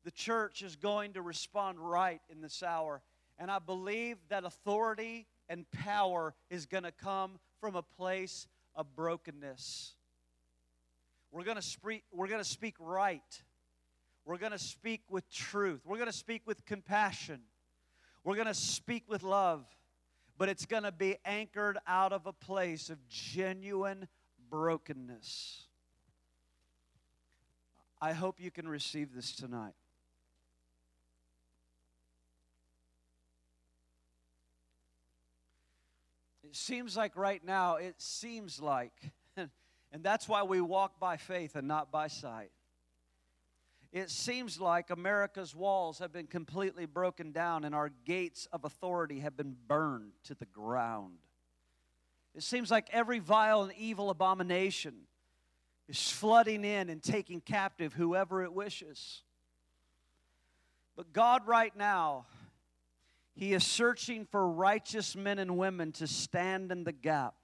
The 0.05 0.11
church 0.11 0.63
is 0.63 0.77
going 0.77 1.15
to 1.15 1.23
respond 1.23 1.79
right 1.81 2.21
in 2.31 2.43
this 2.43 2.63
hour. 2.63 3.03
And 3.41 3.51
I 3.51 3.59
believe 3.59 4.19
that 4.29 4.45
authority 4.45 5.27
and 5.49 5.69
power 5.71 6.35
is 6.51 6.67
going 6.67 6.85
to 6.85 6.93
come 6.93 7.41
from 7.59 7.75
a 7.75 7.83
place 7.83 8.47
of 8.77 8.95
brokenness. 8.95 9.95
We're 11.33 11.45
going 11.45 11.57
to 11.57 11.63
speak, 11.63 12.05
we're 12.13 12.27
going 12.29 12.43
to 12.43 12.49
speak 12.49 12.75
right. 12.79 13.43
We're 14.27 14.37
going 14.37 14.53
to 14.53 14.59
speak 14.59 15.01
with 15.09 15.29
truth. 15.33 15.81
We're 15.87 15.97
going 15.97 16.11
to 16.11 16.17
speak 16.17 16.43
with 16.45 16.67
compassion. 16.67 17.41
We're 18.25 18.35
going 18.35 18.47
to 18.47 18.55
speak 18.55 19.05
with 19.09 19.23
love. 19.23 19.65
But 20.37 20.51
it's 20.51 20.67
going 20.67 20.83
to 20.83 20.93
be 20.93 21.17
anchored 21.25 21.79
out 21.87 22.13
of 22.13 22.27
a 22.27 22.33
place 22.33 22.91
of 22.91 22.99
genuine 23.09 24.07
brokenness. 24.51 25.65
I 28.03 28.13
hope 28.13 28.39
you 28.39 28.51
can 28.51 28.69
receive 28.69 29.15
this 29.15 29.33
tonight. 29.35 29.75
It 36.51 36.57
seems 36.57 36.97
like 36.97 37.17
right 37.17 37.45
now, 37.45 37.77
it 37.77 37.95
seems 38.03 38.61
like, 38.61 38.93
and 39.37 40.03
that's 40.03 40.29
why 40.29 40.43
we 40.43 40.61
walk 40.61 40.99
by 40.99 41.17
faith 41.17 41.55
and 41.55 41.69
not 41.69 41.93
by 41.93 42.09
sight. 42.09 42.51
It 43.93 44.11
seems 44.11 44.61
like 44.61 44.91
America's 44.91 45.55
walls 45.55 46.01
have 46.01 46.13
been 46.13 46.27
completely 46.27 46.87
broken 46.87 47.31
down 47.31 47.63
and 47.63 47.73
our 47.73 47.93
gates 48.05 48.49
of 48.53 48.65
authority 48.65 49.21
have 49.21 49.37
been 49.37 49.55
burned 49.69 50.11
to 50.25 50.35
the 50.35 50.45
ground. 50.47 51.19
It 52.35 52.43
seems 52.43 52.69
like 52.69 52.89
every 52.91 53.21
vile 53.21 53.63
and 53.63 53.73
evil 53.79 54.11
abomination 54.11 54.95
is 55.89 56.11
flooding 56.11 56.65
in 56.65 56.91
and 56.91 57.01
taking 57.01 57.41
captive 57.41 57.93
whoever 57.93 58.43
it 58.43 58.53
wishes. 58.53 59.23
But 60.97 61.13
God, 61.13 61.47
right 61.47 61.77
now, 61.77 62.27
he 63.35 63.55
is 63.55 63.65
searching 63.65 64.27
for 64.27 64.49
righteous 64.49 65.17
men 65.17 65.39
and 65.39 65.57
women 65.57 65.93
to 65.93 66.07
stand 66.07 66.71
in 66.73 66.85
the 66.85 66.93
gap. 66.93 67.35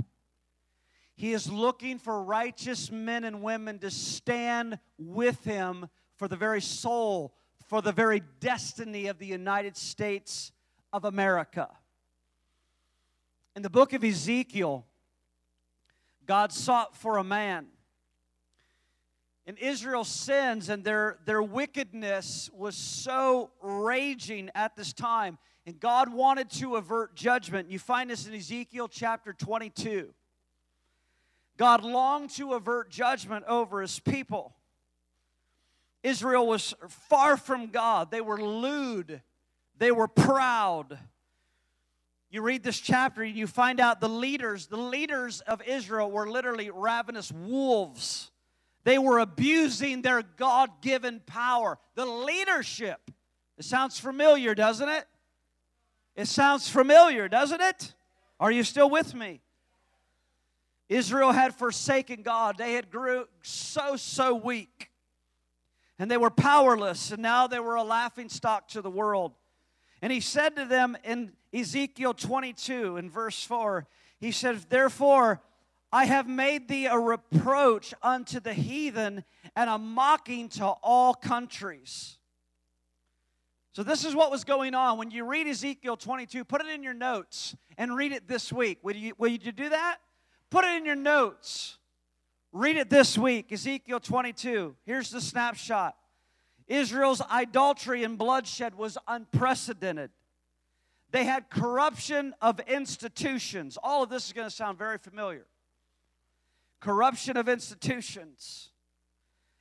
He 1.14 1.32
is 1.32 1.50
looking 1.50 1.98
for 1.98 2.22
righteous 2.22 2.90
men 2.90 3.24
and 3.24 3.42
women 3.42 3.78
to 3.78 3.90
stand 3.90 4.78
with 4.98 5.42
him 5.44 5.88
for 6.16 6.28
the 6.28 6.36
very 6.36 6.60
soul, 6.60 7.34
for 7.68 7.80
the 7.80 7.92
very 7.92 8.22
destiny 8.40 9.06
of 9.06 9.18
the 9.18 9.26
United 9.26 9.76
States 9.76 10.52
of 10.92 11.04
America. 11.04 11.68
In 13.54 13.62
the 13.62 13.70
book 13.70 13.94
of 13.94 14.04
Ezekiel, 14.04 14.84
God 16.26 16.52
sought 16.52 16.94
for 16.94 17.16
a 17.16 17.24
man. 17.24 17.68
And 19.46 19.58
Israel's 19.58 20.08
sins 20.08 20.68
and 20.68 20.84
their, 20.84 21.18
their 21.24 21.42
wickedness 21.42 22.50
was 22.52 22.76
so 22.76 23.50
raging 23.62 24.50
at 24.54 24.76
this 24.76 24.92
time 24.92 25.38
and 25.66 25.80
God 25.80 26.12
wanted 26.12 26.48
to 26.52 26.76
avert 26.76 27.16
judgment. 27.16 27.70
You 27.70 27.80
find 27.80 28.08
this 28.08 28.26
in 28.26 28.34
Ezekiel 28.34 28.88
chapter 28.88 29.32
22. 29.32 30.14
God 31.56 31.84
longed 31.84 32.30
to 32.30 32.54
avert 32.54 32.88
judgment 32.88 33.44
over 33.48 33.80
his 33.80 33.98
people. 33.98 34.54
Israel 36.04 36.46
was 36.46 36.72
far 37.08 37.36
from 37.36 37.66
God. 37.66 38.12
They 38.12 38.20
were 38.20 38.40
lewd, 38.40 39.22
they 39.76 39.90
were 39.90 40.08
proud. 40.08 40.98
You 42.28 42.42
read 42.42 42.62
this 42.62 42.80
chapter 42.80 43.22
and 43.22 43.36
you 43.36 43.46
find 43.46 43.80
out 43.80 44.00
the 44.00 44.08
leaders, 44.08 44.66
the 44.66 44.76
leaders 44.76 45.40
of 45.42 45.62
Israel 45.62 46.10
were 46.10 46.28
literally 46.28 46.70
ravenous 46.70 47.32
wolves. 47.32 48.30
They 48.84 48.98
were 48.98 49.20
abusing 49.20 50.02
their 50.02 50.22
God 50.22 50.82
given 50.82 51.20
power, 51.24 51.78
the 51.94 52.04
leadership. 52.04 53.10
It 53.56 53.64
sounds 53.64 53.98
familiar, 53.98 54.54
doesn't 54.54 54.88
it? 54.88 55.06
It 56.16 56.28
sounds 56.28 56.68
familiar, 56.68 57.28
doesn't 57.28 57.60
it? 57.60 57.94
Are 58.40 58.50
you 58.50 58.64
still 58.64 58.88
with 58.88 59.14
me? 59.14 59.42
Israel 60.88 61.32
had 61.32 61.54
forsaken 61.54 62.22
God. 62.22 62.56
They 62.58 62.74
had 62.74 62.90
grew 62.90 63.26
so, 63.42 63.96
so 63.96 64.34
weak. 64.34 64.90
And 65.98 66.10
they 66.10 66.16
were 66.16 66.30
powerless, 66.30 67.10
and 67.10 67.22
now 67.22 67.46
they 67.46 67.58
were 67.58 67.74
a 67.74 67.82
laughing 67.82 68.28
stock 68.28 68.68
to 68.68 68.82
the 68.82 68.90
world. 68.90 69.32
And 70.02 70.12
he 70.12 70.20
said 70.20 70.56
to 70.56 70.64
them 70.64 70.96
in 71.04 71.32
Ezekiel 71.52 72.14
22, 72.14 72.96
in 72.98 73.10
verse 73.10 73.42
4, 73.44 73.86
he 74.18 74.30
said, 74.30 74.58
Therefore, 74.68 75.40
I 75.92 76.04
have 76.04 76.28
made 76.28 76.68
thee 76.68 76.86
a 76.86 76.98
reproach 76.98 77.94
unto 78.02 78.40
the 78.40 78.52
heathen 78.52 79.24
and 79.54 79.70
a 79.70 79.78
mocking 79.78 80.48
to 80.50 80.66
all 80.66 81.14
countries. 81.14 82.15
So, 83.76 83.82
this 83.82 84.06
is 84.06 84.14
what 84.14 84.30
was 84.30 84.42
going 84.42 84.74
on. 84.74 84.96
When 84.96 85.10
you 85.10 85.26
read 85.26 85.46
Ezekiel 85.46 85.98
22, 85.98 86.46
put 86.46 86.62
it 86.62 86.68
in 86.68 86.82
your 86.82 86.94
notes 86.94 87.54
and 87.76 87.94
read 87.94 88.12
it 88.12 88.26
this 88.26 88.50
week. 88.50 88.78
Will 88.82 88.96
you, 88.96 89.12
will 89.18 89.28
you 89.28 89.36
do 89.36 89.68
that? 89.68 89.98
Put 90.48 90.64
it 90.64 90.78
in 90.78 90.86
your 90.86 90.96
notes. 90.96 91.76
Read 92.52 92.78
it 92.78 92.88
this 92.88 93.18
week, 93.18 93.52
Ezekiel 93.52 94.00
22. 94.00 94.74
Here's 94.86 95.10
the 95.10 95.20
snapshot 95.20 95.94
Israel's 96.66 97.20
idolatry 97.20 98.02
and 98.02 98.16
bloodshed 98.16 98.74
was 98.76 98.96
unprecedented. 99.06 100.10
They 101.10 101.24
had 101.24 101.50
corruption 101.50 102.34
of 102.40 102.60
institutions. 102.60 103.76
All 103.82 104.02
of 104.02 104.08
this 104.08 104.24
is 104.24 104.32
going 104.32 104.48
to 104.48 104.56
sound 104.56 104.78
very 104.78 104.96
familiar. 104.96 105.44
Corruption 106.80 107.36
of 107.36 107.46
institutions 107.46 108.70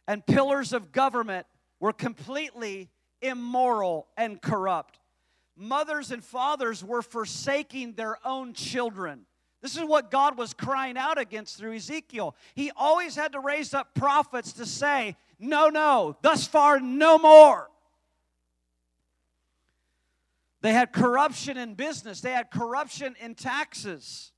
and 0.08 0.26
pillars 0.26 0.72
of 0.72 0.94
government 0.94 1.48
were 1.82 1.92
completely 1.92 2.92
immoral 3.26 4.08
and 4.18 4.42
corrupt. 4.42 5.00
Mothers 5.58 6.12
and 6.12 6.24
fathers 6.24 6.84
were 6.84 7.02
forsaking 7.02 7.94
their 7.94 8.18
own 8.26 8.54
children. 8.54 9.26
This 9.62 9.78
is 9.78 9.84
what 9.84 10.12
God 10.12 10.38
was 10.38 10.54
crying 10.54 10.98
out 10.98 11.18
against 11.18 11.58
through 11.58 11.76
Ezekiel. 11.76 12.36
He 12.54 12.72
always 12.76 13.16
had 13.16 13.32
to 13.32 13.40
raise 13.40 13.74
up 13.74 13.96
prophets 13.96 14.54
to 14.54 14.66
say, 14.66 15.16
No, 15.40 15.70
no, 15.70 16.18
thus 16.22 16.46
far, 16.46 16.80
no 16.80 17.18
more. 17.18 17.70
They 20.62 20.74
had 20.74 20.92
corruption 20.92 21.58
in 21.58 21.76
business, 21.76 22.22
they 22.22 22.32
had 22.32 22.52
corruption 22.52 23.16
in 23.20 23.36
taxes. 23.36 24.32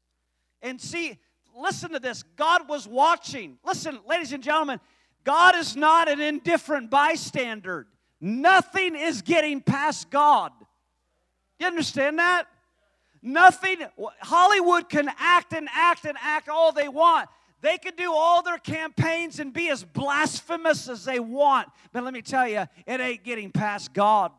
And 0.62 0.80
see, 0.80 1.18
listen 1.56 1.92
to 1.92 2.00
this 2.00 2.24
God 2.36 2.70
was 2.70 2.88
watching. 2.88 3.58
Listen, 3.66 4.00
ladies 4.08 4.34
and 4.34 4.44
gentlemen, 4.44 4.80
God 5.24 5.56
is 5.56 5.76
not 5.76 6.08
an 6.08 6.22
indifferent 6.22 6.90
bystander. 6.90 7.88
Nothing 8.20 8.96
is 8.96 9.22
getting 9.22 9.62
past 9.62 10.10
God. 10.10 10.52
You 11.60 11.68
understand 11.68 12.20
that? 12.20 12.48
Nothing, 13.22 13.80
Hollywood 14.22 14.90
can 14.90 15.10
act 15.18 15.54
and 15.54 15.68
act 15.74 16.06
and 16.06 16.18
act 16.22 16.50
all 16.50 16.72
they 16.72 16.88
want. 16.88 17.30
They 17.62 17.78
can 17.78 17.96
do 17.96 18.14
all 18.14 18.44
their 18.44 18.60
campaigns 18.60 19.40
and 19.40 19.52
be 19.52 19.70
as 19.70 19.84
blasphemous 19.84 20.88
as 20.88 21.06
they 21.06 21.20
want. 21.20 21.70
But 21.92 22.04
let 22.04 22.14
me 22.14 22.22
tell 22.22 22.48
you, 22.48 22.66
it 22.86 23.00
ain't 23.00 23.24
getting 23.24 23.52
past 23.52 23.94
God. 23.94 24.32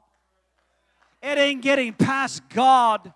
It 1.20 1.36
ain't 1.36 1.62
getting 1.62 1.92
past 1.92 2.48
God. 2.48 3.12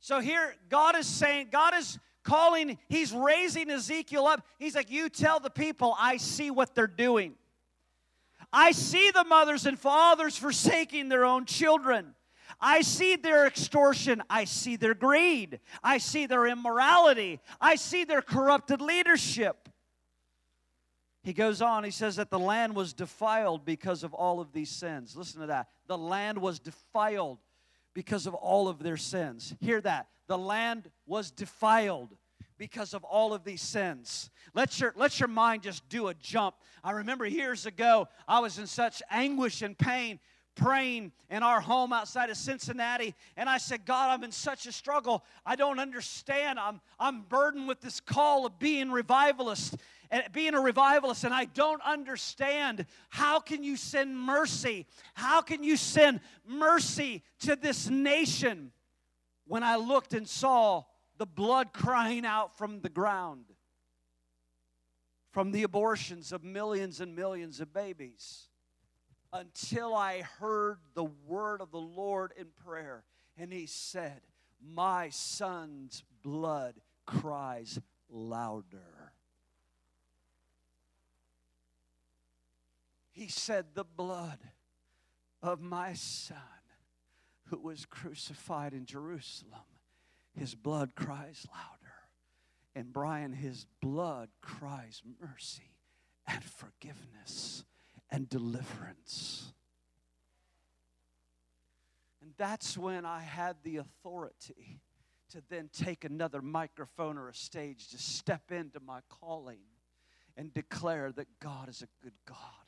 So 0.00 0.20
here, 0.20 0.54
God 0.70 0.96
is 0.96 1.06
saying, 1.06 1.48
God 1.52 1.74
is 1.76 1.98
calling, 2.22 2.78
He's 2.88 3.12
raising 3.12 3.70
Ezekiel 3.70 4.26
up. 4.26 4.46
He's 4.58 4.74
like, 4.74 4.90
You 4.90 5.08
tell 5.08 5.40
the 5.40 5.50
people, 5.50 5.94
I 5.98 6.16
see 6.16 6.50
what 6.50 6.74
they're 6.74 6.86
doing. 6.86 7.34
I 8.52 8.72
see 8.72 9.10
the 9.10 9.24
mothers 9.24 9.66
and 9.66 9.78
fathers 9.78 10.36
forsaking 10.36 11.08
their 11.08 11.24
own 11.24 11.44
children. 11.44 12.14
I 12.60 12.80
see 12.80 13.16
their 13.16 13.46
extortion. 13.46 14.22
I 14.28 14.44
see 14.44 14.76
their 14.76 14.94
greed. 14.94 15.60
I 15.82 15.98
see 15.98 16.26
their 16.26 16.46
immorality. 16.46 17.40
I 17.60 17.76
see 17.76 18.04
their 18.04 18.22
corrupted 18.22 18.80
leadership. 18.80 19.68
He 21.22 21.34
goes 21.34 21.60
on, 21.60 21.84
he 21.84 21.90
says 21.90 22.16
that 22.16 22.30
the 22.30 22.38
land 22.38 22.74
was 22.74 22.94
defiled 22.94 23.64
because 23.66 24.04
of 24.04 24.14
all 24.14 24.40
of 24.40 24.52
these 24.52 24.70
sins. 24.70 25.14
Listen 25.14 25.42
to 25.42 25.48
that. 25.48 25.68
The 25.86 25.98
land 25.98 26.38
was 26.38 26.58
defiled 26.58 27.38
because 27.94 28.26
of 28.26 28.34
all 28.34 28.68
of 28.68 28.82
their 28.82 28.96
sins. 28.96 29.54
Hear 29.60 29.80
that. 29.82 30.08
The 30.28 30.38
land 30.38 30.90
was 31.06 31.30
defiled 31.30 32.16
because 32.56 32.92
of 32.94 33.04
all 33.04 33.32
of 33.32 33.42
these 33.42 33.62
sins. 33.62 34.30
Let 34.54 34.78
your, 34.80 34.92
let 34.96 35.18
your 35.18 35.28
mind 35.28 35.62
just 35.62 35.88
do 35.88 36.08
a 36.08 36.14
jump. 36.14 36.56
I 36.84 36.92
remember 36.92 37.26
years 37.26 37.66
ago, 37.66 38.08
I 38.28 38.40
was 38.40 38.58
in 38.58 38.66
such 38.66 39.02
anguish 39.10 39.62
and 39.62 39.76
pain 39.76 40.20
praying 40.56 41.12
in 41.30 41.42
our 41.42 41.60
home 41.60 41.92
outside 41.92 42.28
of 42.28 42.36
Cincinnati. 42.36 43.14
And 43.36 43.48
I 43.48 43.58
said, 43.58 43.86
God, 43.86 44.10
I'm 44.10 44.22
in 44.24 44.32
such 44.32 44.66
a 44.66 44.72
struggle. 44.72 45.24
I 45.46 45.56
don't 45.56 45.78
understand. 45.78 46.58
I'm, 46.58 46.80
I'm 46.98 47.22
burdened 47.22 47.66
with 47.66 47.80
this 47.80 47.98
call 47.98 48.44
of 48.44 48.58
being 48.58 48.90
revivalist 48.90 49.76
and 50.10 50.24
being 50.32 50.54
a 50.54 50.60
revivalist 50.60 51.24
and 51.24 51.32
I 51.32 51.44
don't 51.44 51.82
understand 51.82 52.86
how 53.08 53.40
can 53.40 53.62
you 53.62 53.76
send 53.76 54.18
mercy? 54.18 54.86
How 55.14 55.40
can 55.40 55.62
you 55.62 55.76
send 55.76 56.20
mercy 56.46 57.22
to 57.40 57.56
this 57.56 57.88
nation? 57.88 58.72
When 59.46 59.62
I 59.62 59.76
looked 59.76 60.14
and 60.14 60.28
saw 60.28 60.84
the 61.18 61.26
blood 61.26 61.72
crying 61.72 62.24
out 62.24 62.56
from 62.56 62.80
the 62.80 62.88
ground 62.88 63.46
from 65.30 65.52
the 65.52 65.62
abortions 65.62 66.32
of 66.32 66.42
millions 66.42 67.00
and 67.00 67.14
millions 67.14 67.60
of 67.60 67.72
babies 67.72 68.48
until 69.32 69.94
I 69.94 70.22
heard 70.22 70.78
the 70.94 71.04
word 71.04 71.60
of 71.60 71.70
the 71.70 71.78
Lord 71.78 72.32
in 72.36 72.48
prayer. 72.64 73.04
And 73.36 73.52
he 73.52 73.66
said, 73.66 74.20
My 74.60 75.08
son's 75.10 76.02
blood 76.22 76.74
cries 77.06 77.78
louder. 78.08 78.99
He 83.20 83.28
said, 83.28 83.66
The 83.74 83.84
blood 83.84 84.38
of 85.42 85.60
my 85.60 85.92
son 85.92 86.38
who 87.48 87.58
was 87.58 87.84
crucified 87.84 88.72
in 88.72 88.86
Jerusalem, 88.86 89.60
his 90.32 90.54
blood 90.54 90.94
cries 90.94 91.46
louder. 91.52 91.92
And 92.74 92.94
Brian, 92.94 93.34
his 93.34 93.66
blood 93.82 94.30
cries 94.40 95.02
mercy 95.20 95.76
and 96.26 96.42
forgiveness 96.42 97.66
and 98.10 98.26
deliverance. 98.26 99.52
And 102.22 102.32
that's 102.38 102.78
when 102.78 103.04
I 103.04 103.20
had 103.20 103.56
the 103.62 103.76
authority 103.76 104.80
to 105.32 105.42
then 105.50 105.68
take 105.74 106.06
another 106.06 106.40
microphone 106.40 107.18
or 107.18 107.28
a 107.28 107.34
stage 107.34 107.90
to 107.90 107.98
step 107.98 108.50
into 108.50 108.80
my 108.80 109.00
calling 109.10 109.60
and 110.38 110.54
declare 110.54 111.12
that 111.12 111.38
God 111.38 111.68
is 111.68 111.82
a 111.82 112.02
good 112.02 112.14
God. 112.24 112.59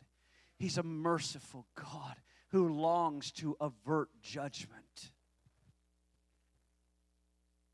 He's 0.62 0.78
a 0.78 0.84
merciful 0.84 1.66
God 1.74 2.14
who 2.52 2.68
longs 2.68 3.32
to 3.32 3.56
avert 3.60 4.10
judgment. 4.22 5.10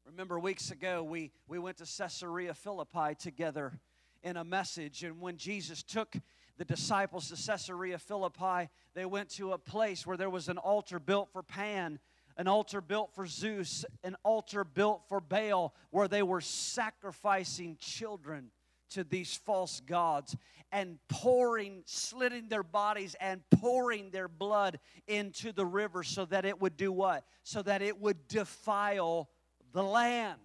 Remember, 0.06 0.38
weeks 0.38 0.70
ago, 0.70 1.02
we, 1.02 1.30
we 1.46 1.58
went 1.58 1.76
to 1.76 1.84
Caesarea 1.84 2.54
Philippi 2.54 3.14
together 3.14 3.78
in 4.22 4.38
a 4.38 4.42
message, 4.42 5.04
and 5.04 5.20
when 5.20 5.36
Jesus 5.36 5.82
took 5.82 6.16
the 6.56 6.64
disciples 6.64 7.28
to 7.28 7.34
Caesarea 7.36 7.98
Philippi, 7.98 8.70
they 8.94 9.04
went 9.04 9.28
to 9.32 9.52
a 9.52 9.58
place 9.58 10.06
where 10.06 10.16
there 10.16 10.30
was 10.30 10.48
an 10.48 10.56
altar 10.56 10.98
built 10.98 11.28
for 11.30 11.42
Pan, 11.42 11.98
an 12.38 12.48
altar 12.48 12.80
built 12.80 13.14
for 13.14 13.26
Zeus, 13.26 13.84
an 14.02 14.16
altar 14.24 14.64
built 14.64 15.02
for 15.10 15.20
Baal, 15.20 15.74
where 15.90 16.08
they 16.08 16.22
were 16.22 16.40
sacrificing 16.40 17.76
children 17.78 18.50
to 18.90 19.04
these 19.04 19.34
false 19.34 19.80
gods 19.80 20.36
and 20.70 20.98
pouring, 21.08 21.82
slitting 21.86 22.48
their 22.48 22.62
bodies 22.62 23.16
and 23.20 23.40
pouring 23.50 24.10
their 24.10 24.28
blood 24.28 24.78
into 25.06 25.52
the 25.52 25.64
river 25.64 26.02
so 26.02 26.24
that 26.26 26.44
it 26.44 26.60
would 26.60 26.76
do 26.76 26.92
what? 26.92 27.24
So 27.42 27.62
that 27.62 27.82
it 27.82 28.00
would 28.00 28.28
defile 28.28 29.28
the 29.72 29.82
land. 29.82 30.40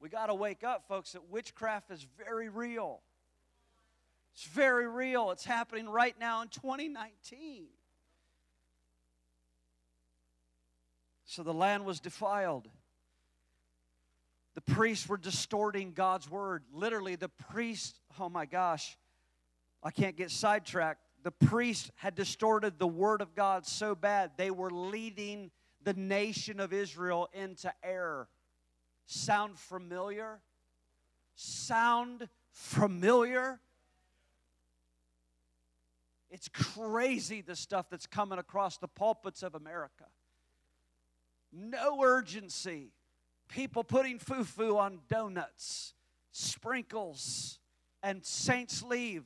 We 0.00 0.08
got 0.08 0.26
to 0.26 0.34
wake 0.34 0.62
up, 0.62 0.86
folks, 0.86 1.12
that 1.12 1.30
witchcraft 1.30 1.90
is 1.90 2.06
very 2.24 2.48
real. 2.48 3.00
It's 4.34 4.44
very 4.44 4.86
real. 4.86 5.30
It's 5.30 5.44
happening 5.44 5.88
right 5.88 6.14
now 6.20 6.42
in 6.42 6.48
2019. 6.48 7.66
So 11.24 11.42
the 11.42 11.54
land 11.54 11.84
was 11.84 12.00
defiled. 12.00 12.68
The 14.56 14.62
priests 14.62 15.06
were 15.06 15.18
distorting 15.18 15.92
God's 15.92 16.30
word. 16.30 16.64
Literally, 16.72 17.14
the 17.14 17.28
priest, 17.28 18.00
oh 18.18 18.30
my 18.30 18.46
gosh, 18.46 18.96
I 19.82 19.90
can't 19.90 20.16
get 20.16 20.30
sidetracked. 20.30 21.02
The 21.22 21.30
priest 21.30 21.90
had 21.96 22.14
distorted 22.14 22.78
the 22.78 22.86
word 22.86 23.20
of 23.20 23.34
God 23.34 23.66
so 23.66 23.94
bad, 23.94 24.32
they 24.38 24.50
were 24.50 24.70
leading 24.70 25.50
the 25.84 25.92
nation 25.92 26.58
of 26.58 26.72
Israel 26.72 27.28
into 27.34 27.72
error. 27.82 28.28
Sound 29.04 29.58
familiar? 29.58 30.40
Sound 31.34 32.26
familiar? 32.50 33.60
It's 36.30 36.48
crazy 36.48 37.42
the 37.42 37.56
stuff 37.56 37.90
that's 37.90 38.06
coming 38.06 38.38
across 38.38 38.78
the 38.78 38.88
pulpits 38.88 39.42
of 39.42 39.54
America. 39.54 40.06
No 41.52 42.02
urgency. 42.02 42.92
People 43.48 43.84
putting 43.84 44.18
foo 44.18 44.44
foo 44.44 44.76
on 44.78 45.00
donuts, 45.08 45.94
sprinkles, 46.32 47.58
and 48.02 48.24
saints 48.24 48.82
leave 48.82 49.24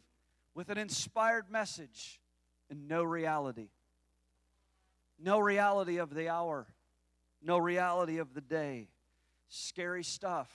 with 0.55 0.69
an 0.71 0.79
inspired 0.79 1.51
message 1.51 2.21
and 2.69 2.89
no 2.89 3.03
reality. 3.03 3.69
No 5.19 5.39
reality 5.39 5.99
of 5.99 6.15
the 6.15 6.29
hour, 6.29 6.67
no 7.43 7.59
reality 7.59 8.19
of 8.19 8.33
the 8.35 8.41
day. 8.41 8.89
Scary 9.49 10.05
stuff. 10.05 10.51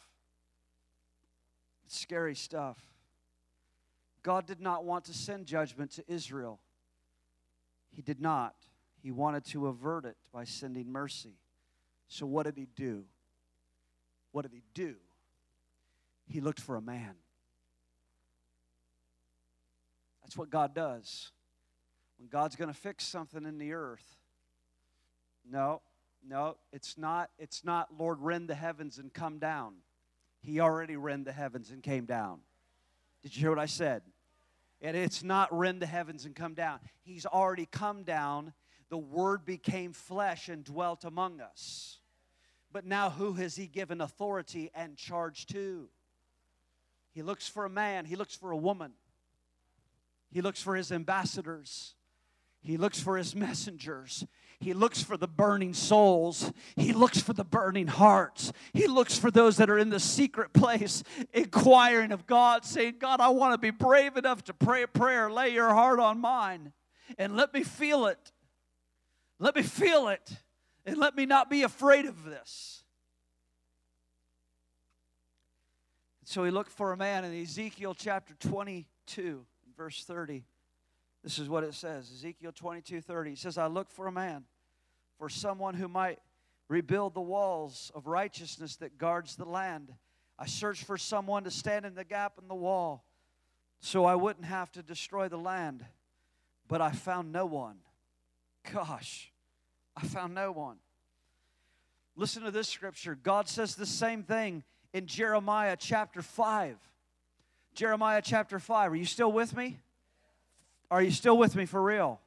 Scary 1.87 2.33
stuff. 2.33 2.79
God 4.23 4.47
did 4.47 4.59
not 4.59 4.85
want 4.85 5.05
to 5.05 5.13
send 5.13 5.45
judgment 5.45 5.91
to 5.91 6.03
Israel. 6.07 6.59
He 7.91 8.01
did 8.01 8.19
not. 8.19 8.55
he 9.01 9.11
wanted 9.11 9.45
to 9.45 9.67
avert 9.67 10.03
it 10.05 10.17
by 10.33 10.45
sending 10.45 10.91
mercy. 10.91 11.37
So, 12.07 12.25
what 12.25 12.43
did 12.45 12.57
he 12.57 12.67
do? 12.75 13.05
What 14.35 14.41
did 14.41 14.51
he 14.51 14.63
do? 14.73 14.95
He 16.27 16.41
looked 16.41 16.59
for 16.59 16.75
a 16.75 16.81
man. 16.81 17.15
That's 20.21 20.35
what 20.35 20.49
God 20.49 20.75
does. 20.75 21.31
When 22.17 22.27
God's 22.27 22.57
going 22.57 22.67
to 22.67 22.77
fix 22.77 23.05
something 23.05 23.45
in 23.45 23.57
the 23.59 23.71
earth, 23.71 24.17
no, 25.49 25.81
no, 26.27 26.57
it's 26.73 26.97
not, 26.97 27.29
it's 27.39 27.63
not, 27.63 27.97
Lord, 27.97 28.19
rend 28.19 28.49
the 28.49 28.55
heavens 28.55 28.97
and 28.97 29.13
come 29.13 29.39
down. 29.39 29.75
He 30.41 30.59
already 30.59 30.97
rend 30.97 31.23
the 31.23 31.31
heavens 31.31 31.71
and 31.71 31.81
came 31.81 32.03
down. 32.03 32.39
Did 33.23 33.37
you 33.37 33.39
hear 33.39 33.51
what 33.51 33.59
I 33.59 33.67
said? 33.67 34.01
And 34.81 34.97
it's 34.97 35.23
not 35.23 35.47
rend 35.57 35.81
the 35.81 35.85
heavens 35.85 36.25
and 36.25 36.35
come 36.35 36.55
down. 36.55 36.79
He's 37.03 37.25
already 37.25 37.67
come 37.71 38.03
down. 38.03 38.51
The 38.89 38.97
Word 38.97 39.45
became 39.45 39.93
flesh 39.93 40.49
and 40.49 40.65
dwelt 40.65 41.05
among 41.05 41.39
us. 41.39 41.99
But 42.75 42.85
now, 42.85 43.09
who 43.09 43.31
has 43.35 43.55
He 43.55 43.67
given 43.67 44.01
authority 44.01 44.69
and 44.75 44.97
charge 44.97 45.45
to? 45.45 45.87
He 47.13 47.21
looks 47.21 47.47
for 47.47 47.63
a 47.63 47.69
man, 47.69 48.03
He 48.03 48.17
looks 48.17 48.35
for 48.35 48.51
a 48.51 48.57
woman, 48.57 48.91
He 50.29 50.41
looks 50.41 50.61
for 50.61 50.75
His 50.75 50.91
ambassadors, 50.91 51.95
He 52.59 52.75
looks 52.75 52.99
for 52.99 53.15
His 53.15 53.33
messengers, 53.33 54.25
he 54.59 54.73
looks 54.73 55.01
for 55.01 55.15
the 55.15 55.27
burning 55.27 55.73
souls. 55.73 56.51
He 56.75 56.91
looks 56.91 57.21
for 57.21 57.33
the 57.33 57.43
burning 57.43 57.87
hearts. 57.87 58.53
He 58.73 58.87
looks 58.87 59.17
for 59.17 59.29
those 59.29 59.57
that 59.57 59.69
are 59.69 59.77
in 59.77 59.89
the 59.89 59.99
secret 59.99 60.53
place, 60.53 61.03
inquiring 61.33 62.13
of 62.13 62.25
God, 62.25 62.63
saying, 62.63 62.95
God, 62.99 63.19
I 63.19 63.29
want 63.29 63.53
to 63.53 63.57
be 63.57 63.69
brave 63.69 64.15
enough 64.15 64.45
to 64.45 64.53
pray 64.53 64.83
a 64.83 64.87
prayer. 64.87 65.29
Lay 65.29 65.49
your 65.49 65.73
heart 65.73 65.99
on 65.99 66.19
mine 66.19 66.71
and 67.17 67.35
let 67.35 67.53
me 67.53 67.63
feel 67.63 68.05
it. 68.07 68.31
Let 69.39 69.55
me 69.57 69.61
feel 69.61 70.07
it 70.07 70.37
and 70.85 70.97
let 70.97 71.15
me 71.15 71.25
not 71.25 71.49
be 71.49 71.63
afraid 71.63 72.05
of 72.05 72.23
this. 72.23 72.83
So 76.23 76.43
he 76.43 76.51
looked 76.51 76.71
for 76.71 76.91
a 76.91 76.97
man 76.97 77.23
in 77.23 77.39
Ezekiel 77.39 77.93
chapter 77.93 78.33
22, 78.39 79.45
verse 79.77 80.03
30. 80.03 80.43
This 81.23 81.39
is 81.39 81.49
what 81.49 81.63
it 81.63 81.73
says 81.73 82.11
Ezekiel 82.11 82.51
22 82.51 83.01
30. 83.01 83.31
It 83.31 83.37
says, 83.37 83.57
I 83.57 83.67
look 83.67 83.91
for 83.91 84.07
a 84.07 84.11
man, 84.11 84.43
for 85.17 85.29
someone 85.29 85.75
who 85.75 85.87
might 85.87 86.19
rebuild 86.67 87.13
the 87.13 87.21
walls 87.21 87.91
of 87.95 88.07
righteousness 88.07 88.75
that 88.77 88.97
guards 88.97 89.35
the 89.35 89.45
land. 89.45 89.93
I 90.37 90.47
searched 90.47 90.83
for 90.83 90.97
someone 90.97 91.43
to 91.43 91.51
stand 91.51 91.85
in 91.85 91.95
the 91.95 92.03
gap 92.03 92.33
in 92.41 92.47
the 92.47 92.55
wall 92.55 93.05
so 93.79 94.05
I 94.05 94.15
wouldn't 94.15 94.45
have 94.45 94.71
to 94.73 94.81
destroy 94.81 95.27
the 95.27 95.37
land, 95.37 95.85
but 96.67 96.81
I 96.81 96.91
found 96.91 97.31
no 97.31 97.45
one. 97.45 97.77
Gosh, 98.73 99.31
I 99.95 100.05
found 100.05 100.33
no 100.33 100.51
one. 100.51 100.77
Listen 102.15 102.43
to 102.43 102.51
this 102.51 102.67
scripture. 102.69 103.17
God 103.21 103.47
says 103.47 103.75
the 103.75 103.85
same 103.85 104.23
thing 104.23 104.63
in 104.93 105.05
Jeremiah 105.05 105.75
chapter 105.77 106.21
5. 106.21 106.77
Jeremiah 107.73 108.21
chapter 108.23 108.59
5. 108.59 108.91
Are 108.91 108.95
you 108.95 109.05
still 109.05 109.31
with 109.31 109.55
me? 109.55 109.79
Are 110.89 111.01
you 111.01 111.11
still 111.11 111.37
with 111.37 111.55
me 111.55 111.65
for 111.65 111.81
real? 111.81 112.19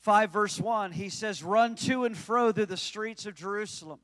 5 0.00 0.30
verse 0.30 0.58
1, 0.58 0.92
he 0.92 1.08
says, 1.08 1.44
Run 1.44 1.76
to 1.76 2.04
and 2.04 2.16
fro 2.16 2.50
through 2.50 2.66
the 2.66 2.76
streets 2.76 3.24
of 3.24 3.36
Jerusalem. 3.36 4.00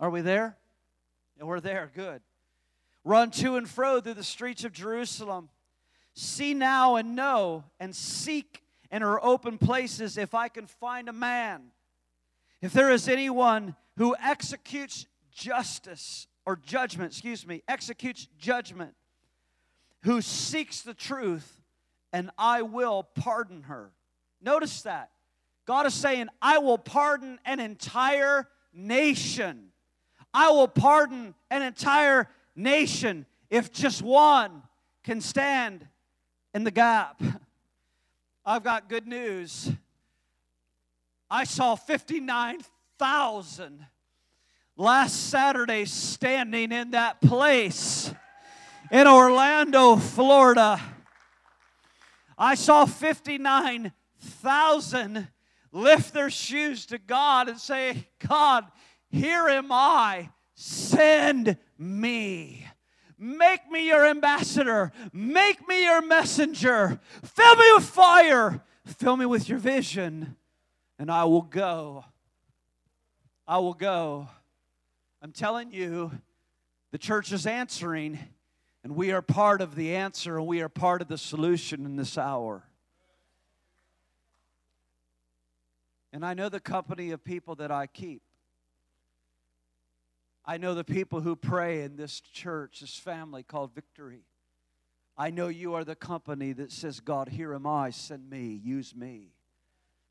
Are 0.00 0.08
we 0.08 0.22
there? 0.22 0.56
Yeah, 1.36 1.44
we're 1.44 1.60
there. 1.60 1.90
Good. 1.94 2.22
Run 3.04 3.30
to 3.32 3.56
and 3.56 3.68
fro 3.68 4.00
through 4.00 4.14
the 4.14 4.24
streets 4.24 4.64
of 4.64 4.72
Jerusalem. 4.72 5.50
See 6.14 6.54
now 6.54 6.96
and 6.96 7.16
know 7.16 7.64
and 7.80 7.94
seek 7.94 8.62
in 8.90 9.02
her 9.02 9.22
open 9.24 9.58
places 9.58 10.16
if 10.16 10.34
I 10.34 10.48
can 10.48 10.66
find 10.66 11.08
a 11.08 11.12
man. 11.12 11.72
If 12.62 12.72
there 12.72 12.90
is 12.90 13.08
anyone 13.08 13.74
who 13.96 14.14
executes 14.22 15.06
justice 15.32 16.28
or 16.46 16.56
judgment, 16.56 17.12
excuse 17.12 17.46
me, 17.46 17.62
executes 17.68 18.28
judgment, 18.38 18.94
who 20.02 20.20
seeks 20.20 20.82
the 20.82 20.94
truth, 20.94 21.62
and 22.12 22.30
I 22.38 22.62
will 22.62 23.02
pardon 23.02 23.64
her. 23.64 23.90
Notice 24.40 24.82
that. 24.82 25.10
God 25.66 25.86
is 25.86 25.94
saying, 25.94 26.28
I 26.40 26.58
will 26.58 26.78
pardon 26.78 27.40
an 27.44 27.58
entire 27.58 28.46
nation. 28.72 29.70
I 30.32 30.50
will 30.50 30.68
pardon 30.68 31.34
an 31.50 31.62
entire 31.62 32.28
nation 32.54 33.26
if 33.50 33.72
just 33.72 34.02
one 34.02 34.62
can 35.02 35.20
stand 35.20 35.88
in 36.54 36.64
the 36.64 36.70
gap. 36.70 37.20
I've 38.46 38.62
got 38.62 38.88
good 38.88 39.06
news. 39.06 39.70
I 41.30 41.44
saw 41.44 41.74
59,000 41.74 43.86
last 44.76 45.30
Saturday 45.30 45.84
standing 45.84 46.72
in 46.72 46.92
that 46.92 47.20
place 47.20 48.10
in 48.90 49.06
Orlando, 49.06 49.96
Florida. 49.96 50.80
I 52.36 52.54
saw 52.54 52.84
59,000 52.84 55.28
lift 55.72 56.14
their 56.14 56.30
shoes 56.30 56.86
to 56.86 56.98
God 56.98 57.48
and 57.48 57.58
say, 57.58 58.08
God, 58.28 58.66
here 59.10 59.48
am 59.48 59.72
I, 59.72 60.30
send 60.54 61.56
me. 61.78 62.63
Make 63.24 63.70
me 63.70 63.88
your 63.88 64.04
ambassador. 64.04 64.92
Make 65.10 65.66
me 65.66 65.84
your 65.84 66.02
messenger. 66.02 67.00
Fill 67.22 67.56
me 67.56 67.64
with 67.74 67.86
fire. 67.86 68.62
Fill 68.84 69.16
me 69.16 69.24
with 69.24 69.48
your 69.48 69.58
vision, 69.58 70.36
and 70.98 71.10
I 71.10 71.24
will 71.24 71.40
go. 71.40 72.04
I 73.48 73.56
will 73.58 73.72
go. 73.72 74.28
I'm 75.22 75.32
telling 75.32 75.72
you, 75.72 76.10
the 76.92 76.98
church 76.98 77.32
is 77.32 77.46
answering, 77.46 78.18
and 78.82 78.94
we 78.94 79.10
are 79.10 79.22
part 79.22 79.62
of 79.62 79.74
the 79.74 79.96
answer, 79.96 80.36
and 80.36 80.46
we 80.46 80.60
are 80.60 80.68
part 80.68 81.00
of 81.00 81.08
the 81.08 81.16
solution 81.16 81.86
in 81.86 81.96
this 81.96 82.18
hour. 82.18 82.62
And 86.12 86.26
I 86.26 86.34
know 86.34 86.50
the 86.50 86.60
company 86.60 87.10
of 87.10 87.24
people 87.24 87.54
that 87.54 87.70
I 87.70 87.86
keep. 87.86 88.20
I 90.46 90.58
know 90.58 90.74
the 90.74 90.84
people 90.84 91.20
who 91.22 91.36
pray 91.36 91.82
in 91.82 91.96
this 91.96 92.20
church, 92.20 92.80
this 92.80 92.98
family 92.98 93.42
called 93.42 93.74
Victory. 93.74 94.24
I 95.16 95.30
know 95.30 95.48
you 95.48 95.74
are 95.74 95.84
the 95.84 95.94
company 95.94 96.52
that 96.52 96.72
says, 96.72 97.00
God, 97.00 97.28
here 97.28 97.54
am 97.54 97.66
I, 97.66 97.90
send 97.90 98.28
me, 98.28 98.60
use 98.62 98.94
me. 98.94 99.32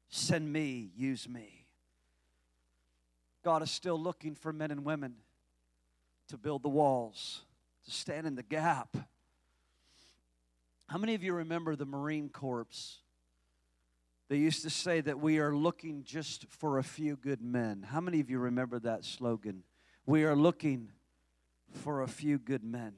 Send 0.09 0.51
me, 0.51 0.91
use 0.95 1.27
me. 1.27 1.65
God 3.43 3.61
is 3.61 3.69
still 3.69 3.99
looking 3.99 4.35
for 4.35 4.53
men 4.53 4.71
and 4.71 4.85
women 4.85 5.15
to 6.29 6.37
build 6.37 6.63
the 6.63 6.69
walls, 6.69 7.41
to 7.85 7.91
stand 7.91 8.25
in 8.25 8.35
the 8.35 8.43
gap. 8.43 8.95
How 10.87 10.97
many 10.97 11.15
of 11.15 11.23
you 11.23 11.33
remember 11.33 11.75
the 11.75 11.85
Marine 11.85 12.29
Corps? 12.29 12.97
They 14.29 14.37
used 14.37 14.63
to 14.63 14.69
say 14.69 15.01
that 15.01 15.19
we 15.19 15.39
are 15.39 15.53
looking 15.53 16.03
just 16.03 16.45
for 16.47 16.77
a 16.77 16.83
few 16.83 17.17
good 17.17 17.41
men. 17.41 17.85
How 17.89 17.99
many 17.99 18.19
of 18.19 18.29
you 18.29 18.39
remember 18.39 18.79
that 18.79 19.03
slogan? 19.03 19.63
We 20.05 20.25
are 20.25 20.35
looking 20.35 20.89
for 21.71 22.01
a 22.01 22.07
few 22.07 22.37
good 22.37 22.63
men. 22.63 22.93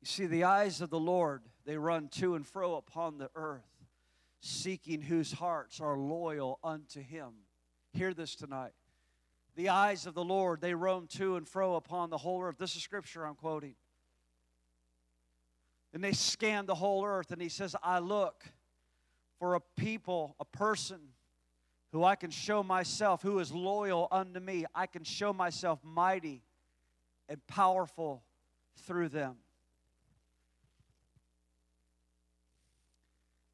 You 0.00 0.06
see, 0.06 0.26
the 0.26 0.44
eyes 0.44 0.80
of 0.82 0.90
the 0.90 1.00
Lord, 1.00 1.42
they 1.64 1.78
run 1.78 2.08
to 2.16 2.34
and 2.34 2.46
fro 2.46 2.74
upon 2.74 3.16
the 3.16 3.30
earth, 3.34 3.86
seeking 4.40 5.00
whose 5.00 5.32
hearts 5.32 5.80
are 5.80 5.96
loyal 5.96 6.58
unto 6.62 7.00
Him. 7.00 7.30
Hear 7.92 8.12
this 8.12 8.34
tonight. 8.34 8.72
The 9.54 9.70
eyes 9.70 10.06
of 10.06 10.14
the 10.14 10.24
Lord, 10.24 10.60
they 10.60 10.74
roam 10.74 11.06
to 11.18 11.36
and 11.36 11.48
fro 11.48 11.76
upon 11.76 12.10
the 12.10 12.18
whole 12.18 12.42
earth. 12.42 12.58
This 12.58 12.76
is 12.76 12.82
scripture 12.82 13.24
I'm 13.24 13.34
quoting. 13.34 13.74
And 15.94 16.02
they 16.02 16.12
scan 16.12 16.66
the 16.66 16.74
whole 16.74 17.04
earth, 17.04 17.32
and 17.32 17.40
he 17.40 17.48
says, 17.48 17.76
I 17.82 18.00
look 18.00 18.44
for 19.38 19.54
a 19.54 19.60
people, 19.76 20.36
a 20.40 20.44
person 20.44 21.00
who 21.92 22.02
I 22.02 22.16
can 22.16 22.30
show 22.30 22.62
myself, 22.62 23.22
who 23.22 23.38
is 23.38 23.52
loyal 23.52 24.08
unto 24.10 24.40
me. 24.40 24.64
I 24.74 24.86
can 24.86 25.04
show 25.04 25.32
myself 25.32 25.78
mighty 25.84 26.42
and 27.28 27.46
powerful 27.46 28.22
through 28.86 29.10
them. 29.10 29.36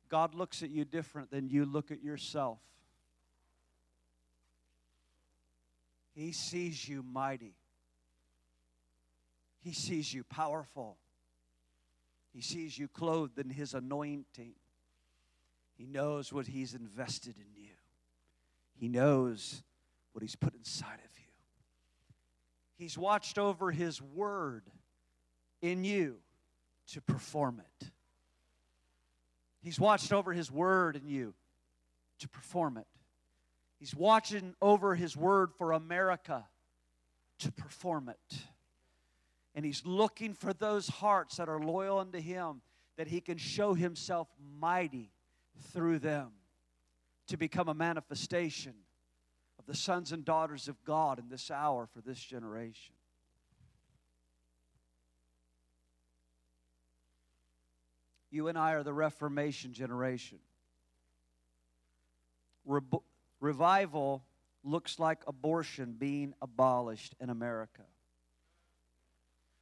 God 0.09 0.35
looks 0.35 0.63
at 0.63 0.71
you 0.71 0.85
different 0.85 1.31
than 1.31 1.49
you 1.49 1.67
look 1.67 1.91
at 1.91 2.03
yourself. 2.03 2.61
He 6.15 6.33
sees 6.33 6.89
you 6.89 7.03
mighty. 7.03 7.55
He 9.61 9.73
sees 9.73 10.15
you 10.15 10.25
powerful. 10.25 10.97
He 12.33 12.41
sees 12.41 12.79
you 12.79 12.89
clothed 12.89 13.39
in 13.39 13.51
His 13.51 13.75
anointing. 13.75 14.55
He 15.77 15.87
knows 15.87 16.33
what 16.33 16.47
He's 16.47 16.75
invested 16.75 17.37
in 17.37 17.63
you. 17.63 17.78
He 18.79 18.89
knows 18.89 19.63
what 20.13 20.23
He's 20.23 20.37
put 20.37 20.55
inside 20.55 20.95
of 20.95 21.19
you. 21.19 21.25
He's 22.77 22.97
watched 22.97 23.39
over 23.39 23.71
His 23.71 24.01
word 24.01 24.65
in 25.61 25.85
you 25.85 26.19
to 26.93 27.01
perform 27.01 27.61
it. 27.61 27.91
He's 29.61 29.81
watched 29.81 30.13
over 30.13 30.33
His 30.33 30.51
word 30.51 30.97
in 30.97 31.09
you 31.09 31.35
to 32.21 32.29
perform 32.29 32.77
it. 32.77 32.87
He's 33.81 33.95
watching 33.95 34.55
over 34.63 34.95
His 34.95 35.17
word 35.17 35.53
for 35.53 35.73
America 35.73 36.47
to 37.41 37.53
perform 37.53 38.09
it. 38.09 38.39
And 39.55 39.65
He's 39.65 39.85
looking 39.85 40.35
for 40.35 40.53
those 40.53 40.87
hearts 40.89 41.37
that 41.37 41.49
are 41.49 41.61
loyal 41.61 41.99
unto 41.99 42.21
Him 42.21 42.61
that 42.97 43.09
He 43.09 43.21
can 43.21 43.39
show 43.39 43.75
Himself 43.75 44.29
mighty 44.61 45.11
through 45.73 45.99
them 45.99 46.31
to 47.29 47.37
become 47.37 47.69
a 47.69 47.75
manifestation 47.75 48.75
of 49.59 49.67
the 49.67 49.75
sons 49.75 50.13
and 50.13 50.25
daughters 50.25 50.69
of 50.69 50.83
God 50.85 51.19
in 51.19 51.29
this 51.29 51.51
hour 51.51 51.87
for 51.87 52.01
this 52.01 52.19
generation. 52.19 52.95
You 58.31 58.49
and 58.49 58.59
I 58.59 58.73
are 58.73 58.83
the 58.83 58.93
Reformation 58.93 59.73
generation. 59.73 60.39
Re- 62.65 62.81
revival 63.41 64.25
looks 64.65 64.99
like 64.99 65.21
abortion 65.27 65.97
being 65.99 66.35
abolished 66.43 67.15
in 67.21 67.31
America. 67.31 67.85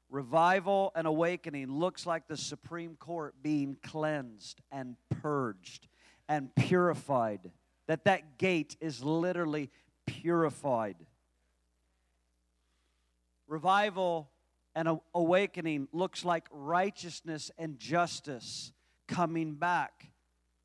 Revival 0.08 0.92
and 0.94 1.06
awakening 1.06 1.70
looks 1.70 2.06
like 2.06 2.28
the 2.28 2.36
Supreme 2.36 2.96
Court 2.96 3.34
being 3.42 3.76
cleansed 3.82 4.60
and 4.72 4.96
purged 5.20 5.88
and 6.28 6.54
purified. 6.54 7.50
That 7.86 8.04
that 8.04 8.38
gate 8.38 8.76
is 8.80 9.02
literally 9.02 9.70
purified. 10.06 10.96
Revival 13.46 14.28
and 14.74 15.00
awakening 15.14 15.88
looks 15.92 16.24
like 16.24 16.46
righteousness 16.50 17.50
and 17.58 17.78
justice 17.78 18.72
coming 19.06 19.54
back 19.54 20.10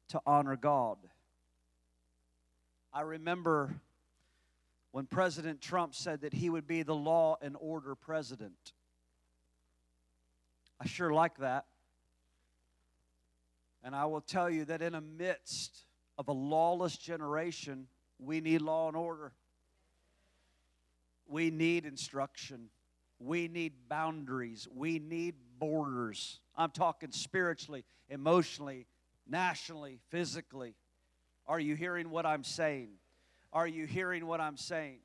to 0.09 0.21
honor 0.25 0.55
God. 0.55 0.97
I 2.93 3.01
remember 3.01 3.73
when 4.91 5.05
President 5.05 5.61
Trump 5.61 5.95
said 5.95 6.21
that 6.21 6.33
he 6.33 6.49
would 6.49 6.67
be 6.67 6.83
the 6.83 6.95
law 6.95 7.37
and 7.41 7.55
order 7.59 7.95
president. 7.95 8.73
I 10.79 10.87
sure 10.87 11.13
like 11.13 11.37
that. 11.37 11.65
And 13.83 13.95
I 13.95 14.05
will 14.05 14.21
tell 14.21 14.49
you 14.49 14.65
that 14.65 14.81
in 14.81 14.93
the 14.93 15.01
midst 15.01 15.85
of 16.17 16.27
a 16.27 16.33
lawless 16.33 16.97
generation, 16.97 17.87
we 18.19 18.41
need 18.41 18.61
law 18.61 18.87
and 18.87 18.95
order. 18.95 19.33
We 21.27 21.49
need 21.49 21.85
instruction. 21.85 22.69
We 23.19 23.47
need 23.47 23.73
boundaries. 23.89 24.67
We 24.73 24.99
need 24.99 25.35
borders. 25.59 26.39
I'm 26.55 26.71
talking 26.71 27.11
spiritually, 27.11 27.85
emotionally, 28.09 28.85
nationally, 29.27 29.99
physically. 30.09 30.75
Are 31.47 31.59
you 31.59 31.75
hearing 31.75 32.09
what 32.09 32.25
I'm 32.25 32.43
saying? 32.43 32.89
Are 33.53 33.67
you 33.67 33.85
hearing 33.85 34.25
what 34.27 34.39
I'm 34.39 34.57
saying? 34.57 34.99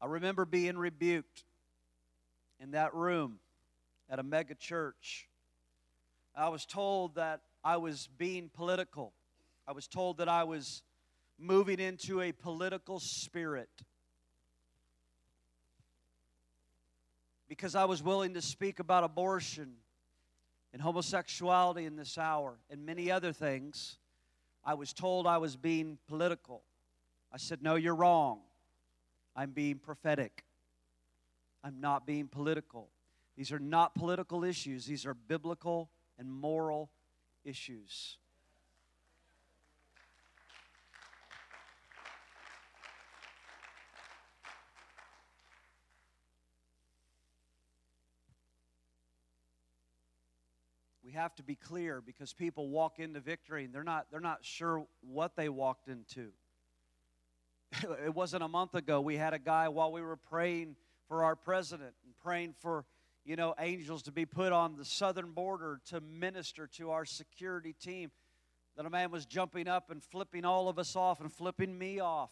I 0.00 0.06
remember 0.06 0.44
being 0.44 0.76
rebuked 0.76 1.44
in 2.60 2.72
that 2.72 2.94
room 2.94 3.38
at 4.10 4.18
a 4.18 4.22
mega 4.22 4.54
church. 4.54 5.28
I 6.34 6.48
was 6.48 6.66
told 6.66 7.14
that 7.14 7.40
I 7.64 7.78
was 7.78 8.08
being 8.18 8.50
political. 8.52 9.12
I 9.66 9.72
was 9.72 9.88
told 9.88 10.18
that 10.18 10.28
I 10.28 10.44
was 10.44 10.82
moving 11.38 11.80
into 11.80 12.20
a 12.20 12.32
political 12.32 13.00
spirit 13.00 13.70
because 17.48 17.74
I 17.74 17.84
was 17.84 18.02
willing 18.02 18.34
to 18.34 18.42
speak 18.42 18.80
about 18.80 19.04
abortion 19.04 19.74
and 20.72 20.82
homosexuality 20.82 21.84
in 21.84 21.96
this 21.96 22.18
hour 22.18 22.58
and 22.70 22.84
many 22.84 23.10
other 23.10 23.32
things. 23.32 23.98
I 24.64 24.74
was 24.74 24.92
told 24.92 25.26
I 25.26 25.38
was 25.38 25.56
being 25.56 25.98
political. 26.06 26.62
I 27.32 27.38
said, 27.38 27.62
No, 27.62 27.76
you're 27.76 27.94
wrong. 27.94 28.40
I'm 29.36 29.50
being 29.50 29.78
prophetic. 29.78 30.44
I'm 31.62 31.80
not 31.80 32.06
being 32.06 32.26
political. 32.26 32.88
These 33.36 33.52
are 33.52 33.58
not 33.58 33.94
political 33.94 34.42
issues, 34.44 34.86
these 34.86 35.04
are 35.04 35.14
biblical 35.14 35.90
and 36.18 36.32
moral 36.32 36.90
issues. 37.44 38.16
we 51.04 51.12
have 51.12 51.36
to 51.36 51.44
be 51.44 51.54
clear 51.54 52.00
because 52.00 52.32
people 52.32 52.68
walk 52.68 52.98
into 52.98 53.20
victory 53.20 53.64
and 53.64 53.72
they're 53.72 53.84
not 53.84 54.06
they're 54.10 54.18
not 54.18 54.44
sure 54.44 54.84
what 55.02 55.36
they 55.36 55.48
walked 55.48 55.86
into 55.86 56.32
it 58.04 58.14
wasn't 58.14 58.42
a 58.42 58.48
month 58.48 58.74
ago 58.74 59.00
we 59.00 59.16
had 59.16 59.34
a 59.34 59.38
guy 59.38 59.68
while 59.68 59.92
we 59.92 60.02
were 60.02 60.16
praying 60.16 60.76
for 61.08 61.24
our 61.24 61.36
president 61.36 61.94
and 62.04 62.16
praying 62.22 62.54
for 62.60 62.84
you 63.26 63.34
know, 63.34 63.54
angels 63.58 64.04
to 64.04 64.12
be 64.12 64.24
put 64.24 64.52
on 64.52 64.76
the 64.76 64.84
southern 64.84 65.32
border 65.32 65.80
to 65.86 66.00
minister 66.00 66.68
to 66.68 66.92
our 66.92 67.04
security 67.04 67.72
team. 67.72 68.12
That 68.76 68.86
a 68.86 68.90
man 68.90 69.10
was 69.10 69.26
jumping 69.26 69.66
up 69.66 69.90
and 69.90 70.02
flipping 70.02 70.44
all 70.44 70.68
of 70.68 70.78
us 70.78 70.94
off 70.94 71.20
and 71.20 71.32
flipping 71.32 71.76
me 71.76 71.98
off. 71.98 72.30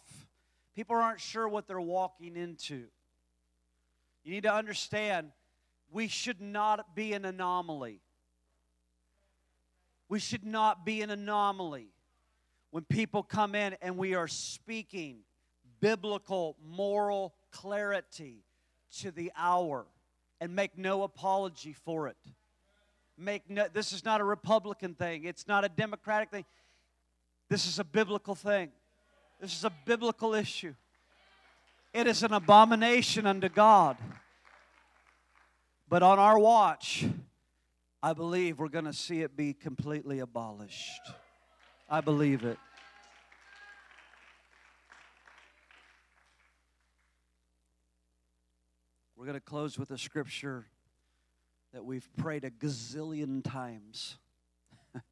People 0.75 0.95
aren't 0.95 1.19
sure 1.19 1.49
what 1.49 1.67
they're 1.67 1.81
walking 1.81 2.37
into. 2.37 2.85
You 4.23 4.31
need 4.31 4.43
to 4.43 4.53
understand 4.53 5.31
we 5.91 6.07
should 6.07 6.39
not 6.39 6.95
be 6.95 7.13
an 7.13 7.25
anomaly. 7.25 7.99
We 10.07 10.19
should 10.19 10.45
not 10.45 10.85
be 10.85 11.01
an 11.01 11.09
anomaly 11.09 11.94
when 12.75 12.83
people 12.83 13.23
come 13.23 13.55
in 13.55 13.73
and 13.81 13.97
we 13.97 14.15
are 14.15 14.27
speaking 14.27 15.19
biblical, 15.79 16.57
moral 16.61 17.33
clarity 17.49 18.43
to 18.97 19.11
the 19.11 19.31
hour 19.37 19.85
and 20.41 20.53
make 20.53 20.77
no 20.77 21.03
apology 21.03 21.71
for 21.71 22.09
it. 22.09 22.17
Make 23.17 23.49
no, 23.49 23.67
this 23.71 23.93
is 23.93 24.03
not 24.03 24.19
a 24.19 24.25
Republican 24.25 24.93
thing, 24.93 25.23
it's 25.23 25.47
not 25.47 25.63
a 25.63 25.69
Democratic 25.69 26.31
thing. 26.31 26.43
This 27.49 27.65
is 27.65 27.79
a 27.79 27.85
biblical 27.85 28.35
thing. 28.35 28.71
This 29.39 29.55
is 29.55 29.63
a 29.63 29.71
biblical 29.85 30.33
issue. 30.33 30.73
It 31.93 32.07
is 32.07 32.23
an 32.23 32.33
abomination 32.33 33.25
unto 33.25 33.47
God. 33.47 33.95
But 35.87 36.03
on 36.03 36.19
our 36.19 36.37
watch, 36.37 37.05
I 38.03 38.11
believe 38.11 38.59
we're 38.59 38.67
going 38.67 38.83
to 38.83 38.91
see 38.91 39.21
it 39.21 39.37
be 39.37 39.53
completely 39.53 40.19
abolished. 40.19 41.13
I 41.87 42.01
believe 42.01 42.43
it. 42.43 42.57
We're 49.15 49.25
going 49.25 49.35
to 49.35 49.39
close 49.39 49.77
with 49.77 49.91
a 49.91 49.97
scripture 49.97 50.65
that 51.73 51.85
we've 51.85 52.07
prayed 52.17 52.43
a 52.43 52.49
gazillion 52.49 53.43
times. 53.43 54.17
and 54.93 55.03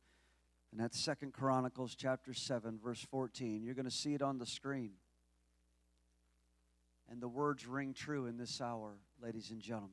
that's 0.75 0.99
Second 0.99 1.33
Chronicles 1.33 1.95
chapter 1.95 2.33
7 2.33 2.79
verse 2.83 3.05
14. 3.11 3.63
You're 3.63 3.75
going 3.75 3.85
to 3.85 3.91
see 3.91 4.15
it 4.15 4.23
on 4.23 4.39
the 4.39 4.45
screen. 4.45 4.93
And 7.11 7.21
the 7.21 7.27
words 7.27 7.67
ring 7.67 7.93
true 7.93 8.25
in 8.25 8.37
this 8.37 8.61
hour, 8.61 8.93
ladies 9.21 9.51
and 9.51 9.61
gentlemen. 9.61 9.91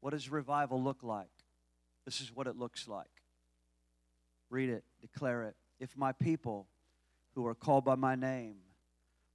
What 0.00 0.10
does 0.10 0.28
revival 0.30 0.82
look 0.82 1.04
like? 1.04 1.28
This 2.04 2.20
is 2.20 2.34
what 2.34 2.48
it 2.48 2.56
looks 2.56 2.88
like. 2.88 3.17
Read 4.50 4.70
it, 4.70 4.84
declare 5.00 5.44
it. 5.44 5.56
If 5.78 5.96
my 5.96 6.12
people 6.12 6.66
who 7.34 7.46
are 7.46 7.54
called 7.54 7.84
by 7.84 7.94
my 7.94 8.14
name 8.14 8.56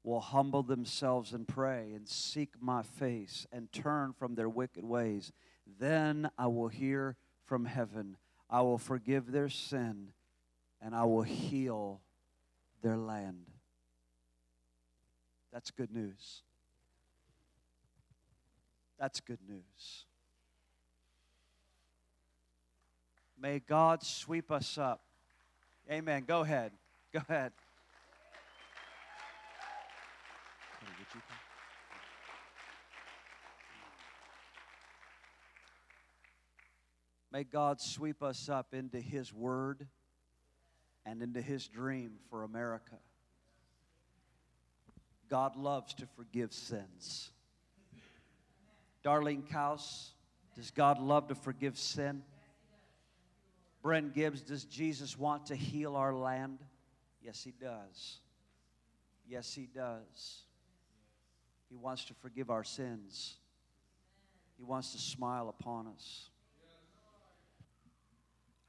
will 0.03 0.20
humble 0.20 0.64
themselves 0.64 1.32
and 1.32 1.47
pray 1.47 1.93
and 1.95 2.07
seek 2.07 2.49
my 2.59 2.84
face 2.84 3.47
and 3.51 3.72
turn 3.72 4.14
from 4.14 4.36
their 4.36 4.49
wicked 4.49 4.84
ways, 4.84 5.32
then 5.80 6.30
I 6.38 6.47
will 6.47 6.68
hear 6.68 7.16
from 7.45 7.66
heaven. 7.66 8.18
I 8.49 8.61
will 8.61 8.78
forgive 8.78 9.32
their 9.32 9.49
sin 9.49 10.09
and 10.82 10.93
I 10.93 11.05
will 11.05 11.22
heal 11.22 12.01
their 12.82 12.97
land. 12.97 13.45
That's 15.53 15.72
good 15.72 15.91
news. 15.91 16.41
That's 18.99 19.22
good 19.22 19.39
news. 19.47 20.05
May 23.43 23.59
God 23.59 24.03
sweep 24.03 24.51
us 24.51 24.77
up. 24.77 25.01
Amen. 25.91 26.23
Go 26.25 26.43
ahead. 26.43 26.71
Go 27.11 27.19
ahead. 27.27 27.51
May 37.33 37.43
God 37.43 37.81
sweep 37.81 38.23
us 38.23 38.47
up 38.47 38.73
into 38.73 39.01
His 39.01 39.33
Word 39.33 39.87
and 41.05 41.21
into 41.21 41.41
His 41.41 41.67
dream 41.67 42.13
for 42.29 42.43
America. 42.43 42.95
God 45.29 45.57
loves 45.57 45.93
to 45.95 46.05
forgive 46.15 46.53
sins. 46.53 47.33
Darlene 49.03 49.43
Kaus, 49.45 50.13
does 50.55 50.71
God 50.71 50.97
love 51.01 51.27
to 51.27 51.35
forgive 51.35 51.77
sin? 51.77 52.23
Brent 53.84 54.13
Gibbs, 54.13 54.41
does 54.41 54.63
Jesus 54.63 55.19
want 55.19 55.47
to 55.47 55.55
heal 55.55 55.97
our 55.97 56.15
land? 56.15 56.59
Yes, 57.21 57.43
he 57.43 57.51
does. 57.51 58.19
Yes, 59.27 59.53
he 59.53 59.67
does. 59.67 60.43
He 61.69 61.75
wants 61.75 62.05
to 62.05 62.13
forgive 62.13 62.49
our 62.49 62.63
sins. 62.63 63.36
He 64.57 64.63
wants 64.63 64.93
to 64.93 64.99
smile 64.99 65.49
upon 65.49 65.88
us. 65.88 66.29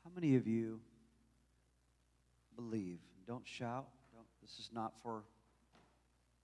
How 0.03 0.11
many 0.15 0.35
of 0.35 0.49
you 0.49 0.81
believe? 2.57 2.99
Don't 3.27 3.47
shout. 3.47 3.87
Don't, 4.13 4.27
this 4.43 4.59
is 4.59 4.71
not 4.75 4.95
for 5.01 5.23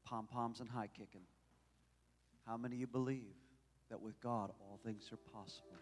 pom 0.05 0.29
poms 0.29 0.61
and 0.61 0.69
high 0.69 0.89
kicking. 0.97 1.23
How 2.47 2.57
many 2.57 2.77
of 2.77 2.81
you 2.81 2.87
believe 2.87 3.35
that 3.91 4.01
with 4.01 4.21
God 4.21 4.53
all 4.61 4.79
things 4.85 5.11
are 5.13 5.33
possible? 5.33 5.77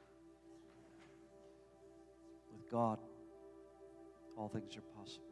With 2.51 2.69
God, 2.69 3.01
all 4.37 4.49
things 4.49 4.77
are 4.77 4.83
possible. 4.83 5.27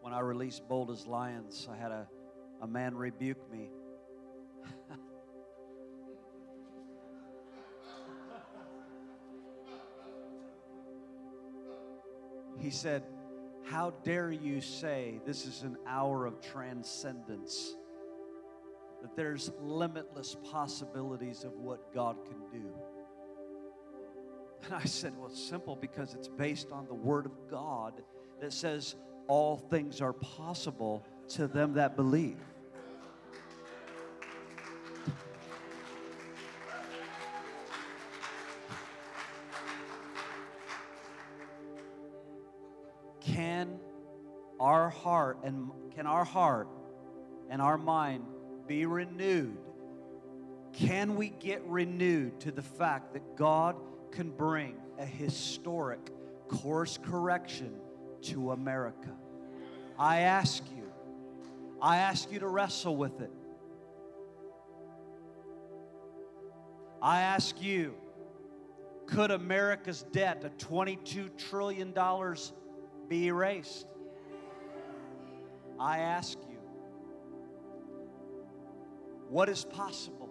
When 0.00 0.14
I 0.14 0.20
released 0.20 0.68
Bold 0.68 0.90
as 0.90 1.06
Lions, 1.06 1.68
I 1.68 1.76
had 1.76 1.92
a, 1.92 2.10
a 2.60 2.68
man 2.68 2.96
rebuke 2.96 3.48
me. 3.50 3.72
he 12.58 12.70
said, 12.70 13.04
How 13.64 13.90
dare 13.90 14.30
you 14.32 14.60
say 14.60 15.20
this 15.24 15.46
is 15.46 15.62
an 15.62 15.78
hour 15.86 16.26
of 16.26 16.40
transcendence? 16.40 17.76
That 19.02 19.16
there's 19.16 19.50
limitless 19.60 20.36
possibilities 20.50 21.44
of 21.44 21.52
what 21.54 21.92
God 21.92 22.16
can 22.24 22.60
do. 22.60 22.68
And 24.64 24.74
I 24.74 24.84
said, 24.84 25.16
Well, 25.16 25.28
it's 25.28 25.42
simple 25.42 25.76
because 25.76 26.14
it's 26.14 26.28
based 26.28 26.70
on 26.70 26.86
the 26.86 26.94
Word 26.94 27.26
of 27.26 27.32
God 27.50 28.02
that 28.40 28.52
says 28.52 28.94
all 29.28 29.56
things 29.56 30.00
are 30.00 30.12
possible 30.12 31.04
to 31.28 31.46
them 31.46 31.74
that 31.74 31.96
believe. 31.96 32.36
Can 43.20 43.78
our 44.60 44.90
heart 44.90 45.38
and 45.44 45.70
can 45.94 46.06
our 46.06 46.24
heart 46.24 46.68
and 47.48 47.62
our 47.62 47.78
mind 47.78 48.24
be 48.72 48.86
renewed? 48.86 49.58
Can 50.72 51.16
we 51.16 51.28
get 51.28 51.62
renewed 51.66 52.40
to 52.40 52.50
the 52.50 52.62
fact 52.62 53.12
that 53.12 53.36
God 53.36 53.76
can 54.12 54.30
bring 54.30 54.76
a 54.98 55.04
historic 55.04 56.10
course 56.48 56.98
correction 56.98 57.74
to 58.22 58.52
America. 58.52 59.10
I 59.98 60.20
ask 60.20 60.62
you, 60.76 60.90
I 61.80 61.98
ask 61.98 62.30
you 62.30 62.38
to 62.40 62.48
wrestle 62.48 62.96
with 62.96 63.20
it. 63.20 63.32
I 67.00 67.22
ask 67.22 67.60
you, 67.60 67.94
could 69.06 69.32
America's 69.32 70.04
debt 70.12 70.44
of 70.44 70.56
$22 70.58 71.36
trillion 71.36 71.92
be 73.08 73.26
erased? 73.26 73.86
I 75.80 75.98
ask 75.98 76.38
you, 76.48 76.51
what 79.32 79.48
is 79.48 79.64
possible? 79.64 80.28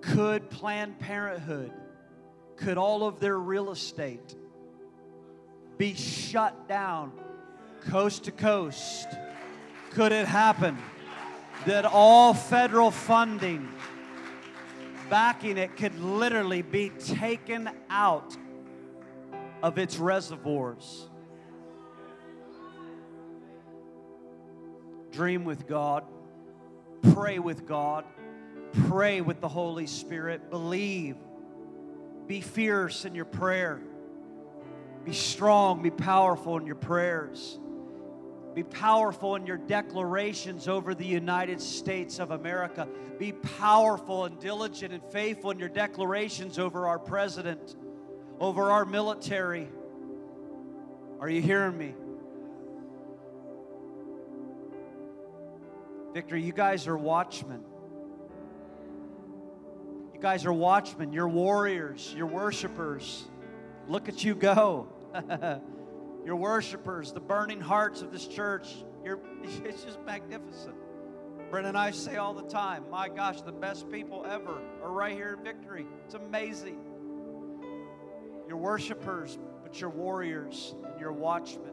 Could 0.00 0.48
Planned 0.48 0.98
Parenthood 0.98 1.70
could 2.56 2.78
all 2.78 3.06
of 3.06 3.20
their 3.20 3.38
real 3.38 3.70
estate 3.70 4.34
be 5.76 5.94
shut 5.94 6.66
down 6.66 7.12
coast 7.88 8.24
to 8.24 8.32
coast? 8.32 9.06
Could 9.90 10.12
it 10.12 10.26
happen 10.26 10.78
that 11.66 11.84
all 11.84 12.32
federal 12.32 12.90
funding 12.90 13.68
backing 15.10 15.58
it 15.58 15.76
could 15.76 15.98
literally 16.00 16.62
be 16.62 16.88
taken 16.88 17.68
out 17.90 18.34
of 19.62 19.76
its 19.76 19.98
reservoirs? 19.98 21.10
Dream 25.14 25.44
with 25.44 25.68
God, 25.68 26.02
pray 27.14 27.38
with 27.38 27.68
God, 27.68 28.04
pray 28.88 29.20
with 29.20 29.40
the 29.40 29.48
Holy 29.48 29.86
Spirit, 29.86 30.50
believe 30.50 31.16
be 32.26 32.40
fierce 32.40 33.04
in 33.04 33.14
your 33.14 33.24
prayer. 33.24 33.80
Be 35.04 35.12
strong, 35.12 35.82
be 35.82 35.90
powerful 35.90 36.56
in 36.56 36.66
your 36.66 36.74
prayers. 36.74 37.58
Be 38.54 38.64
powerful 38.64 39.36
in 39.36 39.46
your 39.46 39.56
declarations 39.56 40.66
over 40.66 40.94
the 40.94 41.06
United 41.06 41.60
States 41.60 42.18
of 42.18 42.30
America. 42.30 42.88
Be 43.18 43.32
powerful 43.32 44.24
and 44.24 44.40
diligent 44.40 44.92
and 44.92 45.02
faithful 45.12 45.50
in 45.50 45.58
your 45.58 45.68
declarations 45.68 46.58
over 46.58 46.88
our 46.88 46.98
president, 46.98 47.76
over 48.40 48.70
our 48.70 48.84
military. 48.84 49.68
Are 51.20 51.28
you 51.28 51.40
hearing 51.40 51.76
me? 51.76 51.94
Victor, 56.14 56.36
you 56.36 56.52
guys 56.52 56.86
are 56.86 56.96
watchmen 56.96 57.64
You 60.14 60.20
guys 60.20 60.46
are 60.46 60.52
watchmen, 60.52 61.12
you're 61.12 61.28
warriors, 61.28 62.14
you're 62.16 62.28
worshipers. 62.28 63.24
Look 63.88 64.08
at 64.08 64.22
you 64.22 64.36
go. 64.36 64.86
you're 66.24 66.36
worshipers, 66.36 67.12
the 67.12 67.20
burning 67.20 67.60
hearts 67.60 68.00
of 68.00 68.12
this 68.12 68.28
church. 68.28 68.76
You're, 69.04 69.18
it's 69.64 69.82
just 69.82 70.00
magnificent. 70.06 70.76
Brent 71.50 71.66
and 71.66 71.76
I 71.76 71.90
say 71.90 72.16
all 72.16 72.32
the 72.32 72.46
time, 72.46 72.84
my 72.90 73.08
gosh, 73.08 73.42
the 73.42 73.52
best 73.52 73.90
people 73.90 74.24
ever 74.24 74.62
are 74.84 74.92
right 74.92 75.14
here 75.14 75.34
in 75.36 75.44
victory. 75.44 75.84
It's 76.04 76.14
amazing. 76.14 76.78
You're 78.46 78.56
worshipers, 78.56 79.36
but 79.64 79.80
you're 79.80 79.90
warriors 79.90 80.76
and 80.84 81.00
you're 81.00 81.12
watchmen. 81.12 81.72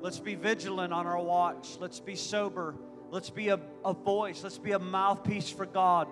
Let's 0.00 0.18
be 0.18 0.34
vigilant 0.34 0.92
on 0.92 1.06
our 1.06 1.22
watch. 1.22 1.76
Let's 1.78 2.00
be 2.00 2.16
sober. 2.16 2.74
Let's 3.12 3.28
be 3.28 3.48
a, 3.48 3.60
a 3.84 3.92
voice. 3.92 4.42
Let's 4.42 4.56
be 4.56 4.72
a 4.72 4.78
mouthpiece 4.78 5.50
for 5.50 5.66
God. 5.66 6.08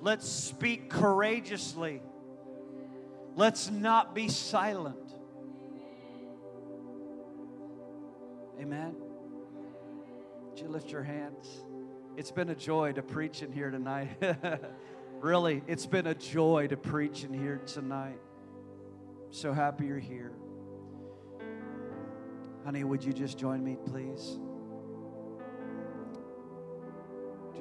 Let's 0.00 0.28
speak 0.28 0.90
courageously. 0.90 2.02
Let's 3.36 3.70
not 3.70 4.12
be 4.12 4.26
silent. 4.26 5.14
Amen. 8.60 8.96
Would 10.50 10.58
you 10.58 10.66
lift 10.66 10.90
your 10.90 11.04
hands? 11.04 11.46
It's 12.16 12.32
been 12.32 12.48
a 12.48 12.56
joy 12.56 12.90
to 12.94 13.02
preach 13.02 13.42
in 13.42 13.52
here 13.52 13.70
tonight. 13.70 14.08
really, 15.20 15.62
it's 15.68 15.86
been 15.86 16.08
a 16.08 16.14
joy 16.14 16.66
to 16.66 16.76
preach 16.76 17.22
in 17.22 17.32
here 17.32 17.62
tonight. 17.66 18.18
So 19.30 19.52
happy 19.52 19.86
you're 19.86 20.00
here. 20.00 20.32
Honey, 22.64 22.82
would 22.82 23.04
you 23.04 23.12
just 23.12 23.38
join 23.38 23.62
me, 23.62 23.76
please? 23.86 24.40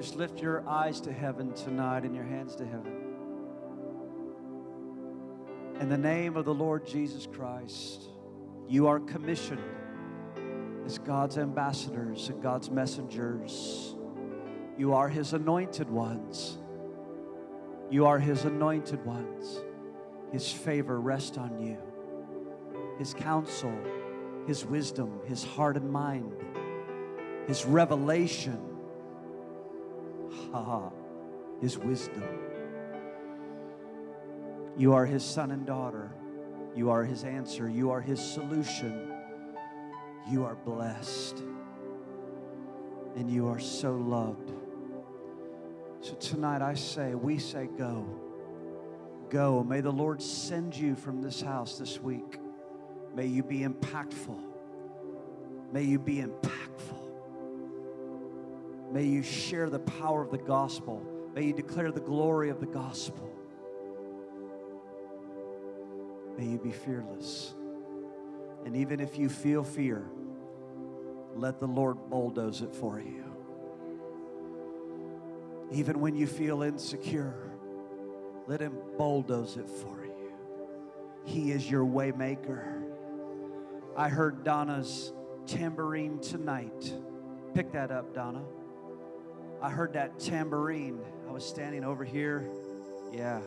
Just 0.02 0.15
lift 0.15 0.41
your 0.41 0.68
eyes 0.68 0.99
to 1.02 1.14
heaven 1.14 1.53
tonight 1.53 2.06
and 2.06 2.15
your 2.15 2.23
hands 2.23 2.56
to 2.56 2.65
heaven. 2.65 2.91
In 5.80 5.90
the 5.90 5.98
name 5.98 6.36
of 6.36 6.44
the 6.44 6.53
Lord 6.56 6.88
Jesus 6.88 7.28
Christ, 7.28 8.10
you 8.68 8.88
are 8.88 8.99
commissioned 8.99 9.61
as 10.88 10.98
God's 10.98 11.38
ambassadors 11.38 12.30
and 12.30 12.41
God's 12.41 12.72
messengers. 12.72 13.94
You 14.76 14.95
are 14.95 15.07
His 15.07 15.34
anointed 15.34 15.88
ones. 15.88 16.57
You 17.91 18.07
are 18.07 18.18
His 18.18 18.44
anointed 18.45 19.06
ones. 19.06 19.61
His 20.32 20.52
favor 20.52 20.99
rest 20.99 21.38
on 21.38 21.61
you. 21.61 21.78
His 22.98 23.14
counsel, 23.14 23.78
His 24.48 24.65
wisdom, 24.65 25.19
His 25.28 25.44
heart 25.44 25.78
and 25.78 25.91
mind, 25.91 26.34
His 27.45 27.68
revelation 27.68 28.70
ha, 30.53 30.91
his 31.60 31.78
wisdom. 31.78 32.24
You 34.78 34.94
are 34.94 35.06
his 35.06 35.24
son 35.24 35.52
and 35.52 35.66
daughter. 35.66 36.12
You 36.76 36.90
are 36.90 37.03
his 37.03 37.24
answer. 37.24 37.70
You 37.70 37.91
are 37.91 38.02
his 38.02 38.20
solution. 38.20 39.12
You 40.30 40.45
are 40.45 40.56
blessed. 40.56 41.44
And 43.16 43.30
you 43.30 43.49
are 43.49 43.60
so 43.60 43.94
loved. 43.94 44.52
So 45.99 46.14
tonight 46.16 46.62
I 46.62 46.74
say, 46.74 47.14
we 47.14 47.38
say, 47.38 47.68
go. 47.78 48.08
go. 49.30 49.64
May 49.64 49.82
the 49.82 49.91
Lord 49.91 50.22
send 50.22 50.76
you 50.76 50.95
from 50.95 51.22
this 51.22 51.41
house 51.41 51.78
this 51.78 51.99
week. 51.99 52.40
May 53.14 53.26
you 53.26 53.44
be 53.44 53.60
impactful. 53.60 54.40
May 55.72 55.84
you 55.84 55.99
be 55.99 56.18
impactful. 56.18 57.10
May 58.91 59.05
you 59.05 59.23
share 59.23 59.69
the 59.69 59.80
power 59.80 60.22
of 60.22 60.31
the 60.31 60.38
gospel. 60.38 61.01
May 61.34 61.45
you 61.45 61.53
declare 61.53 61.91
the 61.91 62.01
glory 62.01 62.49
of 62.49 62.59
the 62.59 62.65
gospel. 62.65 63.30
May 66.38 66.45
you 66.45 66.57
be 66.57 66.72
fearless. 66.72 67.53
And 68.65 68.76
even 68.76 68.99
if 68.99 69.18
you 69.18 69.30
feel 69.30 69.63
fear, 69.63 70.05
let 71.35 71.59
the 71.59 71.68
Lord 71.68 72.09
bulldoze 72.09 72.61
it 72.61 72.76
for 72.76 72.99
you. 72.99 73.23
Even 75.72 76.01
when 76.01 76.15
you 76.15 76.27
feel 76.27 76.61
insecure, 76.61 77.49
let 78.47 78.59
Him 78.59 78.77
bulldoze 78.97 79.55
it 79.55 79.69
for 79.69 80.03
you. 80.03 80.34
He 81.23 81.51
is 81.51 81.69
your 81.69 81.85
waymaker. 81.85 82.84
I 83.95 84.09
heard 84.09 84.43
Donna's 84.43 85.13
tambourine 85.47 86.19
tonight. 86.19 86.93
Pick 87.53 87.72
that 87.72 87.91
up, 87.91 88.13
Donna. 88.13 88.43
I 89.61 89.69
heard 89.69 89.93
that 89.93 90.19
tambourine. 90.19 90.99
I 91.29 91.31
was 91.31 91.45
standing 91.45 91.83
over 91.83 92.03
here. 92.03 92.49
Yeah. 93.13 93.41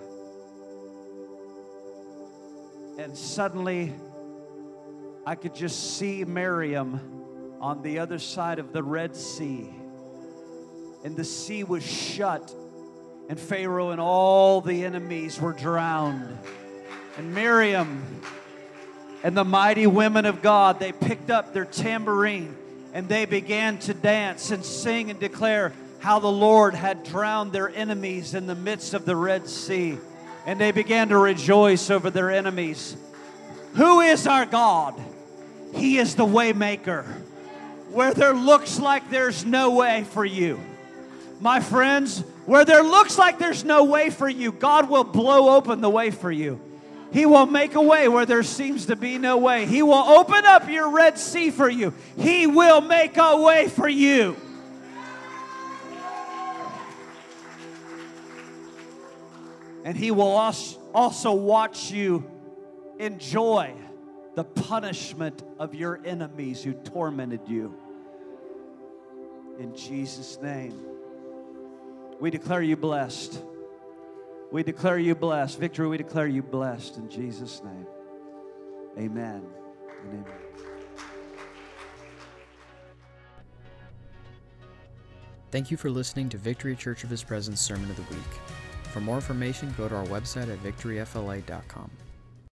And 2.99 3.19
suddenly, 3.19 3.93
I 5.27 5.35
could 5.35 5.57
just 5.57 5.97
see 5.97 6.25
Miriam 6.25 7.01
on 7.61 7.83
the 7.83 7.99
other 7.99 8.21
side 8.21 8.61
of 8.61 8.73
the 8.73 8.83
Red 8.83 9.17
Sea. 9.17 9.69
And 11.05 11.17
the 11.17 11.25
sea 11.25 11.65
was 11.65 11.83
shut, 11.85 12.55
and 13.29 13.39
Pharaoh 13.39 13.91
and 13.91 14.01
all 14.01 14.61
the 14.61 14.85
enemies 14.85 15.41
were 15.41 15.53
drowned. 15.53 16.39
And 17.19 17.35
Miriam 17.35 18.23
and 19.25 19.37
the 19.37 19.45
mighty 19.45 19.89
women 19.89 20.27
of 20.27 20.43
God, 20.43 20.79
they 20.79 20.93
picked 20.93 21.31
up 21.31 21.53
their 21.53 21.65
tambourine 21.65 22.57
and 22.93 23.09
they 23.09 23.25
began 23.25 23.79
to 23.79 23.95
dance 23.95 24.53
and 24.53 24.65
sing 24.65 25.11
and 25.11 25.19
declare 25.19 25.73
how 26.05 26.19
the 26.19 26.31
Lord 26.31 26.75
had 26.75 27.03
drowned 27.03 27.51
their 27.51 27.71
enemies 27.71 28.35
in 28.35 28.47
the 28.47 28.55
midst 28.55 28.93
of 28.93 29.07
the 29.07 29.17
Red 29.17 29.49
Sea. 29.49 29.97
And 30.45 30.61
they 30.61 30.71
began 30.71 31.09
to 31.09 31.17
rejoice 31.17 31.89
over 31.89 32.11
their 32.11 32.31
enemies. 32.31 32.95
Who 33.77 34.03
is 34.03 34.27
our 34.27 34.45
God? 34.45 35.03
He 35.73 35.97
is 35.97 36.15
the 36.15 36.27
waymaker. 36.27 37.07
Where 37.91 38.13
there 38.13 38.35
looks 38.35 38.79
like 38.79 39.09
there's 39.09 39.47
no 39.47 39.71
way 39.71 40.05
for 40.11 40.27
you. 40.27 40.61
My 41.41 41.61
friends, 41.61 42.21
where 42.45 42.67
there 42.67 42.83
looks 42.83 43.17
like 43.17 43.39
there's 43.39 43.65
no 43.65 43.85
way 43.85 44.11
for 44.11 44.29
you, 44.29 44.53
God 44.53 44.91
will 44.91 45.05
blow 45.05 45.57
open 45.57 45.81
the 45.81 45.89
way 45.89 46.11
for 46.11 46.31
you. 46.31 46.61
He 47.15 47.25
will 47.25 47.47
make 47.47 47.77
a 47.77 47.83
way 47.83 48.09
where 48.09 48.27
there 48.27 48.43
seems 48.43 48.87
to 48.87 48.97
be 48.97 49.17
no 49.17 49.39
way. 49.39 49.65
He 49.65 49.81
will 49.81 49.95
open 49.95 50.45
up 50.45 50.69
your 50.69 50.91
Red 50.91 51.19
Sea 51.19 51.51
for 51.51 51.71
you. 51.71 51.95
He 52.19 52.47
will 52.47 52.83
make 52.83 53.17
a 53.17 53.41
way 53.41 53.69
for 53.69 53.89
you. 53.89 54.37
And 59.85 59.97
He 59.97 60.11
will 60.11 60.31
also 60.95 61.33
watch 61.35 61.91
you 61.91 62.29
enjoy 62.99 63.75
the 64.35 64.45
punishment 64.45 65.43
of 65.59 65.75
your 65.75 66.01
enemies 66.05 66.65
who 66.65 66.73
tormented 66.73 67.43
you. 67.47 67.75
In 69.59 69.77
Jesus' 69.77 70.39
name, 70.43 70.75
we 72.19 72.31
declare 72.31 72.63
you 72.63 72.77
blessed. 72.77 73.41
We 74.51 74.63
declare 74.63 74.99
you 74.99 75.15
blessed. 75.15 75.59
Victory, 75.59 75.87
we 75.87 75.99
declare 75.99 76.27
you 76.27 76.43
blessed 76.43 76.97
in 76.97 77.11
Jesus' 77.11 77.63
name. 77.63 77.87
Amen 78.99 79.45
and 80.03 80.13
amen. 80.13 80.25
Thank 85.51 85.71
you 85.71 85.77
for 85.77 85.91
listening 85.91 86.29
to 86.31 86.39
Victory 86.39 86.75
Church 86.75 87.05
of 87.05 87.11
His 87.11 87.23
Presence 87.23 87.61
Sermon 87.61 87.89
of 87.91 87.97
the 87.97 88.03
Week. 88.15 88.54
For 88.95 89.01
more 89.01 89.17
information, 89.17 89.75
go 89.77 89.89
to 89.89 89.97
our 89.97 90.07
website 90.07 90.53
at 90.53 90.63
victoryfla.com. 90.63 91.91